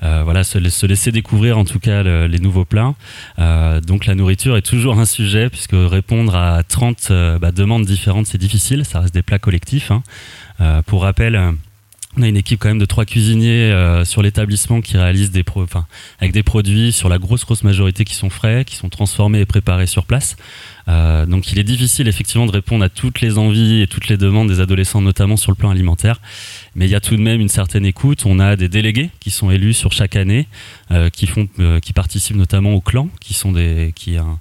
euh, 0.05 0.21
voilà, 0.23 0.43
se, 0.43 0.59
se 0.69 0.85
laisser 0.85 1.11
découvrir 1.11 1.57
en 1.57 1.65
tout 1.65 1.79
cas 1.79 2.03
le- 2.03 2.27
les 2.27 2.39
nouveaux 2.39 2.63
plats. 2.65 2.93
Euh, 3.39 3.81
donc 3.81 4.05
la 4.05 4.15
nourriture 4.15 4.55
est 4.55 4.61
toujours 4.61 4.99
un 4.99 5.05
sujet 5.05 5.49
puisque 5.49 5.73
répondre 5.73 6.35
à 6.35 6.63
30 6.63 7.07
euh, 7.11 7.39
bah, 7.39 7.51
demandes 7.51 7.85
différentes 7.85 8.27
c'est 8.27 8.37
difficile, 8.37 8.85
ça 8.85 8.99
reste 9.01 9.13
des 9.13 9.23
plats 9.23 9.39
collectifs. 9.39 9.91
hein. 9.91 10.03
Pour 10.85 11.01
rappel, 11.03 11.37
on 12.17 12.21
a 12.21 12.27
une 12.29 12.37
équipe 12.37 12.59
quand 12.61 12.69
même 12.69 12.79
de 12.79 12.85
trois 12.85 13.03
cuisiniers 13.03 13.73
sur 14.05 14.21
l'établissement 14.21 14.79
qui 14.79 14.95
réalisent 14.97 15.31
des 15.31 15.43
avec 16.21 16.31
des 16.31 16.43
produits 16.43 16.93
sur 16.93 17.09
la 17.09 17.17
grosse 17.17 17.43
grosse 17.43 17.63
majorité 17.63 18.05
qui 18.05 18.15
sont 18.15 18.29
frais, 18.29 18.63
qui 18.65 18.77
sont 18.77 18.87
transformés 18.87 19.41
et 19.41 19.45
préparés 19.45 19.85
sur 19.87 20.05
place. 20.05 20.37
Euh, 20.87 21.25
donc 21.25 21.51
il 21.51 21.59
est 21.59 21.63
difficile 21.63 22.07
effectivement 22.07 22.45
de 22.45 22.51
répondre 22.51 22.83
à 22.83 22.89
toutes 22.89 23.21
les 23.21 23.37
envies 23.37 23.81
et 23.81 23.87
toutes 23.87 24.07
les 24.07 24.17
demandes 24.17 24.47
des 24.47 24.59
adolescents, 24.59 25.01
notamment 25.01 25.37
sur 25.37 25.51
le 25.51 25.55
plan 25.55 25.69
alimentaire. 25.69 26.21
Mais 26.75 26.85
il 26.85 26.91
y 26.91 26.95
a 26.95 26.99
tout 26.99 27.15
de 27.15 27.21
même 27.21 27.41
une 27.41 27.49
certaine 27.49 27.85
écoute. 27.85 28.23
On 28.25 28.39
a 28.39 28.55
des 28.55 28.69
délégués 28.69 29.09
qui 29.19 29.31
sont 29.31 29.49
élus 29.49 29.73
sur 29.73 29.91
chaque 29.91 30.15
année, 30.15 30.47
euh, 30.91 31.09
qui 31.09 31.27
font, 31.27 31.47
euh, 31.59 31.79
qui 31.79 31.93
participent 31.93 32.37
notamment 32.37 32.73
au 32.73 32.81
clan, 32.81 33.09
qui 33.19 33.33
sont 33.33 33.51
des, 33.51 33.93
qui 33.95 34.17
un, 34.17 34.39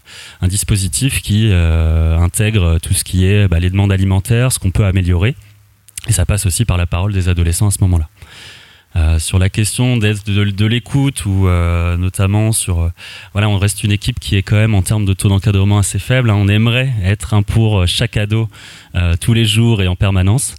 dispositif 0.48 1.22
qui 1.22 1.50
intègre 1.52 2.78
tout 2.82 2.94
ce 2.94 3.04
qui 3.04 3.24
est 3.24 3.48
bah, 3.48 3.58
les 3.58 3.70
demandes 3.70 3.92
alimentaires, 3.92 4.52
ce 4.52 4.58
qu'on 4.58 4.70
peut 4.70 4.84
améliorer. 4.84 5.34
Et 6.06 6.12
ça 6.12 6.26
passe 6.26 6.44
aussi 6.44 6.64
par 6.64 6.76
la 6.76 6.86
parole 6.86 7.12
des 7.12 7.28
adolescents 7.28 7.68
à 7.68 7.70
ce 7.70 7.78
moment-là. 7.80 8.08
Euh, 8.96 9.18
sur 9.18 9.40
la 9.40 9.48
question 9.48 9.96
de, 9.96 10.64
l'écoute 10.66 11.26
ou 11.26 11.48
euh, 11.48 11.96
notamment 11.96 12.52
sur 12.52 12.80
euh, 12.80 12.92
voilà 13.32 13.48
on 13.48 13.58
reste 13.58 13.82
une 13.82 13.90
équipe 13.90 14.20
qui 14.20 14.36
est 14.36 14.42
quand 14.42 14.54
même 14.54 14.76
en 14.76 14.82
termes 14.82 15.04
de 15.04 15.12
taux 15.14 15.28
d'encadrement 15.28 15.78
assez 15.78 15.98
faible 15.98 16.30
hein. 16.30 16.36
on 16.36 16.46
aimerait 16.46 16.92
être 17.02 17.34
un 17.34 17.42
pour 17.42 17.88
chaque 17.88 18.16
ado 18.16 18.48
tous 19.20 19.34
les 19.34 19.44
jours 19.44 19.82
et 19.82 19.88
en 19.88 19.96
permanence. 19.96 20.54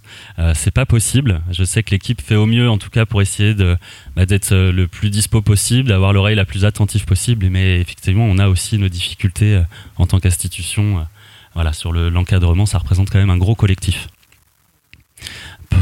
C'est 0.54 0.70
pas 0.70 0.84
possible. 0.84 1.40
Je 1.50 1.64
sais 1.64 1.82
que 1.82 1.90
l'équipe 1.92 2.20
fait 2.20 2.34
au 2.34 2.44
mieux 2.44 2.68
en 2.68 2.76
tout 2.76 2.90
cas 2.90 3.06
pour 3.06 3.22
essayer 3.22 3.54
de 3.54 3.78
bah, 4.14 4.26
d'être 4.26 4.54
le 4.54 4.86
plus 4.86 5.08
dispo 5.08 5.40
possible 5.40 5.88
d'avoir 5.88 6.12
l'oreille 6.12 6.36
la 6.36 6.44
plus 6.44 6.66
attentive 6.66 7.06
possible. 7.06 7.46
Mais 7.48 7.80
effectivement 7.80 8.26
on 8.26 8.36
a 8.38 8.48
aussi 8.48 8.76
nos 8.76 8.90
difficultés 8.90 9.62
en 9.96 10.06
tant 10.06 10.20
qu'institution 10.20 11.06
voilà 11.54 11.72
sur 11.72 11.92
le- 11.92 12.10
l'encadrement. 12.10 12.66
Ça 12.66 12.76
représente 12.76 13.08
quand 13.08 13.18
même 13.18 13.30
un 13.30 13.38
gros 13.38 13.54
collectif 13.54 14.08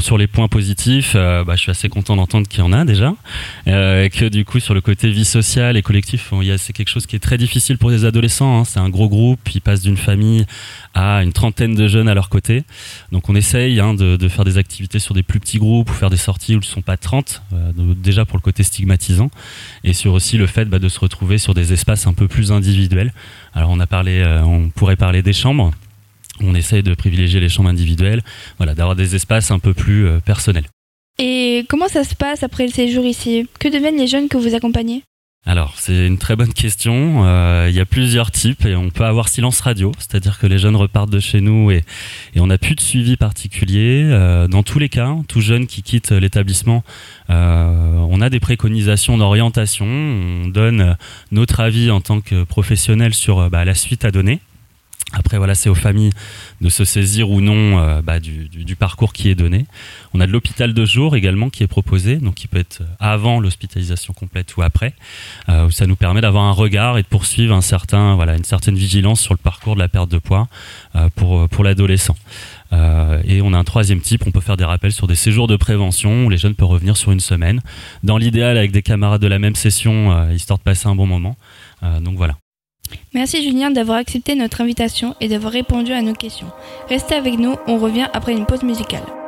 sur 0.01 0.19
les 0.19 0.27
points 0.27 0.49
positifs, 0.49 1.13
euh, 1.15 1.45
bah, 1.45 1.55
je 1.57 1.63
suis 1.63 1.71
assez 1.71 1.89
content 1.89 2.17
d'entendre 2.17 2.47
qu'il 2.49 2.61
y 2.61 2.63
en 2.63 2.73
a 2.73 2.85
déjà, 2.85 3.15
euh, 3.69 4.09
que 4.09 4.27
du 4.27 4.45
coup 4.45 4.61
sur 4.61 4.75
le 4.75 4.81
côté 4.81 5.11
vie 5.11 5.25
sociale 5.25 5.77
et 5.77 5.83
collectif, 5.83 6.33
c'est 6.59 6.73
quelque 6.73 6.89
chose 6.89 7.07
qui 7.07 7.17
est 7.17 7.21
très 7.21 7.39
difficile 7.39 7.79
pour 7.79 7.91
les 7.91 8.05
adolescents. 8.05 8.61
hein. 8.61 8.65
C'est 8.65 8.81
un 8.81 8.89
gros 8.89 9.09
groupe, 9.09 9.41
ils 9.55 9.61
passent 9.61 9.83
d'une 9.83 9.97
famille 9.97 10.47
à 10.95 11.23
une 11.23 11.33
trentaine 11.33 11.75
de 11.75 11.89
jeunes 11.89 12.09
à 12.09 12.15
leur 12.15 12.29
côté. 12.29 12.65
Donc 13.13 13.29
on 13.29 13.35
essaye 13.35 13.81
hein, 13.81 13.95
de, 13.95 14.29
faire 14.29 14.45
des 14.45 14.59
activités 14.59 14.99
sur 14.99 15.15
des 15.15 15.23
plus 15.23 15.41
petits 15.41 15.59
groupes 15.59 15.91
ou 15.91 15.93
faire 15.93 16.11
des 16.11 16.17
sorties 16.17 16.53
où 16.55 16.59
ils 16.59 16.61
ne 16.61 16.65
sont 16.65 16.83
pas 16.83 16.97
30, 16.97 17.43
euh, 17.53 17.73
déjà 17.97 18.25
pour 18.25 18.37
le 18.37 18.43
côté 18.43 18.63
stigmatisant, 18.63 19.31
et 19.83 19.93
sur 19.93 20.13
aussi 20.13 20.39
le 20.39 20.47
fait 20.47 20.67
bah, 20.67 20.79
de 20.79 20.89
se 20.89 21.01
retrouver 21.01 21.39
sur 21.39 21.55
des 21.55 21.73
espaces 21.73 22.07
un 22.07 22.15
peu 22.15 22.29
plus 22.29 22.53
individuels. 22.53 23.13
Alors 23.55 23.71
on 23.71 23.81
a 23.81 23.87
parlé, 23.87 24.21
euh, 24.21 24.43
on 24.43 24.71
pourrait 24.71 24.97
parler 24.97 25.23
des 25.23 25.33
chambres. 25.33 25.73
On 26.41 26.55
essaye 26.55 26.83
de 26.83 26.95
privilégier 26.95 27.41
les 27.41 27.49
chambres 27.49 27.71
individuelles, 27.71 28.23
voilà, 28.59 28.75
d'avoir 28.75 28.97
des 28.97 29.15
espaces 29.15 29.51
un 29.51 29.59
peu 29.59 29.75
plus 29.75 30.07
euh, 30.07 30.21
personnels. 30.21 30.67
Et 31.19 31.65
comment 31.69 31.89
ça 31.89 32.03
se 32.03 32.15
passe 32.15 32.43
après 32.43 32.67
le 32.67 32.73
séjour 32.73 33.05
ici? 33.05 33.47
Que 33.61 33.69
deviennent 33.69 33.99
les 33.99 34.09
jeunes 34.09 34.29
que 34.29 34.37
vous 34.37 34.55
accompagnez? 34.55 35.03
Alors, 35.47 35.75
c'est 35.77 36.07
une 36.07 36.17
très 36.17 36.37
bonne 36.37 36.55
question. 36.55 37.27
Euh, 37.27 37.67
Il 37.69 37.77
y 37.77 37.81
a 37.81 37.85
plusieurs 37.85 38.31
types 38.31 38.65
et 38.65 38.75
on 38.75 38.89
peut 38.89 39.05
avoir 39.05 39.29
silence 39.29 39.61
radio, 39.61 39.93
c'est-à-dire 39.99 40.39
que 40.39 40.47
les 40.47 40.59
jeunes 40.59 40.75
repartent 40.75 41.11
de 41.11 41.21
chez 41.21 41.43
nous 41.43 41.71
et, 41.71 41.85
et 42.35 42.41
on 42.41 42.47
n'a 42.47 42.57
plus 42.57 42.75
de 42.75 42.81
suivi 42.81 43.17
particulier. 43.17 44.05
Euh, 44.07 44.49
dans 44.49 44.63
tous 44.63 44.79
les 44.79 44.89
cas, 44.89 45.15
tout 45.29 45.43
jeune 45.43 45.67
qui 45.67 45.83
quitte 45.83 46.13
l'établissement, 46.13 46.83
euh, 47.29 48.07
on 48.09 48.23
a 48.23 48.31
des 48.31 48.41
préconisations 48.41 49.19
d'orientation, 49.19 49.85
on 49.85 50.49
donne 50.49 50.97
notre 51.31 51.61
avis 51.61 51.91
en 51.91 52.01
tant 52.01 52.23
que 52.23 52.45
professionnel 52.45 53.13
sur 53.13 53.51
bah, 53.51 53.67
la 53.67 53.75
suite 53.75 54.07
à 54.07 54.11
donner. 54.11 54.41
Après, 55.17 55.39
voilà, 55.39 55.55
c'est 55.55 55.69
aux 55.69 55.75
familles 55.75 56.11
de 56.61 56.69
se 56.69 56.85
saisir 56.85 57.31
ou 57.31 57.41
non 57.41 57.79
euh, 57.79 58.03
bah, 58.03 58.21
du, 58.21 58.49
du- 58.49 58.65
du 58.65 58.77
parcours 58.77 59.13
qui 59.13 59.29
est 59.29 59.35
donné. 59.35 59.67
On 60.13 60.21
a 60.21 60.27
de 60.27 60.33
l'hôpital 60.33 60.75
de 60.75 60.85
jour 60.85 61.15
également 61.17 61.51
qui 61.51 61.63
est 61.63 61.69
proposé, 61.69 62.17
donc 62.17 62.35
qui 62.35 62.49
peut 62.49 62.59
être 62.59 62.83
avant 62.99 63.39
l'hospitalisation 63.41 64.13
complète 64.13 64.57
ou 64.57 64.63
après. 64.63 64.95
Euh, 65.49 65.67
où 65.67 65.71
ça 65.71 65.87
nous 65.87 65.97
permet 65.97 66.21
d'avoir 66.21 66.45
un 66.45 66.53
regard 66.53 66.99
et 66.99 67.03
de 67.03 67.07
poursuivre 67.07 67.55
un 67.55 67.61
certain, 67.61 68.15
voilà, 68.17 68.37
une 68.37 68.45
certaine 68.45 68.75
vigilance 68.77 69.21
sur 69.21 69.35
le 69.35 69.39
parcours 69.39 69.75
de 69.75 69.81
la 69.81 69.89
perte 69.89 70.11
de 70.11 70.19
poids 70.19 70.49
euh, 70.97 71.09
pour, 71.15 71.49
pour 71.49 71.65
l'adolescent. 71.65 72.17
Euh, 72.73 73.23
et 73.25 73.41
on 73.41 73.53
a 73.53 73.59
un 73.59 73.65
troisième 73.65 74.01
type, 74.01 74.25
on 74.27 74.33
peut 74.33 74.41
faire 74.41 74.57
des 74.57 74.65
rappels 74.65 74.93
sur 74.93 75.07
des 75.07 75.15
séjours 75.15 75.47
de 75.47 75.57
prévention 75.57 76.25
où 76.27 76.31
les 76.31 76.39
jeunes 76.39 76.55
peuvent 76.57 76.69
revenir 76.69 76.97
sur 76.97 77.13
une 77.13 77.21
semaine. 77.21 77.61
Dans 78.03 78.19
l'idéal, 78.19 78.59
avec 78.59 78.73
des 78.73 78.83
camarades 78.83 79.23
de 79.23 79.29
la 79.29 79.39
même 79.39 79.55
session, 79.55 80.13
euh, 80.13 80.33
histoire 80.33 80.59
de 80.59 80.65
passer 80.65 80.89
un 80.89 80.97
bon 80.97 81.07
moment. 81.07 81.37
Euh, 81.85 82.01
donc 82.01 82.17
voilà. 82.17 82.35
Merci 83.13 83.43
Julien 83.43 83.71
d'avoir 83.71 83.99
accepté 83.99 84.35
notre 84.35 84.61
invitation 84.61 85.15
et 85.21 85.29
d'avoir 85.29 85.53
répondu 85.53 85.93
à 85.93 86.03
nos 86.03 86.15
questions. 86.15 86.51
Restez 86.89 87.15
avec 87.15 87.39
nous, 87.39 87.55
on 87.67 87.79
revient 87.79 88.09
après 88.13 88.33
une 88.33 88.47
pause 88.47 88.63
musicale. 88.63 89.24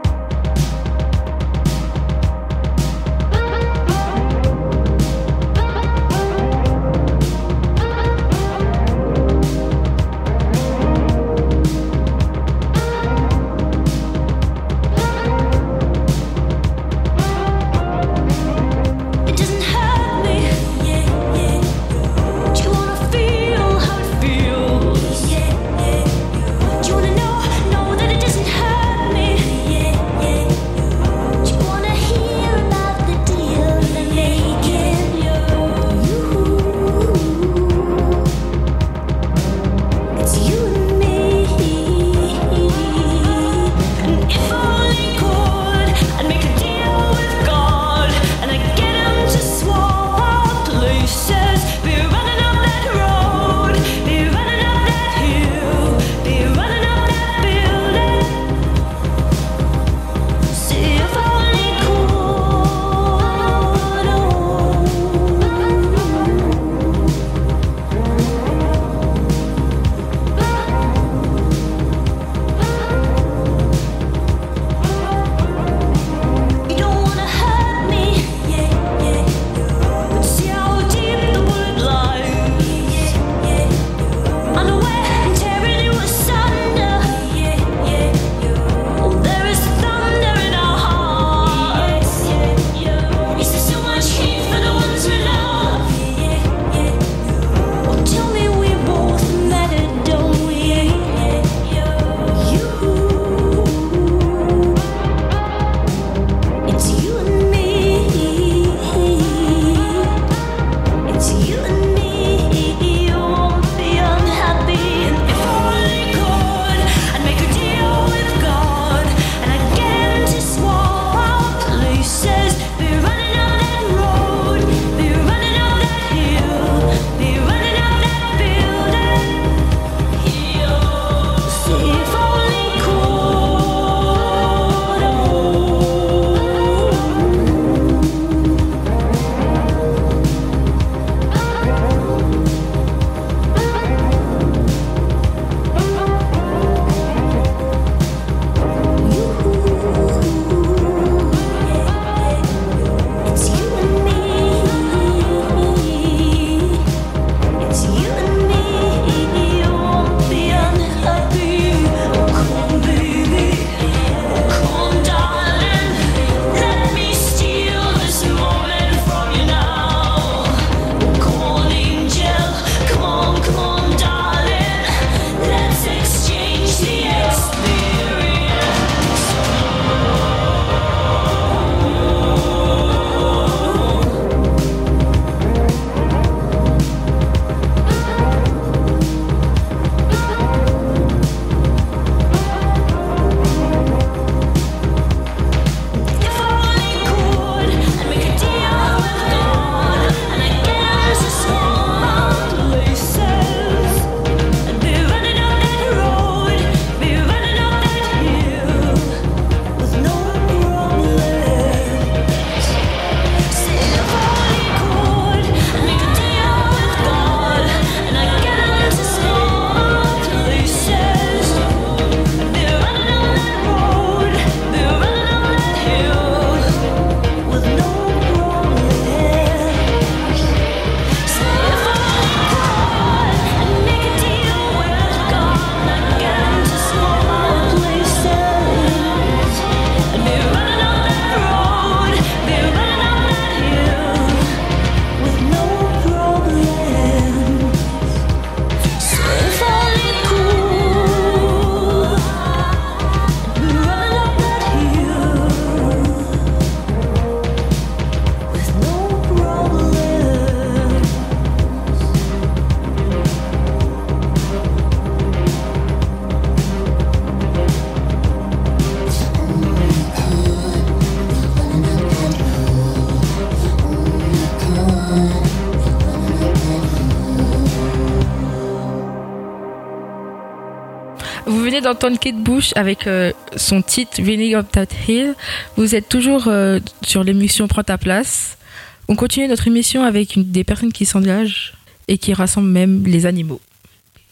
D'entendre 281.86 282.18
Kate 282.18 282.42
Bush 282.42 282.72
avec 282.74 283.06
euh, 283.06 283.32
son 283.54 283.80
titre 283.80 284.20
Running 284.20 284.56
Up 284.56 284.66
That 284.72 284.88
Hill. 285.06 285.34
Vous 285.76 285.94
êtes 285.94 286.08
toujours 286.08 286.48
euh, 286.48 286.80
sur 287.02 287.22
l'émission 287.22 287.68
Prends 287.68 287.84
ta 287.84 287.96
place. 287.96 288.58
On 289.06 289.14
continue 289.14 289.46
notre 289.46 289.68
émission 289.68 290.02
avec 290.02 290.50
des 290.50 290.64
personnes 290.64 290.92
qui 290.92 291.06
s'engagent 291.06 291.74
et 292.08 292.18
qui 292.18 292.34
rassemblent 292.34 292.68
même 292.68 293.04
les 293.04 293.24
animaux. 293.24 293.60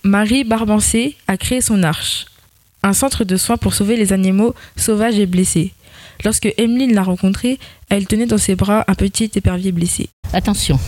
Marie 0.02 0.42
Barbancé 0.42 1.16
a 1.28 1.36
créé 1.36 1.60
son 1.60 1.84
arche, 1.84 2.26
un 2.82 2.92
centre 2.92 3.22
de 3.22 3.36
soins 3.36 3.56
pour 3.56 3.72
sauver 3.72 3.96
les 3.96 4.12
animaux 4.12 4.52
sauvages 4.76 5.20
et 5.20 5.26
blessés. 5.26 5.72
Lorsque 6.24 6.52
Emeline 6.56 6.92
l'a 6.92 7.04
rencontré, 7.04 7.60
elle 7.88 8.08
tenait 8.08 8.26
dans 8.26 8.38
ses 8.38 8.56
bras 8.56 8.84
un 8.88 8.94
petit 8.96 9.30
épervier 9.36 9.70
blessé. 9.70 10.08
Attention, 10.32 10.80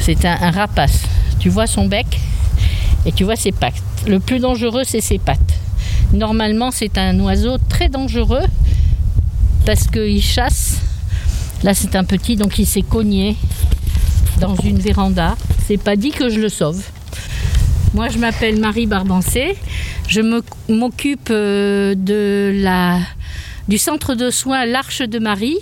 c'est 0.00 0.24
un 0.24 0.50
rapace. 0.50 1.04
Tu 1.38 1.50
vois 1.50 1.68
son 1.68 1.86
bec? 1.86 2.06
Et 3.06 3.12
tu 3.12 3.24
vois 3.24 3.36
ses 3.36 3.52
pattes. 3.52 3.82
Le 4.06 4.20
plus 4.20 4.40
dangereux, 4.40 4.82
c'est 4.84 5.00
ses 5.00 5.18
pattes. 5.18 5.54
Normalement, 6.12 6.70
c'est 6.70 6.98
un 6.98 7.18
oiseau 7.20 7.56
très 7.68 7.88
dangereux 7.88 8.44
parce 9.64 9.86
qu'il 9.86 10.22
chasse. 10.22 10.80
Là, 11.62 11.72
c'est 11.72 11.96
un 11.96 12.04
petit, 12.04 12.36
donc 12.36 12.58
il 12.58 12.66
s'est 12.66 12.82
cogné 12.82 13.36
dans 14.40 14.56
une 14.56 14.78
véranda. 14.78 15.36
C'est 15.66 15.78
pas 15.78 15.96
dit 15.96 16.10
que 16.10 16.28
je 16.28 16.40
le 16.40 16.48
sauve. 16.48 16.82
Moi, 17.94 18.08
je 18.08 18.18
m'appelle 18.18 18.60
Marie 18.60 18.86
Barbancé. 18.86 19.56
Je 20.08 20.20
m'occupe 20.68 21.28
euh, 21.30 21.94
de 21.96 22.52
la, 22.54 23.00
du 23.68 23.78
centre 23.78 24.14
de 24.14 24.30
soins 24.30 24.66
L'Arche 24.66 25.00
de 25.00 25.18
Marie, 25.18 25.58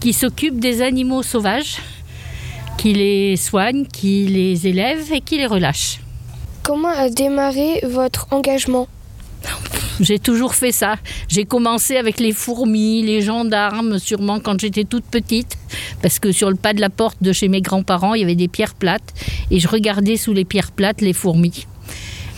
qui 0.00 0.12
s'occupe 0.12 0.58
des 0.58 0.82
animaux 0.82 1.22
sauvages, 1.22 1.76
qui 2.78 2.94
les 2.94 3.36
soigne, 3.36 3.84
qui 3.86 4.26
les 4.26 4.66
élève 4.66 5.12
et 5.12 5.20
qui 5.20 5.36
les 5.36 5.46
relâche. 5.46 6.00
Comment 6.62 6.90
a 6.90 7.08
démarré 7.08 7.80
votre 7.82 8.28
engagement 8.30 8.86
J'ai 9.98 10.20
toujours 10.20 10.54
fait 10.54 10.70
ça. 10.70 10.94
J'ai 11.26 11.44
commencé 11.44 11.96
avec 11.96 12.20
les 12.20 12.32
fourmis, 12.32 13.02
les 13.02 13.20
gendarmes, 13.20 13.98
sûrement 13.98 14.38
quand 14.38 14.60
j'étais 14.60 14.84
toute 14.84 15.04
petite, 15.04 15.58
parce 16.02 16.20
que 16.20 16.30
sur 16.30 16.50
le 16.50 16.56
pas 16.56 16.72
de 16.72 16.80
la 16.80 16.88
porte 16.88 17.16
de 17.20 17.32
chez 17.32 17.48
mes 17.48 17.60
grands-parents, 17.60 18.14
il 18.14 18.20
y 18.20 18.24
avait 18.24 18.36
des 18.36 18.46
pierres 18.46 18.74
plates, 18.74 19.12
et 19.50 19.58
je 19.58 19.66
regardais 19.66 20.16
sous 20.16 20.32
les 20.32 20.44
pierres 20.44 20.70
plates 20.70 21.00
les 21.00 21.12
fourmis. 21.12 21.66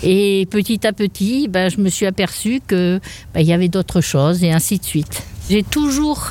Et 0.02 0.46
petit 0.50 0.86
à 0.86 0.94
petit, 0.94 1.46
ben, 1.48 1.68
je 1.68 1.78
me 1.78 1.90
suis 1.90 2.06
aperçue 2.06 2.62
que 2.66 3.00
ben, 3.34 3.40
y 3.40 3.52
avait 3.52 3.68
d'autres 3.68 4.00
choses, 4.00 4.42
et 4.42 4.52
ainsi 4.52 4.78
de 4.78 4.84
suite. 4.84 5.22
J'ai 5.50 5.62
toujours 5.62 6.30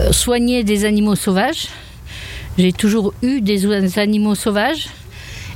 euh, 0.00 0.12
soigné 0.12 0.64
des 0.64 0.86
animaux 0.86 1.16
sauvages. 1.16 1.68
J'ai 2.56 2.72
toujours 2.72 3.12
eu 3.22 3.42
des 3.42 3.98
animaux 3.98 4.34
sauvages. 4.34 4.88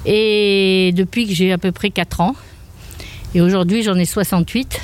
Et 0.06 0.92
depuis 0.94 1.26
que 1.26 1.34
j'ai 1.34 1.52
à 1.52 1.58
peu 1.58 1.72
près 1.72 1.90
4 1.90 2.20
ans, 2.20 2.36
et 3.34 3.40
aujourd'hui, 3.40 3.82
j'en 3.82 3.96
ai 3.96 4.04
68. 4.04 4.80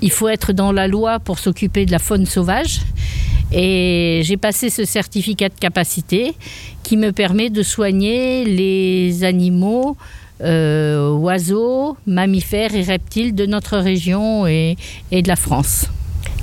Il 0.00 0.10
faut 0.10 0.28
être 0.28 0.52
dans 0.52 0.72
la 0.72 0.88
loi 0.88 1.18
pour 1.18 1.38
s'occuper 1.38 1.84
de 1.84 1.92
la 1.92 1.98
faune 1.98 2.24
sauvage. 2.24 2.80
Et 3.52 4.22
j'ai 4.24 4.36
passé 4.36 4.70
ce 4.70 4.84
certificat 4.84 5.48
de 5.48 5.54
capacité 5.54 6.34
qui 6.82 6.96
me 6.96 7.12
permet 7.12 7.50
de 7.50 7.62
soigner 7.62 8.44
les 8.44 9.22
animaux, 9.24 9.96
euh, 10.40 11.10
oiseaux, 11.12 11.96
mammifères 12.06 12.74
et 12.74 12.82
reptiles 12.82 13.34
de 13.34 13.46
notre 13.46 13.76
région 13.76 14.46
et, 14.46 14.76
et 15.10 15.22
de 15.22 15.28
la 15.28 15.36
France. 15.36 15.86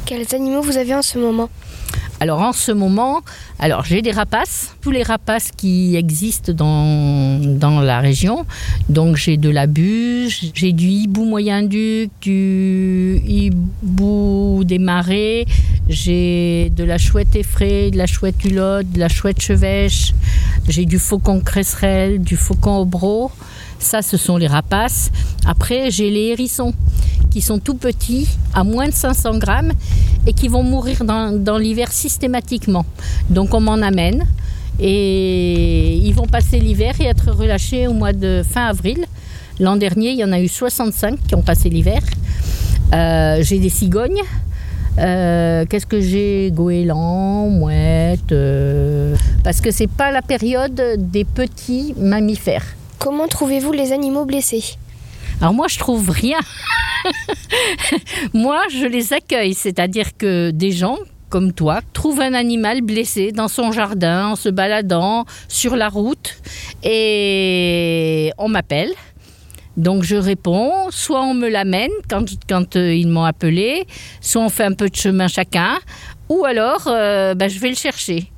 Quels 0.05 0.33
animaux 0.35 0.61
vous 0.61 0.77
avez 0.77 0.93
en 0.93 1.01
ce 1.01 1.17
moment? 1.17 1.49
Alors 2.19 2.41
en 2.41 2.53
ce 2.53 2.71
moment, 2.71 3.21
alors 3.57 3.83
j'ai 3.83 4.01
des 4.03 4.11
rapaces, 4.11 4.75
tous 4.81 4.91
les 4.91 5.01
rapaces 5.01 5.49
qui 5.55 5.95
existent 5.95 6.53
dans, 6.53 7.39
dans 7.39 7.79
la 7.81 7.99
région. 7.99 8.45
Donc 8.89 9.15
j'ai 9.15 9.37
de 9.37 9.49
la 9.49 9.65
bûche, 9.65 10.45
j'ai 10.53 10.71
du 10.71 10.87
hibou 10.87 11.25
moyen-duc, 11.25 12.11
du 12.21 13.21
hibou 13.25 14.61
des 14.65 14.77
marais, 14.77 15.45
j'ai 15.89 16.71
de 16.75 16.83
la 16.83 16.97
chouette 16.99 17.35
effraie, 17.35 17.89
de 17.89 17.97
la 17.97 18.07
chouette 18.07 18.43
hulotte, 18.45 18.91
de 18.91 18.99
la 18.99 19.09
chouette 19.09 19.41
chevêche, 19.41 20.13
j'ai 20.67 20.85
du 20.85 20.99
faucon 20.99 21.39
cresserelle, 21.39 22.21
du 22.21 22.37
faucon 22.37 22.77
obro. 22.77 23.31
Ça, 23.81 24.03
ce 24.03 24.15
sont 24.15 24.37
les 24.37 24.47
rapaces. 24.47 25.11
Après, 25.45 25.89
j'ai 25.89 26.11
les 26.11 26.27
hérissons 26.27 26.73
qui 27.31 27.41
sont 27.41 27.57
tout 27.57 27.73
petits, 27.73 28.27
à 28.53 28.63
moins 28.63 28.87
de 28.87 28.93
500 28.93 29.39
grammes, 29.39 29.71
et 30.27 30.33
qui 30.33 30.47
vont 30.47 30.61
mourir 30.61 31.03
dans, 31.03 31.57
l'hiver 31.57 31.91
systématiquement. 31.91 32.85
Donc 33.29 33.55
on 33.55 33.59
m'en 33.59 33.81
amène, 33.81 34.25
et 34.79 35.95
ils 35.95 36.13
vont 36.13 36.27
passer 36.27 36.59
l'hiver 36.59 36.93
et 37.01 37.05
être 37.05 37.31
relâchés 37.31 37.87
au 37.87 37.93
mois 37.93 38.13
de 38.13 38.43
fin 38.47 38.67
avril. 38.67 39.05
L'an 39.59 39.77
dernier, 39.77 40.11
il 40.11 40.17
y 40.17 40.23
en 40.23 40.31
a 40.31 40.39
eu 40.39 40.47
65 40.47 41.19
qui 41.27 41.35
ont 41.35 41.41
passé 41.41 41.69
l'hiver. 41.69 42.01
Euh, 42.93 43.41
j'ai 43.41 43.57
des 43.57 43.69
cigognes. 43.69 44.21
Euh, 44.99 45.65
Qu'est-ce 45.67 45.87
que 45.87 46.01
j'ai? 46.01 46.51
Goéland, 46.53 47.49
mouette. 47.49 48.31
euh, 48.31 49.15
parce 49.43 49.59
que 49.59 49.71
c'est 49.71 49.89
pas 49.89 50.11
la 50.11 50.21
période 50.21 50.81
des 50.97 51.25
petits 51.25 51.95
mammifères. 51.97 52.75
Comment 53.01 53.27
trouvez-vous 53.27 53.71
les 53.71 53.93
animaux 53.93 54.25
blessés 54.25 54.75
Alors 55.41 55.55
moi, 55.55 55.67
je 55.67 55.79
trouve 55.79 56.11
rien. 56.11 56.37
moi, 58.35 58.61
je 58.71 58.85
les 58.85 59.11
accueille, 59.11 59.55
c'est-à-dire 59.55 60.15
que 60.15 60.51
des 60.51 60.71
gens 60.71 60.99
comme 61.29 61.51
toi 61.51 61.79
trouvent 61.93 62.21
un 62.21 62.35
animal 62.35 62.81
blessé 62.81 63.31
dans 63.31 63.47
son 63.47 63.71
jardin 63.71 64.27
en 64.27 64.35
se 64.35 64.49
baladant 64.49 65.25
sur 65.47 65.75
la 65.75 65.89
route 65.89 66.35
et 66.83 68.31
on 68.37 68.49
m'appelle. 68.49 68.91
Donc 69.77 70.03
je 70.03 70.15
réponds, 70.15 70.91
soit 70.91 71.23
on 71.23 71.33
me 71.33 71.49
l'amène 71.49 71.89
quand, 72.07 72.75
euh, 72.75 72.93
ils 72.93 73.07
m'ont 73.07 73.23
appelé, 73.23 73.87
soit 74.19 74.43
on 74.43 74.49
fait 74.49 74.65
un 74.65 74.73
peu 74.73 74.89
de 74.89 74.95
chemin 74.95 75.27
chacun, 75.27 75.79
ou 76.29 76.45
alors 76.45 76.83
euh, 76.85 77.33
ben, 77.33 77.49
je 77.49 77.57
vais 77.57 77.69
le 77.69 77.75
chercher. 77.75 78.31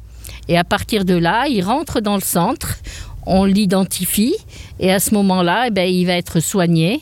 Et 0.48 0.58
à 0.58 0.64
partir 0.64 1.04
de 1.04 1.16
là, 1.16 1.48
il 1.48 1.64
rentre 1.64 2.00
dans 2.00 2.16
le 2.16 2.22
centre, 2.22 2.78
on 3.26 3.46
l'identifie, 3.46 4.36
et 4.80 4.92
à 4.92 5.00
ce 5.00 5.14
moment-là, 5.16 5.66
eh 5.68 5.72
ben, 5.72 5.88
il 5.90 6.06
va 6.06 6.14
être 6.14 6.40
soigné. 6.40 7.02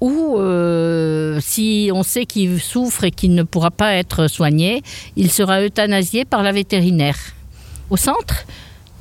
Ou 0.00 0.36
euh, 0.38 1.40
si 1.40 1.90
on 1.92 2.04
sait 2.04 2.24
qu'il 2.24 2.60
souffre 2.60 3.04
et 3.04 3.10
qu'il 3.10 3.34
ne 3.34 3.42
pourra 3.42 3.72
pas 3.72 3.94
être 3.94 4.28
soigné, 4.28 4.82
il 5.16 5.30
sera 5.30 5.62
euthanasié 5.62 6.24
par 6.24 6.42
la 6.42 6.52
vétérinaire. 6.52 7.18
Au 7.90 7.96
centre, 7.96 8.46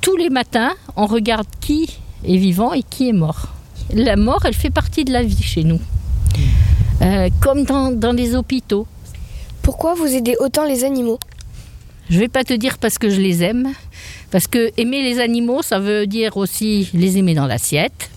tous 0.01 0.15
les 0.15 0.29
matins, 0.29 0.73
on 0.95 1.05
regarde 1.05 1.47
qui 1.59 1.99
est 2.25 2.37
vivant 2.37 2.73
et 2.73 2.81
qui 2.81 3.09
est 3.09 3.13
mort. 3.13 3.53
La 3.93 4.15
mort, 4.15 4.45
elle 4.45 4.55
fait 4.55 4.71
partie 4.71 5.05
de 5.05 5.13
la 5.13 5.21
vie 5.21 5.43
chez 5.43 5.63
nous. 5.63 5.79
Euh, 7.01 7.29
comme 7.41 7.63
dans, 7.63 7.91
dans 7.91 8.11
les 8.11 8.35
hôpitaux. 8.35 8.87
Pourquoi 9.61 9.93
vous 9.93 10.07
aidez 10.07 10.35
autant 10.39 10.65
les 10.65 10.83
animaux? 10.83 11.19
Je 12.09 12.19
vais 12.19 12.27
pas 12.27 12.43
te 12.43 12.53
dire 12.53 12.77
parce 12.77 12.97
que 12.97 13.09
je 13.09 13.19
les 13.19 13.43
aime, 13.43 13.73
parce 14.31 14.47
que 14.47 14.71
aimer 14.77 15.01
les 15.01 15.19
animaux, 15.19 15.61
ça 15.61 15.79
veut 15.79 16.05
dire 16.05 16.37
aussi 16.37 16.89
les 16.93 17.17
aimer 17.17 17.33
dans 17.33 17.47
l'assiette, 17.47 18.09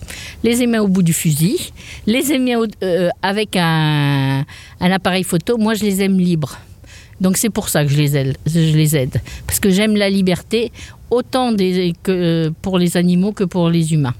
les 0.43 0.61
aimer 0.61 0.79
au 0.79 0.87
bout 0.87 1.03
du 1.03 1.13
fusil, 1.13 1.71
les 2.05 2.31
aimer 2.33 2.55
euh, 2.83 3.09
avec 3.21 3.55
un, 3.55 4.45
appareil 4.79 5.23
photo. 5.23 5.57
Moi, 5.57 5.73
je 5.73 5.83
les 5.83 6.01
aime 6.01 6.19
libres. 6.19 6.57
Donc 7.21 7.37
c'est 7.37 7.49
pour 7.49 7.69
ça 7.69 7.85
que 7.85 7.91
je 7.91 7.97
les 7.97 8.17
aide, 8.17 8.35
je 8.47 8.75
les 8.75 8.95
aide. 8.95 9.21
parce 9.45 9.59
que 9.59 9.69
j'aime 9.69 9.95
la 9.95 10.09
liberté 10.09 10.71
autant 11.11 11.55
que 11.55 12.51
pour 12.63 12.79
les 12.79 12.97
animaux 12.97 13.31
que 13.31 13.43
pour 13.43 13.69
les 13.69 13.93
humains. 13.93 14.15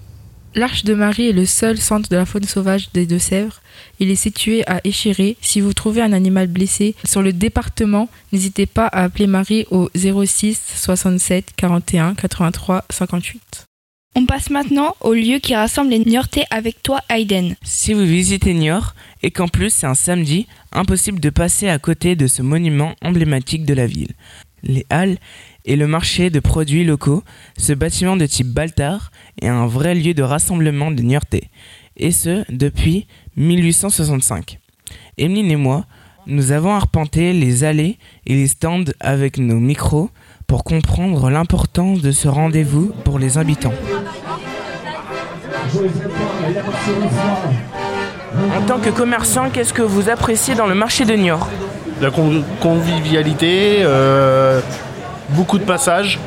L'Arche 0.53 0.83
de 0.83 0.93
Marie 0.93 1.29
est 1.29 1.33
le 1.33 1.45
seul 1.45 1.77
centre 1.77 2.09
de 2.09 2.15
la 2.17 2.25
faune 2.25 2.43
sauvage 2.43 2.91
des 2.91 3.05
Deux-Sèvres. 3.05 3.61
Il 3.99 4.11
est 4.11 4.15
situé 4.15 4.67
à 4.67 4.81
Échiré. 4.83 5.37
Si 5.41 5.61
vous 5.61 5.73
trouvez 5.73 6.01
un 6.01 6.11
animal 6.11 6.47
blessé 6.47 6.93
sur 7.05 7.21
le 7.21 7.31
département, 7.31 8.09
n'hésitez 8.33 8.65
pas 8.65 8.87
à 8.87 9.03
appeler 9.03 9.27
Marie 9.27 9.65
au 9.71 9.89
06 9.95 10.59
67 10.75 11.51
41 11.55 12.15
83 12.15 12.83
58. 12.89 13.65
On 14.13 14.25
passe 14.25 14.49
maintenant 14.49 14.97
au 14.99 15.13
lieu 15.13 15.39
qui 15.39 15.55
rassemble 15.55 15.91
les 15.91 15.99
Niortais 15.99 16.43
avec 16.49 16.83
toi, 16.83 16.99
Hayden. 17.09 17.55
Si 17.63 17.93
vous 17.93 18.03
visitez 18.03 18.53
Niort 18.53 18.93
et 19.23 19.31
qu'en 19.31 19.47
plus 19.47 19.73
c'est 19.73 19.87
un 19.87 19.93
samedi, 19.93 20.47
impossible 20.73 21.21
de 21.21 21.29
passer 21.29 21.69
à 21.69 21.79
côté 21.79 22.17
de 22.17 22.27
ce 22.27 22.41
monument 22.41 22.93
emblématique 23.01 23.65
de 23.65 23.73
la 23.73 23.87
ville. 23.87 24.11
Les 24.63 24.85
halles 24.89 25.17
et 25.65 25.75
le 25.75 25.87
marché 25.87 26.29
de 26.29 26.39
produits 26.39 26.83
locaux, 26.83 27.23
ce 27.57 27.73
bâtiment 27.73 28.17
de 28.17 28.25
type 28.25 28.47
Baltard 28.47 29.11
est 29.41 29.47
un 29.47 29.65
vrai 29.67 29.95
lieu 29.95 30.13
de 30.13 30.23
rassemblement 30.23 30.91
des 30.91 31.03
Niortais, 31.03 31.49
et 31.97 32.11
ce 32.11 32.43
depuis 32.49 33.07
1865. 33.37 34.59
Emeline 35.17 35.51
et 35.51 35.55
moi, 35.55 35.85
nous 36.27 36.51
avons 36.51 36.73
arpenté 36.73 37.33
les 37.33 37.63
allées 37.63 37.97
et 38.25 38.35
les 38.35 38.47
stands 38.47 38.83
avec 38.99 39.37
nos 39.37 39.59
micros 39.59 40.09
pour 40.47 40.63
comprendre 40.63 41.29
l'importance 41.29 42.01
de 42.01 42.11
ce 42.11 42.27
rendez-vous 42.27 42.91
pour 43.03 43.19
les 43.19 43.37
habitants. 43.37 43.73
En 48.55 48.61
tant 48.67 48.79
que 48.79 48.89
commerçant, 48.89 49.49
qu'est-ce 49.49 49.73
que 49.73 49.81
vous 49.81 50.09
appréciez 50.09 50.55
dans 50.55 50.67
le 50.67 50.75
marché 50.75 51.05
de 51.05 51.13
Niort? 51.13 51.49
La 52.01 52.09
con- 52.09 52.43
convivialité, 52.59 53.81
euh, 53.83 54.59
beaucoup 55.29 55.59
de 55.59 55.63
passages. 55.63 56.17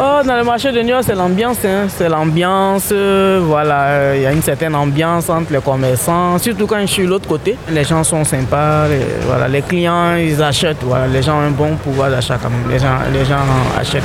Oh, 0.00 0.20
dans 0.26 0.36
le 0.36 0.44
marché 0.44 0.70
de 0.70 0.80
Niort, 0.80 1.02
c'est 1.04 1.14
l'ambiance. 1.14 1.58
hein. 1.64 1.86
C'est 1.88 2.08
l'ambiance. 2.08 2.90
euh, 2.92 3.40
voilà, 3.42 3.82
euh, 3.86 4.14
il 4.16 4.22
y 4.22 4.26
a 4.26 4.32
une 4.32 4.42
certaine 4.42 4.74
ambiance 4.74 5.28
entre 5.30 5.52
les 5.52 5.60
commerçants. 5.60 6.36
Surtout 6.38 6.66
quand 6.66 6.80
je 6.80 6.86
suis 6.86 7.04
de 7.04 7.08
l'autre 7.08 7.26
côté. 7.28 7.56
Les 7.70 7.84
gens 7.84 8.02
sont 8.04 8.24
sympas. 8.24 8.86
les- 8.88 9.06
voilà, 9.26 9.48
les 9.48 9.62
clients, 9.62 10.14
ils 10.16 10.42
achètent. 10.42 10.82
Voilà, 10.82 11.06
les 11.06 11.22
gens 11.22 11.38
ont 11.38 11.46
un 11.46 11.50
bon 11.50 11.74
pouvoir 11.76 12.10
d'achat 12.10 12.36
quand 12.42 12.50
même. 12.50 12.68
Les 12.70 12.78
gens, 12.78 12.98
les 13.12 13.24
gens 13.24 13.46
achètent. 13.80 14.02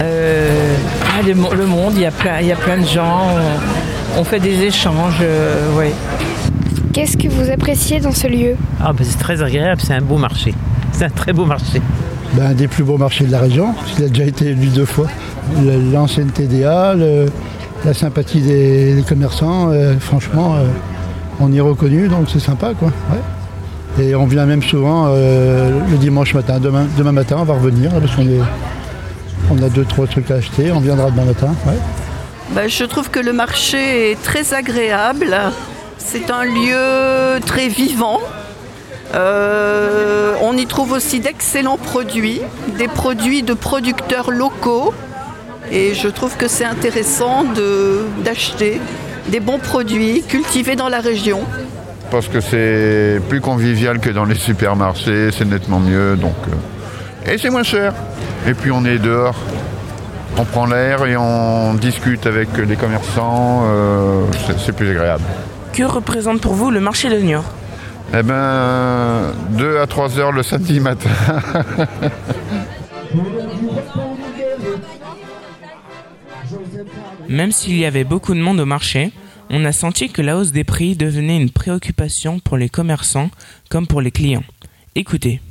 Euh, 0.00 0.74
ah, 1.04 1.22
le, 1.26 1.34
mo- 1.34 1.54
le 1.54 1.66
monde, 1.66 1.92
il 1.94 2.02
y, 2.02 2.06
a 2.06 2.10
plein, 2.10 2.40
il 2.40 2.48
y 2.48 2.52
a 2.52 2.56
plein 2.56 2.78
de 2.78 2.86
gens, 2.86 3.28
on, 4.16 4.20
on 4.20 4.24
fait 4.24 4.40
des 4.40 4.62
échanges, 4.62 5.18
euh, 5.22 5.72
ouais. 5.74 5.92
Qu'est-ce 6.96 7.18
que 7.18 7.28
vous 7.28 7.50
appréciez 7.50 8.00
dans 8.00 8.12
ce 8.12 8.26
lieu 8.26 8.56
Ah, 8.80 8.94
ben, 8.94 9.04
c'est 9.04 9.18
très 9.18 9.42
agréable, 9.42 9.82
c'est 9.84 9.92
un 9.92 10.00
beau 10.00 10.16
marché. 10.16 10.54
C'est 10.92 11.04
un 11.04 11.10
très 11.10 11.34
beau 11.34 11.44
marché. 11.44 11.82
Ben, 12.32 12.46
un 12.46 12.54
des 12.54 12.68
plus 12.68 12.82
beaux 12.84 12.96
marchés 12.96 13.26
de 13.26 13.32
la 13.32 13.40
région, 13.40 13.74
parce 13.74 13.92
qu'il 13.92 14.04
a 14.06 14.08
déjà 14.08 14.24
été 14.24 14.46
élu 14.46 14.68
deux 14.68 14.86
fois. 14.86 15.06
L'ancienne 15.92 16.30
TDA, 16.30 16.94
le- 16.94 17.26
la 17.84 17.92
sympathie 17.92 18.40
des, 18.40 18.94
des 18.94 19.02
commerçants, 19.02 19.68
euh, 19.72 19.98
franchement, 20.00 20.54
euh, 20.54 20.64
on 21.38 21.52
y 21.52 21.58
est 21.58 21.60
reconnu, 21.60 22.08
donc 22.08 22.28
c'est 22.32 22.38
sympa. 22.40 22.72
quoi. 22.72 22.88
ouais. 22.88 24.02
Et 24.02 24.14
on 24.14 24.24
vient 24.24 24.46
même 24.46 24.62
souvent 24.62 25.08
euh, 25.10 25.78
le 25.90 25.98
dimanche 25.98 26.32
matin. 26.32 26.58
Demain, 26.60 26.86
demain 26.96 27.12
matin, 27.12 27.36
on 27.40 27.44
va 27.44 27.52
revenir, 27.52 27.90
parce 27.90 28.16
qu'on 28.16 28.26
est, 28.26 28.40
on 29.50 29.62
a 29.62 29.68
deux, 29.68 29.84
trois 29.84 30.06
trucs 30.06 30.30
à 30.30 30.36
acheter. 30.36 30.72
On 30.72 30.80
viendra 30.80 31.10
demain 31.10 31.26
matin. 31.26 31.54
ouais. 31.66 31.76
Ben, 32.54 32.70
je 32.70 32.84
trouve 32.84 33.10
que 33.10 33.20
le 33.20 33.34
marché 33.34 34.12
est 34.12 34.22
très 34.22 34.54
agréable. 34.54 35.36
C'est 35.98 36.30
un 36.30 36.44
lieu 36.44 37.40
très 37.44 37.68
vivant. 37.68 38.20
Euh, 39.14 40.34
on 40.42 40.56
y 40.56 40.66
trouve 40.66 40.92
aussi 40.92 41.20
d'excellents 41.20 41.78
produits, 41.78 42.40
des 42.78 42.88
produits 42.88 43.42
de 43.42 43.54
producteurs 43.54 44.30
locaux. 44.30 44.92
Et 45.70 45.94
je 45.94 46.08
trouve 46.08 46.36
que 46.36 46.48
c'est 46.48 46.64
intéressant 46.64 47.44
d'acheter 48.24 48.80
des 49.28 49.40
bons 49.40 49.58
produits 49.58 50.22
cultivés 50.22 50.76
dans 50.76 50.88
la 50.88 51.00
région. 51.00 51.40
parce 52.10 52.28
que 52.28 52.40
c'est 52.40 53.20
plus 53.28 53.40
convivial 53.40 53.98
que 53.98 54.10
dans 54.10 54.24
les 54.24 54.36
supermarchés, 54.36 55.30
c'est 55.32 55.44
nettement 55.44 55.80
mieux, 55.80 56.16
donc 56.16 56.36
euh, 56.48 57.32
et 57.32 57.36
c'est 57.36 57.50
moins 57.50 57.64
cher. 57.64 57.92
Et 58.46 58.54
puis 58.54 58.70
on 58.70 58.84
est 58.84 58.98
dehors, 58.98 59.34
on 60.38 60.44
prend 60.44 60.66
l'air 60.66 61.04
et 61.04 61.16
on 61.16 61.74
discute 61.74 62.26
avec 62.26 62.56
les 62.56 62.76
commerçants, 62.76 63.64
euh, 63.64 64.22
c'est 64.64 64.72
plus 64.72 64.90
agréable. 64.90 65.24
Que 65.76 65.82
représente 65.82 66.40
pour 66.40 66.54
vous 66.54 66.70
le 66.70 66.80
marché 66.80 67.10
de 67.10 67.18
Niort 67.18 67.44
Eh 68.14 68.22
ben, 68.22 69.34
2 69.58 69.76
à 69.78 69.86
3 69.86 70.18
heures 70.18 70.32
le 70.32 70.42
samedi 70.42 70.80
matin. 70.80 71.10
Même 77.28 77.52
s'il 77.52 77.76
y 77.76 77.84
avait 77.84 78.04
beaucoup 78.04 78.32
de 78.32 78.40
monde 78.40 78.58
au 78.58 78.64
marché, 78.64 79.12
on 79.50 79.66
a 79.66 79.72
senti 79.72 80.08
que 80.08 80.22
la 80.22 80.38
hausse 80.38 80.50
des 80.50 80.64
prix 80.64 80.96
devenait 80.96 81.36
une 81.36 81.50
préoccupation 81.50 82.38
pour 82.38 82.56
les 82.56 82.70
commerçants 82.70 83.28
comme 83.68 83.86
pour 83.86 84.00
les 84.00 84.12
clients. 84.12 84.44
Écoutez. 84.94 85.42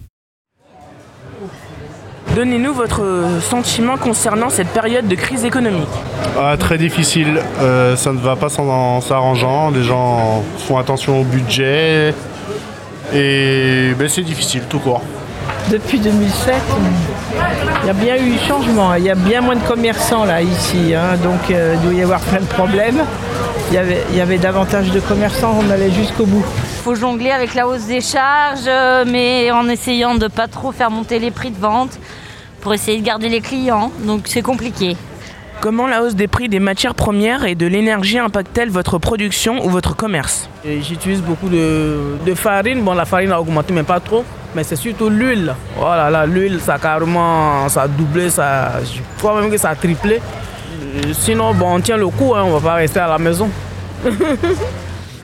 Donnez-nous 2.35 2.73
votre 2.73 3.01
sentiment 3.41 3.95
concernant 3.97 4.49
cette 4.49 4.67
période 4.69 5.07
de 5.07 5.15
crise 5.15 5.45
économique. 5.45 5.87
Ah, 6.37 6.55
très 6.57 6.77
difficile, 6.77 7.39
Euh, 7.61 7.95
ça 7.95 8.11
ne 8.11 8.19
va 8.19 8.35
pas 8.35 8.49
sans- 8.49 8.99
s'arrangeant, 9.01 9.69
les 9.69 9.83
gens 9.83 10.43
font 10.67 10.77
attention 10.77 11.21
au 11.21 11.23
budget 11.23 12.13
et 13.13 13.93
ben, 13.97 14.09
c'est 14.09 14.21
difficile 14.23 14.63
tout 14.69 14.79
court. 14.79 15.01
Depuis 15.71 15.99
2007, 15.99 16.55
il 17.83 17.87
y 17.87 17.89
a 17.89 17.93
bien 17.93 18.15
eu 18.17 18.33
changement. 18.47 18.93
Il 18.95 19.03
y 19.05 19.09
a 19.09 19.15
bien 19.15 19.41
moins 19.41 19.55
de 19.55 19.63
commerçants 19.67 20.25
là, 20.25 20.41
ici. 20.41 20.93
hein, 20.93 21.15
donc 21.23 21.49
euh, 21.51 21.75
il 21.75 21.81
doit 21.89 21.93
y 21.97 22.03
avoir 22.03 22.19
plein 22.19 22.41
de 22.41 22.45
problèmes. 22.45 23.01
Il 23.71 23.75
y 23.75 23.77
avait, 23.77 24.03
il 24.11 24.17
y 24.17 24.21
avait 24.21 24.37
davantage 24.37 24.91
de 24.91 24.99
commerçants, 24.99 25.57
on 25.65 25.69
allait 25.71 25.91
jusqu'au 25.91 26.25
bout. 26.25 26.45
faut 26.83 26.93
jongler 26.95 27.31
avec 27.31 27.55
la 27.55 27.67
hausse 27.67 27.85
des 27.87 28.01
charges, 28.01 28.67
euh, 28.67 29.05
mais 29.07 29.49
en 29.51 29.67
essayant 29.69 30.13
de 30.15 30.27
pas 30.27 30.47
trop 30.47 30.71
faire 30.71 30.91
monter 30.91 31.17
les 31.17 31.31
prix 31.31 31.49
de 31.49 31.59
vente 31.59 31.97
pour 32.65 32.73
essayer 32.73 32.99
de 32.99 33.05
garder 33.05 33.29
les 33.29 33.41
clients. 33.41 33.91
Donc 34.07 34.21
c'est 34.25 34.41
compliqué. 34.41 34.97
Comment 35.61 35.85
la 35.85 36.01
hausse 36.01 36.15
des 36.15 36.27
prix 36.27 36.49
des 36.49 36.59
matières 36.59 36.95
premières 36.95 37.45
et 37.45 37.53
de 37.53 37.67
l'énergie 37.67 38.17
impacte-t-elle 38.17 38.71
votre 38.71 38.97
production 38.97 39.63
ou 39.63 39.69
votre 39.69 39.95
commerce? 39.95 40.49
J'utilise 40.65 41.21
beaucoup 41.21 41.47
de, 41.47 42.17
de 42.25 42.33
farine. 42.33 42.81
Bon, 42.81 42.95
la 42.95 43.05
farine 43.05 43.31
a 43.31 43.39
augmenté, 43.39 43.71
mais 43.71 43.83
pas 43.83 43.99
trop. 43.99 44.25
Mais 44.55 44.63
c'est 44.63 44.75
surtout 44.77 45.09
l'huile. 45.09 45.53
Voilà, 45.77 46.09
là, 46.09 46.25
l'huile, 46.25 46.59
ça 46.59 46.73
a 46.73 46.79
carrément, 46.79 47.69
ça 47.69 47.83
a 47.83 47.87
doublé, 47.87 48.31
ça, 48.31 48.71
je 48.83 48.99
crois 49.19 49.39
même 49.39 49.51
que 49.51 49.57
ça 49.57 49.69
a 49.69 49.75
triplé. 49.75 50.19
Euh, 50.95 51.13
Sinon, 51.13 51.53
bon, 51.53 51.75
on 51.75 51.79
tient 51.81 51.97
le 51.97 52.07
coup, 52.07 52.33
hein, 52.33 52.41
on 52.45 52.57
va 52.57 52.69
pas 52.71 52.75
rester 52.77 52.99
à 52.99 53.07
la 53.07 53.19
maison. 53.19 53.47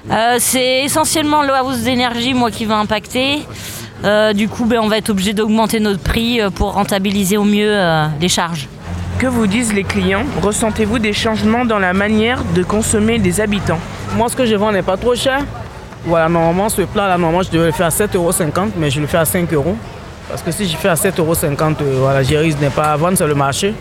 Euh, 0.09 0.37
c'est 0.39 0.83
essentiellement 0.83 1.43
la 1.43 1.63
hausse 1.63 1.81
d'énergie, 1.83 2.33
moi, 2.33 2.49
qui 2.49 2.65
va 2.65 2.77
impacter. 2.79 3.45
Euh, 4.03 4.33
du 4.33 4.47
coup, 4.49 4.65
ben, 4.65 4.79
on 4.81 4.87
va 4.87 4.97
être 4.97 5.09
obligé 5.11 5.33
d'augmenter 5.33 5.79
notre 5.79 5.99
prix 6.01 6.41
euh, 6.41 6.49
pour 6.49 6.73
rentabiliser 6.73 7.37
au 7.37 7.43
mieux 7.43 7.69
euh, 7.71 8.07
les 8.19 8.29
charges. 8.29 8.67
Que 9.19 9.27
vous 9.27 9.45
disent 9.45 9.73
les 9.73 9.83
clients? 9.83 10.23
Ressentez-vous 10.41 10.97
des 10.97 11.13
changements 11.13 11.65
dans 11.65 11.77
la 11.77 11.93
manière 11.93 12.39
de 12.55 12.63
consommer 12.63 13.19
des 13.19 13.39
habitants? 13.39 13.77
Moi, 14.17 14.27
ce 14.29 14.35
que 14.35 14.45
je 14.45 14.55
vends 14.55 14.71
n'est 14.71 14.81
pas 14.81 14.97
trop 14.97 15.13
cher. 15.15 15.41
Voilà, 16.05 16.27
normalement, 16.29 16.67
ce 16.69 16.81
plat-là, 16.81 17.17
normalement, 17.19 17.43
je 17.43 17.51
devais 17.51 17.67
le 17.67 17.71
faire 17.71 17.85
à 17.85 17.89
7,50 17.89 18.15
euros, 18.15 18.31
mais 18.77 18.89
je 18.89 18.99
le 18.99 19.05
fais 19.05 19.17
à 19.19 19.25
5 19.25 19.53
euros. 19.53 19.75
Parce 20.27 20.41
que 20.41 20.49
si 20.51 20.67
je 20.67 20.75
fais 20.75 20.89
à 20.89 20.95
7,50 20.95 21.19
euros, 21.19 21.35
euh, 21.43 21.95
voilà, 21.99 22.23
j'ai 22.23 22.37
risque 22.39 22.57
de 22.59 22.65
ne 22.65 22.69
pas 22.71 22.95
vendre 22.97 23.17
sur 23.17 23.27
le 23.27 23.35
marché. 23.35 23.75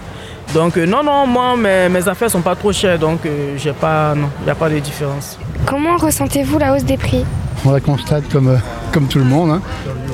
Donc, 0.53 0.77
euh, 0.77 0.85
non, 0.85 1.03
non, 1.03 1.27
moi, 1.27 1.57
mes, 1.57 1.89
mes 1.89 2.07
affaires 2.09 2.31
sont 2.31 2.43
pas 2.43 2.57
trop 2.57 2.73
chères, 2.73 2.99
donc 2.99 3.25
euh, 3.25 3.55
j'ai 3.57 3.73
pas, 3.73 4.15
non, 4.15 4.29
il 4.41 4.45
n'y 4.45 4.51
a 4.51 4.55
pas 4.55 4.69
de 4.69 4.79
différence. 4.81 5.39
Comment 5.65 5.97
ressentez-vous 5.97 6.59
la 6.59 6.75
hausse 6.75 6.85
des 6.85 6.97
prix? 6.99 7.25
On 7.65 7.71
la 7.71 7.81
constate 7.81 8.25
comme, 8.31 8.49
euh, 8.49 8.57
comme 8.93 9.07
tout 9.07 9.19
le 9.19 9.25
monde. 9.25 9.51
hein. 9.53 9.63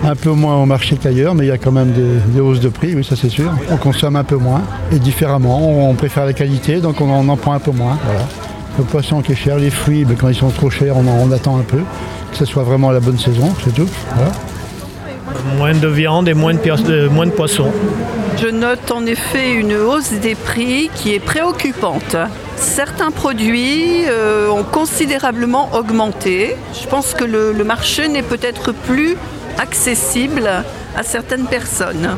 Un 0.05 0.15
peu 0.15 0.31
moins 0.31 0.57
au 0.63 0.67
marché 0.67 0.97
qu'ailleurs, 0.97 1.35
mais 1.35 1.45
il 1.47 1.49
y 1.49 1.53
a 1.53 1.59
quand 1.59 1.73
même 1.73 1.91
des, 1.93 2.33
des 2.35 2.41
hausses 2.41 2.61
de 2.61 2.69
prix, 2.69 2.95
oui, 2.95 3.03
ça 3.05 3.17
c'est 3.17 3.29
sûr. 3.29 3.51
On 3.71 3.77
consomme 3.77 4.17
un 4.17 4.25
peu 4.25 4.37
moins 4.37 4.63
et 4.93 4.99
différemment. 4.99 5.89
On, 5.89 5.95
préfère 5.95 6.27
la 6.27 6.33
qualité, 6.33 6.77
donc 6.81 7.01
on 7.01 7.11
en, 7.11 7.29
en 7.29 7.37
prend 7.37 7.53
un 7.55 7.59
peu 7.59 7.73
moins. 7.73 7.99
Voilà. 8.05 8.21
Le 8.79 8.85
poisson 8.85 9.23
qui 9.23 9.33
est 9.33 9.37
cher, 9.37 9.57
les 9.57 9.71
fruits, 9.71 10.05
ben, 10.05 10.17
quand 10.17 10.29
ils 10.29 10.35
sont 10.35 10.51
trop 10.51 10.71
chers, 10.71 10.97
on, 10.97 11.07
en- 11.09 11.27
on 11.29 11.33
attend 11.33 11.57
un 11.59 11.63
peu. 11.63 11.79
Que 12.31 12.37
ce 12.37 12.45
soit 12.45 12.63
vraiment 12.63 12.91
la 12.91 13.01
bonne 13.01 13.19
saison, 13.19 13.53
c'est 13.65 13.75
tout. 13.75 13.89
Voilà. 14.15 14.33
Moins 15.57 15.75
de 15.75 15.89
viande 15.89 16.29
et 16.29 16.35
moins 16.35 16.55
de, 16.55 17.09
moins 17.09 17.27
de 17.27 17.31
poissons. 17.33 17.71
Je 18.41 18.49
note 18.49 18.91
en 18.93 19.07
effet 19.07 19.53
une 19.55 19.75
hausse 19.75 20.13
des 20.13 20.35
prix 20.35 20.91
qui 20.95 21.15
est 21.15 21.21
préoccupante. 21.21 22.17
Certains 22.57 23.11
produits 23.11 24.05
euh, 24.09 24.49
ont 24.51 24.63
considérablement 24.63 25.71
augmenté. 25.75 26.55
Je 26.81 26.87
pense 26.87 27.15
que 27.15 27.25
le, 27.25 27.53
le 27.53 27.65
marché 27.65 28.09
n'est 28.09 28.23
peut-être 28.23 28.73
plus 28.73 29.17
accessible 29.59 30.49
à 30.97 31.03
certaines 31.03 31.47
personnes. 31.47 32.17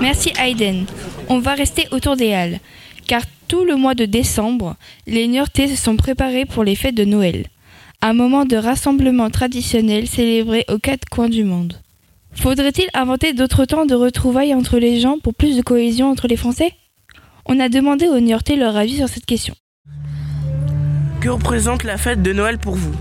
Merci 0.00 0.32
Hayden. 0.38 0.86
On 1.28 1.38
va 1.38 1.54
rester 1.54 1.86
autour 1.92 2.16
des 2.16 2.32
Halles, 2.32 2.58
car 3.06 3.22
tout 3.48 3.64
le 3.64 3.76
mois 3.76 3.94
de 3.94 4.04
décembre, 4.04 4.76
les 5.06 5.26
Niortais 5.26 5.68
se 5.68 5.76
sont 5.76 5.96
préparés 5.96 6.44
pour 6.44 6.64
les 6.64 6.74
fêtes 6.74 6.94
de 6.94 7.04
Noël, 7.04 7.46
un 8.02 8.12
moment 8.12 8.44
de 8.44 8.56
rassemblement 8.56 9.30
traditionnel 9.30 10.06
célébré 10.06 10.64
aux 10.68 10.78
quatre 10.78 11.08
coins 11.08 11.28
du 11.28 11.44
monde. 11.44 11.74
Faudrait-il 12.32 12.88
inventer 12.94 13.32
d'autres 13.32 13.64
temps 13.64 13.86
de 13.86 13.94
retrouvailles 13.94 14.54
entre 14.54 14.78
les 14.78 15.00
gens 15.00 15.18
pour 15.18 15.34
plus 15.34 15.56
de 15.56 15.62
cohésion 15.62 16.10
entre 16.10 16.28
les 16.28 16.36
Français? 16.36 16.72
On 17.46 17.58
a 17.58 17.68
demandé 17.68 18.08
aux 18.08 18.20
Niortais 18.20 18.56
leur 18.56 18.76
avis 18.76 18.96
sur 18.96 19.08
cette 19.08 19.26
question. 19.26 19.54
Que 21.20 21.28
représente 21.28 21.84
la 21.84 21.96
fête 21.98 22.22
de 22.22 22.32
Noël 22.32 22.58
pour 22.58 22.74
vous 22.74 22.94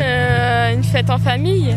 Euh, 0.00 0.72
une 0.74 0.84
fête 0.84 1.10
en 1.10 1.18
famille 1.18 1.74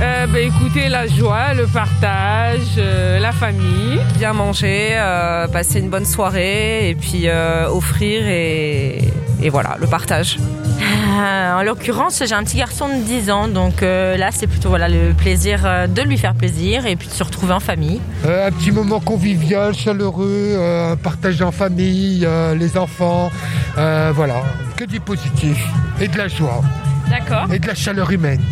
Euh, 0.00 0.26
bah, 0.26 0.40
écoutez, 0.40 0.88
la 0.88 1.06
joie, 1.06 1.54
le 1.54 1.66
partage, 1.66 2.76
euh, 2.76 3.18
la 3.18 3.32
famille. 3.32 3.98
Bien 4.18 4.34
manger, 4.34 4.90
euh, 4.92 5.48
passer 5.48 5.80
une 5.80 5.88
bonne 5.88 6.04
soirée 6.04 6.90
et 6.90 6.94
puis 6.94 7.28
euh, 7.28 7.66
offrir 7.68 8.26
et, 8.26 8.98
et 9.42 9.48
voilà, 9.48 9.76
le 9.80 9.86
partage. 9.86 10.36
Euh, 10.38 11.54
en 11.54 11.62
l'occurrence, 11.62 12.22
j'ai 12.26 12.34
un 12.34 12.44
petit 12.44 12.58
garçon 12.58 12.88
de 12.88 13.02
10 13.02 13.30
ans, 13.30 13.48
donc 13.48 13.82
euh, 13.82 14.18
là, 14.18 14.28
c'est 14.32 14.46
plutôt 14.46 14.68
voilà, 14.68 14.88
le 14.90 15.14
plaisir 15.14 15.60
de 15.88 16.02
lui 16.02 16.18
faire 16.18 16.34
plaisir 16.34 16.84
et 16.84 16.96
puis 16.96 17.08
de 17.08 17.12
se 17.14 17.24
retrouver 17.24 17.54
en 17.54 17.60
famille. 17.60 18.00
Euh, 18.26 18.48
un 18.48 18.52
petit 18.52 18.72
moment 18.72 19.00
convivial, 19.00 19.74
chaleureux, 19.74 20.56
euh, 20.58 20.94
partagé 20.96 21.42
en 21.42 21.52
famille, 21.52 22.26
euh, 22.26 22.54
les 22.54 22.76
enfants, 22.76 23.30
euh, 23.78 24.12
voilà, 24.14 24.42
que 24.76 24.84
du 24.84 25.00
positif 25.00 25.56
et 26.02 26.08
de 26.08 26.18
la 26.18 26.28
joie 26.28 26.60
D'accord. 27.08 27.46
et 27.50 27.58
de 27.58 27.66
la 27.66 27.74
chaleur 27.74 28.10
humaine. 28.10 28.42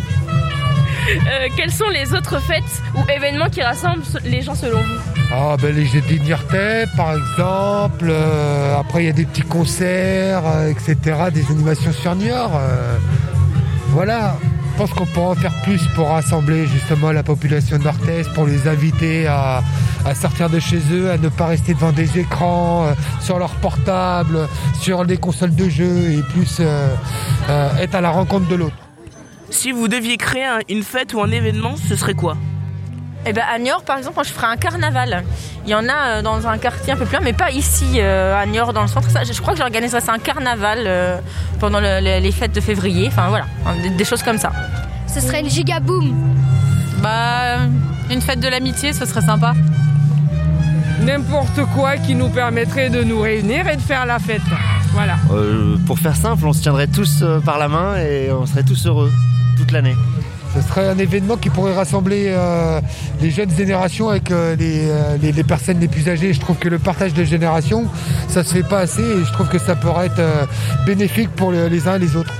Euh, 1.07 1.47
quelles 1.55 1.71
sont 1.71 1.89
les 1.89 2.13
autres 2.13 2.39
fêtes 2.41 2.63
ou 2.95 3.09
événements 3.09 3.49
qui 3.49 3.61
rassemblent 3.61 4.03
les 4.23 4.41
gens 4.41 4.55
selon 4.55 4.79
vous 4.79 4.99
Ah 5.31 5.55
ben 5.61 5.75
les 5.75 5.85
jeux 5.85 6.01
Niortais 6.23 6.85
par 6.97 7.13
exemple, 7.15 8.07
euh, 8.09 8.79
après 8.79 9.03
il 9.03 9.05
y 9.05 9.09
a 9.09 9.13
des 9.13 9.25
petits 9.25 9.41
concerts, 9.41 10.43
euh, 10.45 10.71
etc., 10.71 10.95
des 11.31 11.45
animations 11.51 11.91
sur 11.91 12.15
Niort, 12.15 12.53
euh, 12.55 12.97
voilà, 13.89 14.37
je 14.75 14.77
pense 14.81 14.91
qu'on 14.91 15.05
pourra 15.05 15.29
en 15.29 15.35
faire 15.35 15.53
plus 15.63 15.81
pour 15.95 16.09
rassembler 16.09 16.67
justement 16.67 17.13
la 17.13 17.23
population 17.23 17.77
nord-est, 17.77 18.33
pour 18.33 18.45
les 18.45 18.67
inviter 18.67 19.25
à, 19.25 19.63
à 20.05 20.13
sortir 20.13 20.49
de 20.49 20.59
chez 20.59 20.81
eux, 20.91 21.11
à 21.11 21.17
ne 21.17 21.29
pas 21.29 21.47
rester 21.47 21.73
devant 21.73 21.93
des 21.93 22.19
écrans, 22.19 22.85
euh, 22.85 22.93
sur 23.21 23.39
leur 23.39 23.51
portable, 23.55 24.49
sur 24.81 25.05
les 25.05 25.15
consoles 25.15 25.55
de 25.55 25.69
jeux 25.69 26.11
et 26.11 26.21
plus 26.33 26.57
euh, 26.59 26.93
euh, 27.49 27.77
être 27.77 27.95
à 27.95 28.01
la 28.01 28.09
rencontre 28.09 28.47
de 28.49 28.55
l'autre. 28.55 28.75
Si 29.55 29.71
vous 29.71 29.87
deviez 29.87 30.17
créer 30.17 30.43
un- 30.45 30.59
une 30.69 30.83
fête 30.83 31.13
ou 31.13 31.21
un 31.21 31.31
événement, 31.31 31.75
ce 31.77 31.95
serait 31.95 32.13
quoi 32.13 32.35
Eh 33.25 33.31
ben, 33.33 33.43
à 33.51 33.57
Niort, 33.57 33.83
par 33.83 33.97
exemple, 33.97 34.15
moi, 34.15 34.23
je 34.23 34.29
ferais 34.31 34.47
un 34.47 34.57
carnaval. 34.57 35.23
Il 35.65 35.71
y 35.71 35.75
en 35.75 35.87
a 35.87 36.17
euh, 36.17 36.21
dans 36.21 36.45
un 36.45 36.57
quartier 36.57 36.91
un 36.93 36.97
peu 36.97 37.05
plus 37.05 37.13
loin, 37.15 37.23
mais 37.23 37.33
pas 37.33 37.49
ici, 37.51 37.85
euh, 37.99 38.37
à 38.39 38.45
Niort, 38.45 38.73
dans 38.73 38.81
le 38.83 38.87
centre. 38.89 39.09
Ça, 39.09 39.23
je, 39.23 39.31
je 39.33 39.41
crois 39.41 39.53
que 39.53 39.59
j'organiserais 39.59 40.01
ça 40.01 40.11
un 40.11 40.19
carnaval 40.19 40.79
euh, 40.85 41.17
pendant 41.61 41.79
le- 41.79 42.01
le- 42.01 42.19
les 42.21 42.31
fêtes 42.33 42.51
de 42.53 42.59
février. 42.61 43.07
Enfin, 43.07 43.29
voilà, 43.29 43.45
des, 43.81 43.89
des 43.91 44.05
choses 44.05 44.21
comme 44.23 44.37
ça. 44.37 44.51
Ce 45.07 45.21
serait 45.21 45.41
le 45.41 45.49
gigaboom. 45.49 46.13
Bah, 47.01 47.59
une 48.11 48.21
fête 48.21 48.41
de 48.41 48.47
l'amitié, 48.49 48.91
ce 48.93 49.05
serait 49.05 49.21
sympa. 49.21 49.53
N'importe 51.01 51.61
quoi 51.73 51.97
qui 51.97 52.13
nous 52.13 52.29
permettrait 52.29 52.89
de 52.89 53.03
nous 53.03 53.19
réunir 53.21 53.67
et 53.69 53.77
de 53.77 53.81
faire 53.81 54.05
la 54.05 54.19
fête. 54.19 54.41
Voilà. 54.91 55.15
Euh, 55.31 55.77
pour 55.87 55.97
faire 55.97 56.15
simple, 56.15 56.45
on 56.45 56.53
se 56.53 56.61
tiendrait 56.61 56.87
tous 56.87 57.23
par 57.45 57.57
la 57.57 57.67
main 57.69 57.97
et 57.97 58.31
on 58.31 58.45
serait 58.45 58.63
tous 58.63 58.85
heureux 58.85 59.11
toute 59.55 59.71
l'année. 59.71 59.95
Ce 60.55 60.61
serait 60.61 60.87
un 60.87 60.97
événement 60.97 61.35
qui 61.35 61.49
pourrait 61.49 61.73
rassembler 61.75 62.27
euh, 62.29 62.79
les 63.21 63.29
jeunes 63.29 63.49
générations 63.51 64.07
avec 64.09 64.31
euh, 64.31 64.55
les, 64.55 64.89
euh, 64.89 65.17
les- 65.21 65.33
les 65.33 65.43
personnes 65.43 65.79
les 65.81 65.89
plus 65.89 66.07
âgées. 66.07 66.31
Je 66.33 66.39
trouve 66.39 66.55
que 66.57 66.69
le 66.69 66.79
partage 66.79 67.13
de 67.13 67.25
générations, 67.25 67.85
ça 68.29 68.41
se 68.43 68.53
fait 68.53 68.63
pas 68.63 68.79
assez 68.79 69.01
et 69.01 69.25
je 69.25 69.31
trouve 69.33 69.49
que 69.49 69.59
ça 69.59 69.75
pourrait 69.75 70.05
être 70.05 70.19
euh, 70.19 70.45
bénéfique 70.85 71.29
pour 71.35 71.51
le- 71.51 71.67
les 71.67 71.87
uns 71.89 71.95
et 71.95 71.99
les 71.99 72.15
autres. 72.15 72.33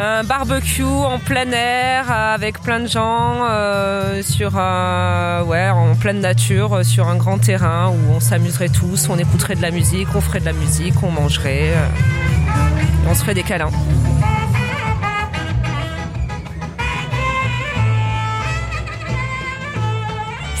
Un 0.00 0.22
barbecue 0.22 0.84
en 0.84 1.18
plein 1.18 1.50
air 1.50 2.12
avec 2.12 2.60
plein 2.62 2.78
de 2.78 2.86
gens 2.86 3.40
euh, 3.50 4.22
sur 4.22 4.54
ouais, 4.54 5.68
en 5.70 5.96
pleine 5.96 6.20
nature, 6.20 6.84
sur 6.84 7.08
un 7.08 7.16
grand 7.16 7.38
terrain 7.38 7.88
où 7.88 8.12
on 8.14 8.20
s'amuserait 8.20 8.68
tous, 8.68 9.08
on 9.10 9.18
écouterait 9.18 9.56
de 9.56 9.62
la 9.62 9.72
musique, 9.72 10.06
on 10.14 10.20
ferait 10.20 10.38
de 10.38 10.44
la 10.44 10.52
musique, 10.52 10.94
on 11.02 11.10
mangerait, 11.10 11.72
euh, 11.74 11.88
on 13.10 13.14
se 13.16 13.22
ferait 13.22 13.34
des 13.34 13.42
câlins. 13.42 13.70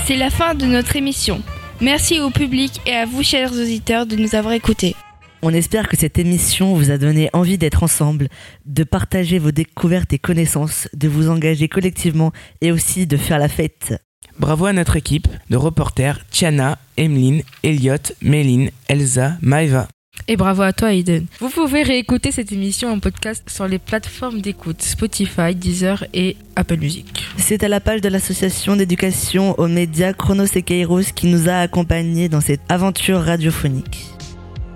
C'est 0.08 0.16
la 0.16 0.30
fin 0.30 0.54
de 0.54 0.64
notre 0.64 0.96
émission. 0.96 1.42
Merci 1.82 2.18
au 2.18 2.30
public 2.30 2.80
et 2.86 2.94
à 2.94 3.04
vous, 3.04 3.22
chers 3.22 3.52
auditeurs, 3.52 4.06
de 4.06 4.16
nous 4.16 4.34
avoir 4.34 4.54
écoutés. 4.54 4.96
On 5.42 5.52
espère 5.52 5.86
que 5.86 5.98
cette 5.98 6.18
émission 6.18 6.72
vous 6.72 6.90
a 6.90 6.96
donné 6.96 7.28
envie 7.34 7.58
d'être 7.58 7.82
ensemble, 7.82 8.28
de 8.64 8.84
partager 8.84 9.38
vos 9.38 9.50
découvertes 9.50 10.14
et 10.14 10.18
connaissances, 10.18 10.88
de 10.94 11.08
vous 11.08 11.28
engager 11.28 11.68
collectivement 11.68 12.32
et 12.62 12.72
aussi 12.72 13.06
de 13.06 13.18
faire 13.18 13.38
la 13.38 13.50
fête. 13.50 14.02
Bravo 14.38 14.64
à 14.64 14.72
notre 14.72 14.96
équipe 14.96 15.28
de 15.50 15.58
reporters 15.58 16.24
Tiana, 16.30 16.78
Emeline, 16.96 17.42
Elliot, 17.62 18.14
Méline, 18.22 18.70
Elsa, 18.88 19.36
Maeva. 19.42 19.88
Et 20.30 20.36
bravo 20.36 20.60
à 20.60 20.74
toi, 20.74 20.92
Aiden. 20.92 21.24
Vous 21.40 21.48
pouvez 21.48 21.82
réécouter 21.82 22.32
cette 22.32 22.52
émission 22.52 22.92
en 22.92 22.98
podcast 23.00 23.48
sur 23.48 23.66
les 23.66 23.78
plateformes 23.78 24.42
d'écoute 24.42 24.82
Spotify, 24.82 25.54
Deezer 25.54 26.04
et 26.12 26.36
Apple 26.54 26.76
Music. 26.76 27.24
C'est 27.38 27.64
à 27.64 27.68
la 27.68 27.80
page 27.80 28.02
de 28.02 28.10
l'association 28.10 28.76
d'éducation 28.76 29.58
aux 29.58 29.68
médias 29.68 30.12
Chronos 30.12 30.44
et 30.54 30.60
Kairos 30.60 31.12
qui 31.14 31.28
nous 31.28 31.48
a 31.48 31.54
accompagnés 31.54 32.28
dans 32.28 32.42
cette 32.42 32.60
aventure 32.68 33.22
radiophonique. 33.22 34.06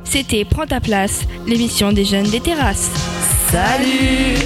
C'était 0.05 0.47
Prends 0.47 0.67
ta 0.67 0.81
place, 0.81 1.27
l'émission 1.47 1.93
des 1.93 2.07
jeunes 2.07 2.31
des 2.31 2.41
terrasses. 2.41 2.91
Salut 3.51 4.39